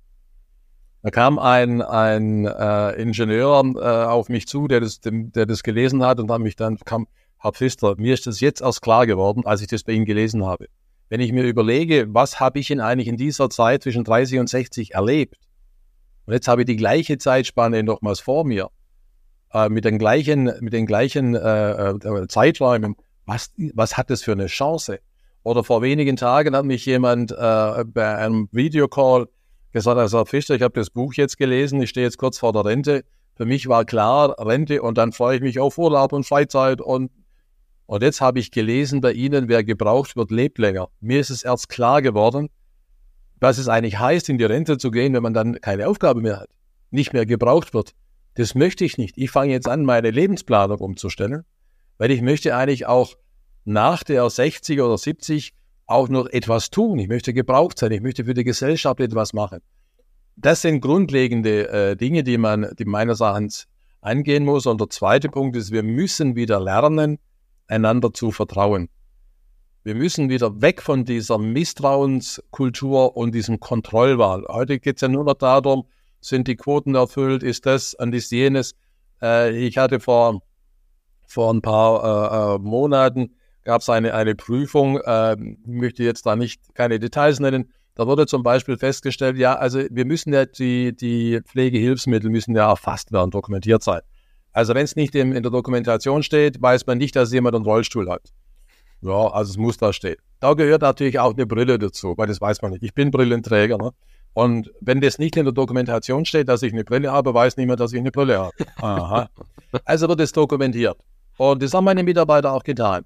Da 1.04 1.12
kam 1.12 1.38
ein, 1.38 1.84
ein 1.84 2.46
äh, 2.46 2.92
Ingenieur 2.94 3.64
äh, 3.76 4.06
auf 4.08 4.30
mich 4.30 4.48
zu, 4.48 4.68
der 4.68 4.80
das, 4.80 5.00
dem, 5.00 5.32
der 5.32 5.46
das 5.46 5.62
gelesen 5.62 6.04
hat 6.04 6.20
und 6.20 6.28
dann 6.28 6.42
mich 6.42 6.56
dann 6.56 6.78
kam, 6.80 7.08
Herr 7.38 7.54
Pfister, 7.54 7.96
mir 7.98 8.16
ist 8.16 8.26
das 8.26 8.40
jetzt 8.40 8.62
erst 8.62 8.82
klar 8.82 9.06
geworden, 9.06 9.46
als 9.46 9.62
ich 9.62 9.68
das 9.68 9.84
bei 9.84 9.92
Ihnen 9.92 10.06
gelesen 10.06 10.44
habe. 10.44 10.68
Wenn 11.10 11.22
ich 11.22 11.32
mir 11.32 11.44
überlege, 11.44 12.08
was 12.10 12.40
habe 12.40 12.58
ich 12.60 12.68
denn 12.68 12.82
eigentlich 12.82 13.08
in 13.08 13.16
dieser 13.16 13.50
Zeit 13.52 13.84
zwischen 13.84 14.04
30 14.04 14.40
und 14.40 14.50
60 14.50 14.96
erlebt? 14.96 15.47
Und 16.28 16.34
jetzt 16.34 16.50
habe 16.50 16.62
ich 16.62 16.66
die 16.66 16.76
gleiche 16.76 17.18
Zeitspanne 17.18 17.84
nochmals 17.84 18.20
vor 18.20 18.44
mir 18.44 18.70
äh, 19.54 19.70
mit 19.70 19.86
den 19.86 19.98
gleichen, 19.98 20.52
mit 20.60 20.74
den 20.74 20.86
gleichen 20.86 21.36
äh, 21.36 21.92
äh, 21.92 22.28
Zeiträumen, 22.28 22.96
was, 23.26 23.52
was 23.74 23.96
hat 23.96 24.10
das 24.10 24.24
für 24.24 24.34
eine 24.34 24.48
Chance? 24.48 25.00
Oder 25.44 25.64
vor 25.64 25.82
wenigen 25.82 26.18
Tagen 26.18 26.54
hat 26.54 26.66
mich 26.66 26.86
jemand 26.86 27.32
äh, 27.32 27.86
bei 27.86 28.18
einem 28.18 28.50
Videocall 28.52 29.30
gesagt, 29.72 29.98
also 29.98 30.26
Fischer, 30.26 30.56
ich 30.56 30.62
habe 30.62 30.78
das 30.78 30.90
Buch 30.90 31.14
jetzt 31.14 31.38
gelesen, 31.38 31.82
ich 31.82 31.92
stehe 31.92 32.06
jetzt 32.06 32.18
kurz 32.18 32.38
vor 32.38 32.52
der 32.52 32.66
Rente. 32.66 33.06
Für 33.36 33.46
mich 33.46 33.70
war 33.70 33.86
klar, 33.86 34.36
Rente 34.38 34.82
und 34.82 34.98
dann 34.98 35.14
freue 35.14 35.38
ich 35.38 35.42
mich 35.42 35.60
auf 35.60 35.78
Urlaub 35.78 36.12
und 36.12 36.26
Freizeit 36.26 36.82
und 36.82 37.10
und 37.86 38.04
jetzt 38.04 38.20
habe 38.20 38.40
ich 38.40 38.52
gelesen 38.52 39.00
bei 39.00 39.14
Ihnen, 39.14 39.48
wer 39.48 39.64
gebraucht 39.64 40.18
wird, 40.18 40.30
lebt 40.30 40.58
länger. 40.58 40.90
Mir 41.00 41.22
ist 41.22 41.30
es 41.30 41.44
erst 41.44 41.70
klar 41.70 42.02
geworden, 42.02 42.50
was 43.40 43.58
es 43.58 43.68
eigentlich 43.68 44.00
heißt, 44.00 44.30
in 44.30 44.38
die 44.38 44.46
Rente 44.46 44.78
zu 44.78 44.92
gehen, 44.92 45.14
wenn 45.14 45.24
man 45.24 45.34
dann 45.34 45.60
keine 45.62 45.88
Aufgabe 45.88 46.22
mehr 46.22 46.40
hat, 46.40 46.50
nicht 46.92 47.14
mehr 47.14 47.26
gebraucht 47.26 47.74
wird. 47.74 47.94
Das 48.36 48.56
möchte 48.56 48.86
ich 48.86 48.98
nicht. 48.98 49.18
Ich 49.18 49.32
fange 49.32 49.52
jetzt 49.52 49.68
an, 49.68 49.84
meine 49.84 50.12
Lebensplanung 50.12 50.80
umzustellen, 50.80 51.44
weil 51.98 52.12
ich 52.12 52.22
möchte 52.22 52.56
eigentlich 52.56 52.86
auch 52.86 53.16
nach 53.66 54.04
der 54.04 54.30
60 54.30 54.82
oder 54.82 54.98
70 54.98 55.54
auch 55.88 56.10
noch 56.10 56.28
etwas 56.28 56.70
tun. 56.70 57.00
Ich 57.00 57.08
möchte 57.08 57.34
gebraucht 57.34 57.80
sein. 57.80 57.92
Ich 57.92 58.02
möchte 58.02 58.26
für 58.26 58.34
die 58.34 58.44
Gesellschaft 58.44 59.00
etwas 59.00 59.34
machen. 59.34 59.60
Das 60.36 60.62
sind 60.62 60.82
grundlegende 60.82 61.70
äh, 61.70 61.96
Dinge, 61.96 62.24
die 62.24 62.38
man, 62.38 62.70
die 62.78 62.86
meines 62.86 63.22
Erachtens 63.22 63.68
angehen 64.02 64.46
muss. 64.46 64.66
Und 64.68 64.80
der 64.80 64.90
zweite 64.90 65.30
Punkt 65.30 65.56
ist, 65.56 65.72
wir 65.72 65.84
müssen 65.84 66.36
wieder 66.36 66.60
lernen, 66.60 67.18
einander 67.68 68.14
zu 68.14 68.32
vertrauen. 68.32 68.90
Wir 69.88 69.96
müssen 69.96 70.28
wieder 70.28 70.62
weg 70.62 70.82
von 70.82 71.06
dieser 71.06 71.38
Misstrauenskultur 71.38 73.16
und 73.16 73.34
diesem 73.34 73.62
Kontrollwahl. 73.62 74.44
Heute 74.50 74.80
geht 74.80 74.98
es 74.98 75.02
ja 75.02 75.08
nur 75.08 75.24
noch 75.24 75.36
darum, 75.36 75.86
sind 76.20 76.50
die 76.50 76.58
Quoten 76.58 76.96
erfüllt, 76.96 77.42
ist 77.42 77.66
das 77.66 77.94
und 77.94 78.14
ist 78.14 78.30
jenes. 78.34 78.76
Äh, 79.22 79.58
ich 79.58 79.78
hatte 79.78 80.02
vor, 80.02 80.42
vor 81.26 81.54
ein 81.54 81.62
paar 81.62 82.04
äh, 82.04 82.56
äh 82.56 82.60
Monaten, 82.60 83.38
gab 83.64 83.80
es 83.80 83.88
eine, 83.88 84.14
eine 84.14 84.36
Prüfung, 84.36 85.00
äh, 85.00 85.38
möchte 85.66 86.04
jetzt 86.04 86.26
da 86.26 86.36
nicht 86.36 86.76
keine 86.76 87.00
Details 87.00 87.40
nennen, 87.40 87.72
da 87.96 88.08
wurde 88.08 88.26
zum 88.26 88.44
Beispiel 88.44 88.76
festgestellt, 88.78 89.38
ja, 89.38 89.56
also 89.56 89.80
wir 89.90 90.04
müssen 90.04 90.34
ja 90.34 90.46
die, 90.46 90.98
die 90.98 91.40
Pflegehilfsmittel 91.46 92.30
müssen 92.30 92.54
ja 92.58 92.70
erfasst 92.70 93.14
werden, 93.14 93.32
dokumentiert 93.32 93.84
sein. 93.84 94.02
Also 94.52 94.76
wenn 94.76 94.84
es 94.84 94.98
nicht 94.98 95.16
in, 95.16 95.32
in 95.32 95.44
der 95.44 95.52
Dokumentation 95.54 96.24
steht, 96.24 96.62
weiß 96.62 96.88
man 96.88 96.98
nicht, 96.98 97.16
dass 97.16 97.32
jemand 97.32 97.56
einen 97.56 97.64
Rollstuhl 97.64 98.10
hat. 98.10 98.34
Ja, 99.02 99.28
also 99.28 99.52
es 99.52 99.58
muss 99.58 99.78
da 99.78 99.94
stehen. 99.94 100.18
Da 100.40 100.54
gehört 100.54 100.82
natürlich 100.82 101.20
auch 101.20 101.34
eine 101.34 101.46
Brille 101.46 101.78
dazu, 101.80 102.14
weil 102.18 102.28
das 102.28 102.42
weiß 102.42 102.62
man 102.62 102.72
nicht. 102.72 102.84
Ich 102.84 102.94
bin 102.94 103.12
Brillenträger. 103.12 103.78
Ne? 103.78 103.92
Und 104.34 104.72
wenn 104.82 105.02
das 105.02 105.18
nicht 105.18 105.36
in 105.36 105.46
der 105.46 105.54
Dokumentation 105.54 106.26
steht, 106.26 106.48
dass 106.50 106.62
ich 106.62 106.74
eine 106.74 106.84
Brille 106.84 107.12
habe, 107.12 107.34
weiß 107.34 107.58
niemand, 107.58 107.80
dass 107.80 107.94
ich 107.94 108.00
eine 108.00 108.12
Brille 108.12 108.38
habe. 108.38 108.54
Aha. 108.78 109.30
Also 109.86 110.08
wird 110.08 110.20
es 110.20 110.32
dokumentiert. 110.32 110.98
Und 111.38 111.62
das 111.62 111.74
haben 111.74 111.86
meine 111.86 112.04
Mitarbeiter 112.04 112.54
auch 112.54 112.64
getan. 112.64 113.04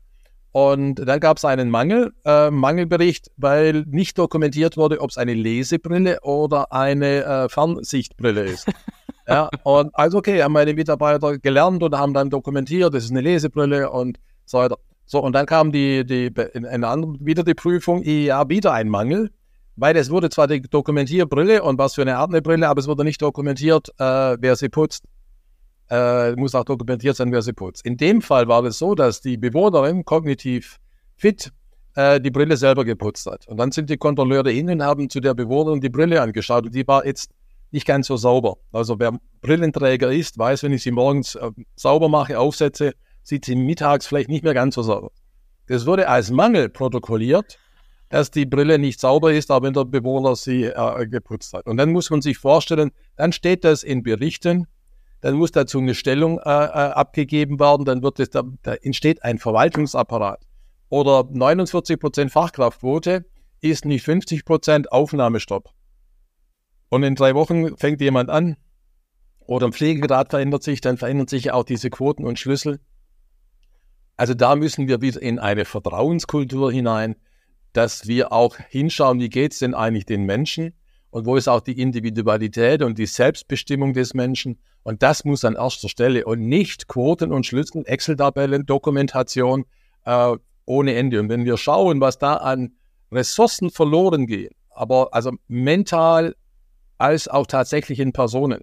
Und 0.53 0.95
dann 0.95 1.19
gab 1.21 1.37
es 1.37 1.45
einen 1.45 1.69
Mangel, 1.69 2.11
äh, 2.25 2.51
Mangelbericht, 2.51 3.31
weil 3.37 3.85
nicht 3.87 4.17
dokumentiert 4.17 4.75
wurde, 4.75 4.99
ob 4.99 5.09
es 5.09 5.17
eine 5.17 5.33
Lesebrille 5.33 6.19
oder 6.21 6.73
eine 6.73 7.23
äh, 7.23 7.49
Fernsichtbrille 7.49 8.43
ist. 8.43 8.67
ja, 9.27 9.49
und 9.63 9.95
also 9.95 10.17
okay, 10.17 10.43
haben 10.43 10.51
meine 10.51 10.73
Mitarbeiter 10.73 11.37
gelernt 11.37 11.81
und 11.81 11.97
haben 11.97 12.13
dann 12.13 12.29
dokumentiert, 12.29 12.93
das 12.93 13.05
ist 13.05 13.11
eine 13.11 13.21
Lesebrille 13.21 13.89
und 13.89 14.19
so 14.45 14.57
weiter. 14.57 14.77
So, 15.11 15.21
und 15.21 15.33
dann 15.33 15.45
kam 15.45 15.73
die, 15.73 16.05
die, 16.05 16.31
in, 16.53 16.63
in 16.63 16.83
andere, 16.85 17.15
wieder 17.19 17.43
die 17.43 17.53
Prüfung, 17.53 18.01
ja, 18.03 18.47
wieder 18.47 18.71
ein 18.71 18.87
Mangel 18.87 19.29
weil 19.75 19.95
es 19.97 20.09
wurde 20.09 20.29
zwar 20.29 20.47
die 20.47 20.61
Dokumentierbrille 20.61 21.63
und 21.63 21.77
was 21.77 21.95
für 21.95 22.01
eine 22.01 22.17
Art 22.17 22.29
eine 22.29 22.41
Brille, 22.41 22.67
aber 22.67 22.79
es 22.79 22.87
wurde 22.87 23.03
nicht 23.03 23.21
dokumentiert, 23.21 23.89
äh, 23.97 24.37
wer 24.39 24.55
sie 24.55 24.69
putzt. 24.69 25.05
Äh, 25.89 26.33
muss 26.35 26.55
auch 26.55 26.63
dokumentiert 26.63 27.15
sein, 27.15 27.31
wer 27.31 27.41
sie 27.41 27.53
putzt. 27.53 27.85
In 27.85 27.97
dem 27.97 28.21
Fall 28.21 28.47
war 28.47 28.63
es 28.63 28.77
so, 28.77 28.95
dass 28.95 29.21
die 29.21 29.37
Bewohnerin 29.37 30.05
kognitiv 30.05 30.77
fit 31.17 31.51
äh, 31.95 32.21
die 32.21 32.31
Brille 32.31 32.57
selber 32.57 32.85
geputzt 32.85 33.25
hat. 33.25 33.47
Und 33.47 33.57
dann 33.57 33.71
sind 33.71 33.89
die 33.89 33.97
Kontrolleure 33.97 34.51
hin 34.51 34.69
und 34.69 34.83
haben 34.83 35.09
zu 35.09 35.19
der 35.19 35.33
Bewohnerin 35.33 35.81
die 35.81 35.89
Brille 35.89 36.21
angeschaut 36.21 36.65
und 36.65 36.75
die 36.75 36.87
war 36.87 37.05
jetzt 37.05 37.31
nicht 37.71 37.87
ganz 37.87 38.07
so 38.07 38.17
sauber. 38.17 38.57
Also 38.71 38.99
wer 38.99 39.17
Brillenträger 39.41 40.11
ist, 40.11 40.37
weiß, 40.37 40.63
wenn 40.63 40.73
ich 40.73 40.83
sie 40.83 40.91
morgens 40.91 41.35
äh, 41.35 41.49
sauber 41.75 42.07
mache, 42.07 42.37
aufsetze, 42.37 42.93
sieht 43.23 43.45
sie 43.45 43.55
mittags 43.55 44.07
vielleicht 44.07 44.29
nicht 44.29 44.43
mehr 44.43 44.53
ganz 44.53 44.75
so 44.75 44.83
sauber. 44.83 45.11
Das 45.67 45.85
wurde 45.85 46.07
als 46.09 46.31
Mangel 46.31 46.69
protokolliert 46.69 47.59
dass 48.11 48.29
die 48.29 48.45
Brille 48.45 48.77
nicht 48.77 48.99
sauber 48.99 49.33
ist, 49.33 49.49
aber 49.49 49.65
wenn 49.65 49.73
der 49.73 49.85
Bewohner 49.85 50.35
sie 50.35 50.65
äh, 50.65 51.07
geputzt 51.07 51.53
hat. 51.53 51.65
Und 51.65 51.77
dann 51.77 51.91
muss 51.91 52.09
man 52.09 52.21
sich 52.21 52.37
vorstellen, 52.37 52.91
dann 53.15 53.31
steht 53.31 53.63
das 53.63 53.83
in 53.83 54.03
Berichten, 54.03 54.67
dann 55.21 55.35
muss 55.35 55.51
dazu 55.51 55.79
eine 55.79 55.95
Stellung 55.95 56.37
äh, 56.39 56.41
äh 56.41 56.91
abgegeben 56.91 57.59
werden, 57.59 57.85
dann 57.85 58.03
wird 58.03 58.19
es, 58.19 58.29
da, 58.29 58.43
da 58.63 58.73
entsteht 58.73 59.23
ein 59.23 59.39
Verwaltungsapparat. 59.39 60.45
Oder 60.89 61.25
49 61.31 61.99
Prozent 61.99 62.31
Fachkraftquote 62.31 63.25
ist 63.61 63.85
nicht 63.85 64.03
50 64.03 64.43
Prozent 64.43 64.91
Aufnahmestopp. 64.91 65.69
Und 66.89 67.03
in 67.03 67.15
drei 67.15 67.33
Wochen 67.33 67.77
fängt 67.77 68.01
jemand 68.01 68.29
an, 68.29 68.57
oder 69.39 69.67
ein 69.67 69.73
Pflegegrad 69.73 70.31
verändert 70.31 70.63
sich, 70.63 70.81
dann 70.81 70.97
verändern 70.97 71.27
sich 71.27 71.51
auch 71.51 71.63
diese 71.63 71.89
Quoten 71.89 72.25
und 72.25 72.39
Schlüssel. 72.39 72.81
Also 74.21 74.35
da 74.35 74.55
müssen 74.55 74.87
wir 74.87 75.01
wieder 75.01 75.21
in 75.21 75.39
eine 75.39 75.65
Vertrauenskultur 75.65 76.71
hinein 76.71 77.15
dass 77.73 78.07
wir 78.07 78.31
auch 78.31 78.57
hinschauen, 78.69 79.19
wie 79.19 79.29
geht 79.29 79.53
es 79.53 79.59
denn 79.59 79.73
eigentlich 79.73 80.05
den 80.05 80.23
Menschen 80.23 80.73
und 81.09 81.25
wo 81.25 81.35
ist 81.35 81.47
auch 81.47 81.61
die 81.61 81.79
Individualität 81.79 82.81
und 82.81 82.97
die 82.97 83.05
Selbstbestimmung 83.05 83.93
des 83.93 84.13
Menschen. 84.13 84.59
Und 84.83 85.03
das 85.03 85.25
muss 85.25 85.45
an 85.45 85.55
erster 85.55 85.89
Stelle 85.89 86.25
und 86.25 86.47
nicht 86.47 86.87
Quoten 86.87 87.31
und 87.31 87.45
Schlüssel, 87.45 87.83
Excel-Tabellen, 87.85 88.65
Dokumentation 88.65 89.65
äh, 90.05 90.35
ohne 90.65 90.95
Ende. 90.95 91.19
Und 91.19 91.29
wenn 91.29 91.45
wir 91.45 91.57
schauen, 91.57 92.01
was 92.01 92.17
da 92.17 92.35
an 92.35 92.73
Ressourcen 93.11 93.69
verloren 93.69 94.25
gehen, 94.25 94.53
aber 94.69 95.13
also 95.13 95.31
mental 95.47 96.35
als 96.97 97.27
auch 97.27 97.47
tatsächlich 97.47 97.99
in 97.99 98.13
Personen, 98.13 98.61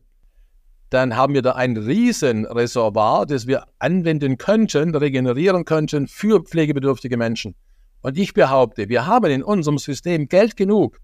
dann 0.91 1.17
haben 1.17 1.35
wir 1.35 1.43
da 1.43 1.53
ein 1.53 1.77
Riesenreservoir, 1.77 3.27
das 3.27 3.47
wir 3.47 3.65
anwenden 3.79 4.39
könnten, 4.39 4.95
regenerieren 4.95 5.65
könnten 5.65 6.09
für 6.09 6.43
pflegebedürftige 6.43 7.17
Menschen. 7.17 7.55
Und 8.01 8.17
ich 8.17 8.33
behaupte, 8.33 8.89
wir 8.89 9.07
haben 9.07 9.31
in 9.31 9.43
unserem 9.43 9.79
System 9.79 10.29
Geld 10.29 10.57
genug. 10.57 11.01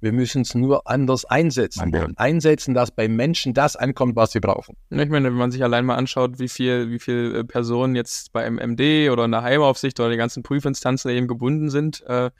Wir 0.00 0.12
müssen 0.12 0.42
es 0.42 0.54
nur 0.54 0.88
anders 0.88 1.24
einsetzen. 1.24 1.92
Einsetzen, 2.16 2.72
dass 2.72 2.92
bei 2.92 3.08
Menschen 3.08 3.52
das 3.52 3.74
ankommt, 3.74 4.14
was 4.14 4.30
sie 4.30 4.40
brauchen. 4.40 4.76
Ich 4.90 5.08
meine, 5.08 5.24
wenn 5.24 5.34
man 5.34 5.50
sich 5.50 5.62
allein 5.62 5.84
mal 5.84 5.96
anschaut, 5.96 6.38
wie 6.38 6.48
viel, 6.48 6.90
wie 6.90 7.00
viel 7.00 7.34
äh, 7.34 7.44
Personen 7.44 7.96
jetzt 7.96 8.32
bei 8.32 8.48
MD 8.48 9.10
oder 9.10 9.24
in 9.24 9.32
der 9.32 9.42
Heimaufsicht 9.42 9.98
oder 9.98 10.10
die 10.10 10.16
ganzen 10.16 10.44
Prüfinstanzen 10.44 11.10
eben 11.10 11.26
gebunden 11.26 11.68
sind, 11.68 12.04
äh, 12.06 12.30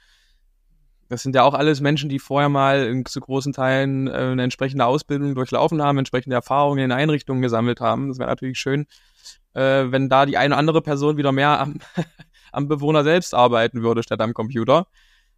das 1.09 1.23
sind 1.23 1.35
ja 1.35 1.43
auch 1.43 1.55
alles 1.55 1.81
Menschen, 1.81 2.07
die 2.07 2.19
vorher 2.19 2.49
mal 2.49 2.85
in, 2.85 3.03
zu 3.03 3.19
großen 3.19 3.51
Teilen 3.51 4.07
äh, 4.07 4.11
eine 4.11 4.43
entsprechende 4.43 4.85
Ausbildung 4.85 5.33
durchlaufen 5.33 5.81
haben, 5.81 5.97
entsprechende 5.97 6.35
Erfahrungen 6.35 6.85
in 6.85 6.91
Einrichtungen 6.91 7.41
gesammelt 7.41 7.81
haben. 7.81 8.09
Das 8.09 8.19
wäre 8.19 8.29
natürlich 8.29 8.59
schön, 8.59 8.85
äh, 9.53 9.85
wenn 9.89 10.07
da 10.07 10.27
die 10.27 10.37
eine 10.37 10.53
oder 10.53 10.59
andere 10.59 10.81
Person 10.83 11.17
wieder 11.17 11.31
mehr 11.31 11.59
am, 11.59 11.79
am 12.51 12.67
Bewohner 12.67 13.03
selbst 13.03 13.33
arbeiten 13.33 13.81
würde 13.81 14.03
statt 14.03 14.21
am 14.21 14.35
Computer. 14.35 14.87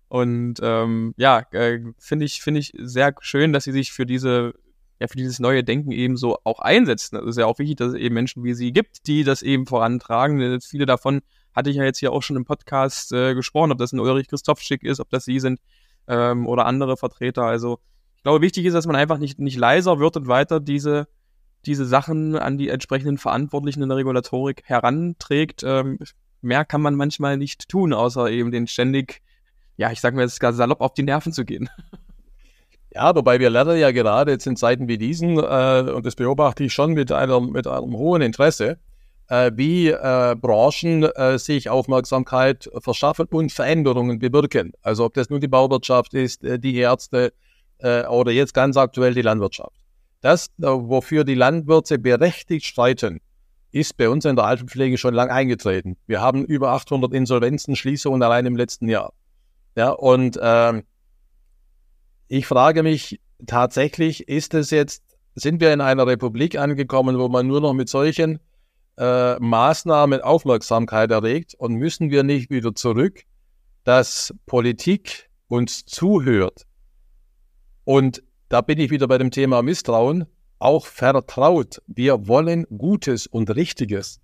Und 0.10 0.56
ähm, 0.62 1.14
ja, 1.16 1.46
äh, 1.52 1.80
finde 1.98 2.26
ich, 2.26 2.42
finde 2.42 2.60
ich 2.60 2.74
sehr 2.78 3.16
schön, 3.22 3.54
dass 3.54 3.64
sie 3.64 3.72
sich 3.72 3.94
für 3.94 4.06
diese, 4.06 4.54
ja, 5.00 5.08
für 5.08 5.16
dieses 5.16 5.40
neue 5.40 5.64
Denken 5.64 5.94
eben 5.94 6.18
so 6.18 6.38
auch 6.44 6.60
einsetzen. 6.60 7.16
Es 7.16 7.28
ist 7.28 7.38
ja 7.38 7.46
auch 7.46 7.60
wichtig, 7.60 7.78
dass 7.78 7.94
es 7.94 7.96
eben 7.96 8.16
Menschen 8.16 8.44
wie 8.44 8.54
sie 8.54 8.74
gibt, 8.74 9.08
die 9.08 9.24
das 9.24 9.42
eben 9.42 9.68
vorantragen. 9.68 10.60
Viele 10.60 10.86
davon 10.86 11.22
hatte 11.54 11.70
ich 11.70 11.76
ja 11.76 11.84
jetzt 11.84 12.00
hier 12.00 12.12
auch 12.12 12.24
schon 12.24 12.36
im 12.36 12.46
Podcast 12.46 13.12
äh, 13.12 13.34
gesprochen, 13.34 13.72
ob 13.72 13.78
das 13.78 13.92
ein 13.92 14.00
Ulrich 14.00 14.28
Christophschick 14.28 14.84
ist, 14.84 15.00
ob 15.00 15.10
das 15.10 15.26
Sie 15.26 15.40
sind 15.40 15.60
ähm, 16.08 16.48
oder 16.48 16.66
andere 16.66 16.98
Vertreter. 16.98 17.44
Also 17.44 17.80
ich 18.18 18.24
glaube, 18.24 18.42
wichtig 18.42 18.66
ist, 18.66 18.74
dass 18.74 18.86
man 18.86 18.96
einfach 18.96 19.18
nicht, 19.18 19.40
nicht 19.40 19.58
leiser 19.58 20.00
wird 20.00 20.18
und 20.18 20.28
weiter 20.28 20.60
diese, 20.60 21.08
diese 21.66 21.86
Sachen 21.86 22.36
an 22.36 22.58
die 22.58 22.70
entsprechenden 22.70 23.18
Verantwortlichen 23.18 23.82
in 23.82 23.90
der 23.90 23.98
Regulatorik 23.98 24.64
heranträgt. 24.66 25.64
Ähm, 25.66 26.00
mehr 26.42 26.66
kann 26.66 26.82
man 26.82 26.96
manchmal 26.96 27.38
nicht 27.38 27.70
tun, 27.70 27.94
außer 27.94 28.30
eben 28.30 28.52
den 28.52 28.68
ständig, 28.68 29.22
ja, 29.78 29.92
ich 29.92 30.02
sag 30.02 30.14
mal 30.14 30.22
jetzt 30.22 30.40
gar 30.40 30.54
salopp 30.54 30.82
auf 30.82 30.94
die 30.94 31.04
Nerven 31.04 31.34
zu 31.34 31.46
gehen. 31.46 31.70
Ja, 32.94 33.16
wobei 33.16 33.40
wir 33.40 33.50
lernen 33.50 33.80
ja 33.80 33.92
gerade 33.92 34.32
jetzt 34.32 34.46
in 34.46 34.58
Zeiten 34.58 34.90
wie 34.90 34.98
diesen, 34.98 35.38
äh, 35.38 35.92
und 35.96 36.06
das 36.06 36.16
beobachte 36.16 36.66
ich 36.66 36.74
schon 36.74 36.92
mit, 36.92 37.12
einer, 37.12 37.40
mit 37.40 37.66
einem 37.66 37.96
hohen 37.96 38.22
Interesse, 38.22 38.80
wie 39.32 39.88
äh, 39.88 40.36
Branchen 40.36 41.04
äh, 41.04 41.40
sich 41.40 41.70
Aufmerksamkeit 41.70 42.70
verschaffen 42.80 43.28
und 43.32 43.52
Veränderungen 43.52 44.20
bewirken. 44.20 44.74
Also 44.82 45.06
ob 45.06 45.14
das 45.14 45.30
nun 45.30 45.40
die 45.40 45.48
Bauwirtschaft 45.48 46.14
ist, 46.14 46.44
äh, 46.44 46.60
die 46.60 46.76
Ärzte 46.76 47.32
äh, 47.78 48.06
oder 48.08 48.32
jetzt 48.32 48.54
ganz 48.54 48.76
aktuell 48.76 49.14
die 49.14 49.22
Landwirtschaft. 49.22 49.76
Das, 50.20 50.48
äh, 50.62 50.68
wofür 50.68 51.24
die 51.24 51.36
Landwirte 51.36 51.98
berechtigt 51.98 52.66
streiten, 52.66 53.22
ist 53.72 53.96
bei 53.96 54.10
uns 54.10 54.26
in 54.26 54.36
der 54.36 54.46
Altenpflege 54.46 54.98
schon 54.98 55.14
lang 55.14 55.30
eingetreten. 55.30 55.96
Wir 56.08 56.20
haben 56.20 56.44
über 56.44 56.72
800 56.72 57.14
Insolvenzen, 57.14 57.76
Schließungen 57.76 58.22
allein 58.22 58.46
im 58.46 58.58
letzten 58.58 58.90
Jahr. 58.90 59.14
Ja, 59.78 59.92
und 59.92 60.36
äh, 60.36 60.84
ich 62.28 62.46
frage 62.48 62.84
mich 62.84 63.22
tatsächlich, 63.48 64.28
ist 64.28 64.54
es 64.54 64.72
jetzt, 64.72 65.04
sind 65.36 65.62
wir 65.62 65.74
in 65.74 65.80
einer 65.80 66.06
Republik 66.06 66.58
angekommen, 66.58 67.18
wo 67.18 67.30
man 67.30 67.48
nur 67.48 67.62
noch 67.62 67.74
mit 67.74 67.88
solchen 67.88 68.40
äh, 69.02 69.40
Maßnahmen 69.40 70.22
Aufmerksamkeit 70.22 71.12
erregt 71.12 71.56
und 71.56 71.74
müssen 71.74 72.12
wir 72.12 72.24
nicht 72.24 72.50
wieder 72.50 72.74
zurück, 72.76 73.24
dass 73.84 74.34
Politik 74.46 75.30
uns 75.48 75.86
zuhört 75.86 76.66
und 77.84 78.24
da 78.50 78.62
bin 78.62 78.80
ich 78.80 78.92
wieder 78.92 79.08
bei 79.08 79.18
dem 79.18 79.32
Thema 79.32 79.62
Misstrauen, 79.62 80.26
auch 80.60 80.86
vertraut. 80.86 81.82
Wir 81.88 82.28
wollen 82.28 82.66
Gutes 82.78 83.28
und 83.28 83.54
Richtiges. 83.56 84.22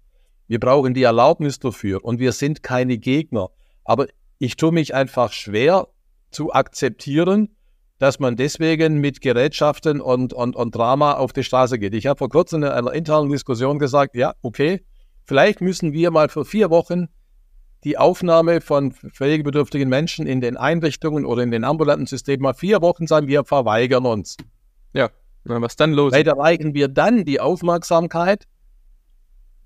Wir 0.48 0.60
brauchen 0.60 0.94
die 0.94 1.04
Erlaubnis 1.04 1.60
dafür 1.60 2.06
und 2.06 2.20
wir 2.20 2.32
sind 2.32 2.62
keine 2.62 2.98
Gegner. 2.98 3.50
Aber 3.84 4.08
ich 4.38 4.56
tue 4.56 4.72
mich 4.72 4.94
einfach 4.94 5.32
schwer 5.32 5.88
zu 6.30 6.54
akzeptieren, 6.54 7.57
dass 8.00 8.20
man 8.20 8.36
deswegen 8.36 9.00
mit 9.00 9.22
Gerätschaften 9.22 10.02
und, 10.02 10.34
und, 10.34 10.56
und 10.56 10.76
Drama 10.76 11.14
auf 11.14 11.34
die 11.34 11.44
Straße 11.44 11.80
geht. 11.80 11.94
Ich 11.94 12.06
habe 12.06 12.18
vor 12.18 12.30
kurzem 12.30 12.64
in 12.64 12.70
einer 12.70 12.94
internen 12.94 13.30
Diskussion 13.30 13.80
gesagt, 13.80 14.16
ja, 14.16 14.34
okay, 14.42 14.82
vielleicht 15.24 15.62
müssen 15.62 15.94
wir 15.94 16.12
mal 16.12 16.30
für 16.30 16.46
vier 16.46 16.70
Wochen 16.70 17.08
die 17.84 17.98
Aufnahme 17.98 18.62
von 18.62 18.92
pflegebedürftigen 18.92 19.90
Menschen 19.90 20.28
in 20.28 20.42
den 20.42 20.58
Einrichtungen 20.58 21.26
oder 21.26 21.44
in 21.44 21.52
den 21.52 21.64
ambulanten 21.64 22.06
Systemen 22.06 22.44
mal 22.44 22.54
vier 22.54 22.82
Wochen 22.82 23.08
sein, 23.08 23.28
wir 23.28 23.44
verweigern 23.44 24.06
uns. 24.06 24.38
Ja, 24.94 25.10
was 25.44 25.76
dann 25.76 25.94
los? 25.94 26.14
Weil 26.14 26.28
erreichen 26.28 26.74
wir 26.74 26.88
dann 26.88 27.24
die 27.24 27.40
Aufmerksamkeit, 27.40 28.46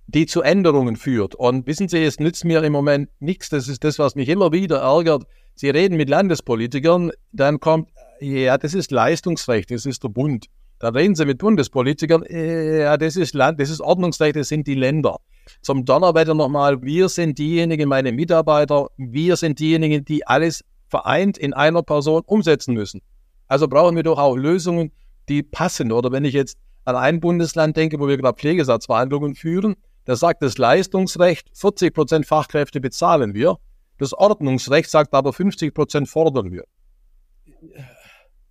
die 0.08 0.26
zu 0.26 0.42
Änderungen 0.42 0.98
führt. 0.98 1.36
Und 1.36 1.68
wissen 1.68 1.88
Sie, 1.88 2.04
es 2.04 2.20
nützt 2.20 2.44
mir 2.44 2.64
im 2.64 2.74
Moment 2.74 3.10
nichts. 3.20 3.50
Das 3.50 3.68
ist 3.68 3.84
das, 3.84 3.98
was 3.98 4.16
mich 4.16 4.30
immer 4.30 4.52
wieder 4.52 4.80
ärgert. 4.80 5.24
Sie 5.56 5.70
reden 5.70 5.96
mit 5.96 6.10
Landespolitikern, 6.10 7.12
dann 7.32 7.60
kommt, 7.60 7.90
ja, 8.22 8.58
das 8.58 8.74
ist 8.74 8.92
Leistungsrecht, 8.92 9.72
das 9.72 9.86
ist 9.86 10.04
der 10.04 10.10
Bund. 10.10 10.46
Dann 10.80 10.96
reden 10.96 11.16
sie 11.16 11.26
mit 11.26 11.40
Bundespolitikern, 11.40 12.24
ja, 12.30 12.98
das 12.98 13.16
ist 13.16 13.34
Land, 13.34 13.60
das 13.60 13.70
ist 13.70 13.82
Ordnungsrecht, 13.82 14.36
das 14.36 14.48
sind 14.48 14.68
die 14.68 14.76
Länder. 14.76 15.18
Zum 15.62 15.86
Donnerwetter 15.86 16.34
nochmal, 16.34 16.82
wir 16.82 17.10
sind 17.10 17.38
diejenigen, 17.38 17.90
meine 17.90 18.12
Mitarbeiter, 18.12 18.88
wir 18.98 19.36
sind 19.36 19.60
diejenigen, 19.60 20.06
die 20.06 20.26
alles 20.26 20.64
vereint 20.88 21.38
in 21.38 21.54
einer 21.54 21.84
Person 21.84 22.22
umsetzen 22.26 22.74
müssen. 22.74 23.02
Also 23.48 23.68
brauchen 23.68 23.96
wir 23.96 24.04
doch 24.04 24.18
auch 24.18 24.36
Lösungen, 24.36 24.92
die 25.30 25.44
passen. 25.44 25.92
Oder 25.92 26.12
wenn 26.12 26.26
ich 26.26 26.34
jetzt 26.34 26.58
an 26.86 26.96
ein 26.96 27.20
Bundesland 27.20 27.78
denke, 27.78 28.00
wo 28.00 28.08
wir 28.08 28.18
gerade 28.18 28.38
Pflegesatzverhandlungen 28.38 29.36
führen, 29.36 29.76
da 30.06 30.16
sagt 30.16 30.42
das 30.42 30.58
Leistungsrecht, 30.58 31.50
40 31.54 31.94
Prozent 31.94 32.26
Fachkräfte 32.26 32.82
bezahlen 32.82 33.34
wir. 33.34 33.58
Das 33.98 34.14
Ordnungsrecht 34.14 34.90
sagt 34.90 35.14
aber 35.14 35.32
50 35.32 35.74
Prozent 35.74 36.10
fordern 36.10 36.52
wir. 36.52 36.64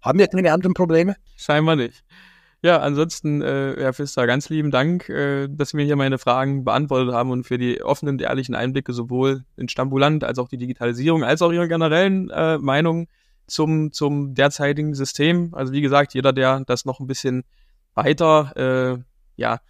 Haben 0.03 0.18
wir 0.18 0.28
keine 0.28 0.53
anderen 0.53 0.74
Probleme? 0.74 1.16
Scheinbar 1.36 1.76
nicht. 1.76 2.05
Ja, 2.62 2.80
ansonsten, 2.80 3.40
äh, 3.40 3.74
Herr 3.78 3.94
Pfister, 3.94 4.26
ganz 4.26 4.51
lieben 4.51 4.70
Dank, 4.70 5.09
äh, 5.09 5.48
dass 5.48 5.70
Sie 5.70 5.78
mir 5.78 5.84
hier 5.84 5.96
meine 5.96 6.18
Fragen 6.18 6.64
beantwortet 6.64 7.14
haben 7.14 7.30
und 7.30 7.44
für 7.44 7.57
die 7.57 7.82
offenen 7.82 8.16
und 8.16 8.22
ehrlichen 8.22 8.55
Einblicke 8.55 8.92
sowohl 8.92 9.44
in 9.57 9.68
Stambulant 9.68 10.24
als 10.24 10.38
auch 10.38 10.48
die 10.48 10.59
Digitalisierung, 10.59 11.24
als 11.24 11.40
auch 11.40 11.53
Ihre 11.53 11.68
generellen 11.68 12.28
äh, 12.28 12.59
Meinungen 12.59 13.07
zum, 13.46 13.92
zum 13.92 14.34
derzeitigen 14.34 14.94
System. 14.94 15.55
Also 15.55 15.72
wie 15.72 15.80
gesagt, 15.80 16.12
jeder, 16.12 16.34
der 16.34 16.62
das 16.66 16.84
noch 16.84 17.01
ein 17.01 17.07
bisschen 17.07 17.44
weiter 17.94 18.53
äh, 18.98 19.03
ja, 19.36 19.61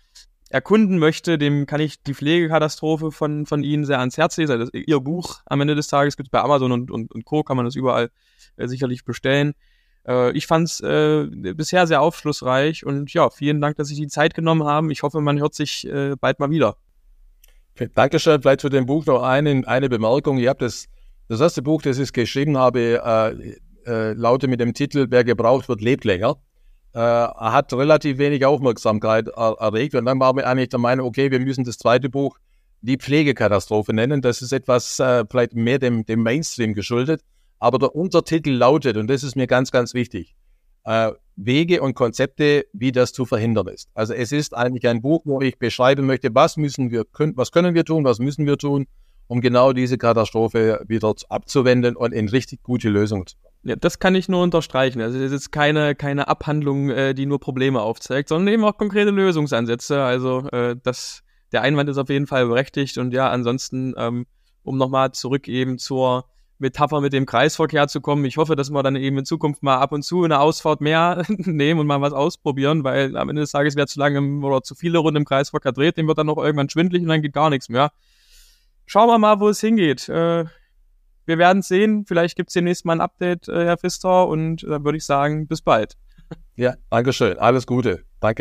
erkunden 0.48 0.98
möchte, 0.98 1.38
dem 1.38 1.66
kann 1.66 1.80
ich 1.80 2.02
die 2.02 2.14
Pflegekatastrophe 2.14 3.12
von, 3.12 3.46
von 3.46 3.62
Ihnen 3.62 3.84
sehr 3.84 4.00
ans 4.00 4.18
Herz 4.18 4.36
legen. 4.36 4.50
Also 4.50 4.72
Ihr 4.72 4.98
Buch 4.98 5.42
am 5.46 5.60
Ende 5.60 5.76
des 5.76 5.86
Tages 5.86 6.16
gibt 6.16 6.26
es 6.26 6.30
bei 6.30 6.40
Amazon 6.40 6.72
und, 6.72 6.90
und, 6.90 7.12
und 7.12 7.24
Co. 7.24 7.44
kann 7.44 7.56
man 7.56 7.66
das 7.66 7.76
überall 7.76 8.10
äh, 8.56 8.66
sicherlich 8.66 9.04
bestellen. 9.04 9.54
Äh, 10.06 10.32
ich 10.32 10.46
fand 10.46 10.68
es 10.68 10.80
äh, 10.80 11.26
bisher 11.54 11.86
sehr 11.86 12.00
aufschlussreich 12.02 12.84
und 12.84 13.12
ja, 13.12 13.30
vielen 13.30 13.60
Dank, 13.60 13.76
dass 13.76 13.88
Sie 13.88 13.94
die 13.94 14.08
Zeit 14.08 14.34
genommen 14.34 14.64
haben. 14.64 14.90
Ich 14.90 15.02
hoffe, 15.02 15.20
man 15.20 15.38
hört 15.38 15.54
sich 15.54 15.86
äh, 15.86 16.16
bald 16.20 16.38
mal 16.38 16.50
wieder. 16.50 16.76
Dankeschön. 17.94 18.42
Vielleicht 18.42 18.60
zu 18.60 18.68
dem 18.68 18.86
Buch 18.86 19.06
noch 19.06 19.22
eine, 19.22 19.62
eine 19.66 19.88
Bemerkung. 19.88 20.38
Ich 20.38 20.48
habe 20.48 20.58
das, 20.58 20.86
das 21.28 21.40
erste 21.40 21.62
Buch, 21.62 21.82
das 21.82 21.98
ich 21.98 22.12
geschrieben 22.12 22.58
habe, 22.58 23.00
äh, 23.02 23.56
äh, 23.86 24.12
lautet 24.12 24.50
mit 24.50 24.60
dem 24.60 24.74
Titel 24.74 25.06
Wer 25.10 25.24
gebraucht 25.24 25.68
wird, 25.68 25.80
lebt 25.80 26.04
länger. 26.04 26.36
Äh, 26.92 26.98
hat 27.00 27.72
relativ 27.72 28.18
wenig 28.18 28.44
Aufmerksamkeit 28.44 29.28
er, 29.28 29.56
erregt 29.60 29.94
und 29.94 30.04
dann 30.06 30.18
war 30.18 30.34
mir 30.34 30.44
eigentlich 30.44 30.70
der 30.70 30.80
Meinung, 30.80 31.06
okay, 31.06 31.30
wir 31.30 31.38
müssen 31.38 31.64
das 31.64 31.78
zweite 31.78 32.08
Buch 32.10 32.36
die 32.82 32.96
Pflegekatastrophe 32.96 33.92
nennen. 33.92 34.22
Das 34.22 34.42
ist 34.42 34.52
etwas 34.52 34.98
äh, 34.98 35.24
vielleicht 35.30 35.54
mehr 35.54 35.78
dem, 35.78 36.04
dem 36.04 36.22
Mainstream 36.22 36.74
geschuldet. 36.74 37.22
Aber 37.60 37.78
der 37.78 37.94
Untertitel 37.94 38.50
lautet, 38.50 38.96
und 38.96 39.08
das 39.08 39.22
ist 39.22 39.36
mir 39.36 39.46
ganz, 39.46 39.70
ganz 39.70 39.94
wichtig, 39.94 40.34
äh, 40.84 41.12
Wege 41.36 41.82
und 41.82 41.94
Konzepte, 41.94 42.66
wie 42.72 42.92
das 42.92 43.12
zu 43.12 43.24
verhindern 43.24 43.68
ist. 43.68 43.88
Also 43.94 44.14
es 44.14 44.32
ist 44.32 44.54
eigentlich 44.54 44.88
ein 44.88 45.00
Buch, 45.02 45.22
wo 45.24 45.40
ich 45.40 45.58
beschreiben 45.58 46.06
möchte, 46.06 46.34
was 46.34 46.56
müssen 46.56 46.90
wir, 46.90 47.04
können, 47.04 47.36
was 47.36 47.52
können 47.52 47.74
wir 47.74 47.84
tun, 47.84 48.04
was 48.04 48.18
müssen 48.18 48.46
wir 48.46 48.58
tun, 48.58 48.86
um 49.26 49.40
genau 49.40 49.72
diese 49.72 49.96
Katastrophe 49.96 50.84
wieder 50.88 51.14
abzuwenden 51.28 51.96
und 51.96 52.12
in 52.12 52.28
richtig 52.28 52.62
gute 52.62 52.88
Lösungen 52.88 53.26
zu 53.26 53.36
kommen. 53.36 53.54
Ja, 53.62 53.76
das 53.76 53.98
kann 53.98 54.14
ich 54.14 54.28
nur 54.28 54.42
unterstreichen. 54.42 55.00
Also 55.02 55.18
es 55.18 55.32
ist 55.32 55.50
keine, 55.50 55.94
keine 55.94 56.28
Abhandlung, 56.28 56.90
äh, 56.90 57.14
die 57.14 57.26
nur 57.26 57.40
Probleme 57.40 57.80
aufzeigt, 57.82 58.28
sondern 58.28 58.52
eben 58.52 58.64
auch 58.64 58.76
konkrete 58.76 59.10
Lösungsansätze. 59.10 60.02
Also 60.02 60.48
äh, 60.50 60.76
das, 60.82 61.22
der 61.52 61.62
Einwand 61.62 61.88
ist 61.90 61.98
auf 61.98 62.08
jeden 62.08 62.26
Fall 62.26 62.46
berechtigt 62.46 62.96
und 62.98 63.12
ja, 63.12 63.30
ansonsten, 63.30 63.94
ähm, 63.98 64.26
um 64.62 64.78
nochmal 64.78 65.12
zurück 65.12 65.46
eben 65.46 65.78
zur 65.78 66.24
Metapher 66.60 67.00
mit 67.00 67.12
dem 67.12 67.26
Kreisverkehr 67.26 67.88
zu 67.88 68.00
kommen. 68.00 68.24
Ich 68.24 68.36
hoffe, 68.36 68.56
dass 68.56 68.70
wir 68.70 68.82
dann 68.82 68.96
eben 68.96 69.18
in 69.18 69.24
Zukunft 69.24 69.62
mal 69.62 69.78
ab 69.78 69.92
und 69.92 70.02
zu 70.02 70.24
eine 70.24 70.40
Ausfahrt 70.40 70.80
mehr 70.80 71.22
nehmen 71.28 71.80
und 71.80 71.86
mal 71.86 72.00
was 72.00 72.12
ausprobieren, 72.12 72.84
weil 72.84 73.16
am 73.16 73.28
Ende 73.28 73.42
des 73.42 73.52
Tages, 73.52 73.76
wer 73.76 73.86
zu 73.86 73.98
lange 73.98 74.20
oder 74.44 74.62
zu 74.62 74.74
viele 74.74 74.98
Runden 74.98 75.18
im 75.18 75.24
Kreisverkehr 75.24 75.72
dreht, 75.72 75.96
dem 75.96 76.06
wird 76.06 76.18
dann 76.18 76.26
noch 76.26 76.38
irgendwann 76.38 76.68
schwindlig 76.68 77.02
und 77.02 77.08
dann 77.08 77.22
geht 77.22 77.32
gar 77.32 77.50
nichts 77.50 77.68
mehr. 77.68 77.90
Schauen 78.86 79.08
wir 79.08 79.18
mal, 79.18 79.40
wo 79.40 79.48
es 79.48 79.60
hingeht. 79.60 80.08
Äh, 80.08 80.44
wir 81.26 81.38
werden 81.38 81.62
sehen. 81.62 82.04
Vielleicht 82.06 82.36
gibt 82.36 82.50
es 82.50 82.54
demnächst 82.54 82.84
mal 82.84 82.94
ein 82.94 83.00
Update, 83.00 83.48
äh, 83.48 83.64
Herr 83.64 83.78
Pfister, 83.78 84.26
und 84.26 84.62
dann 84.64 84.84
würde 84.84 84.98
ich 84.98 85.04
sagen, 85.04 85.46
bis 85.46 85.62
bald. 85.62 85.96
Ja, 86.56 86.74
Dankeschön. 86.90 87.38
Alles 87.38 87.66
Gute. 87.66 88.04
Danke. 88.20 88.28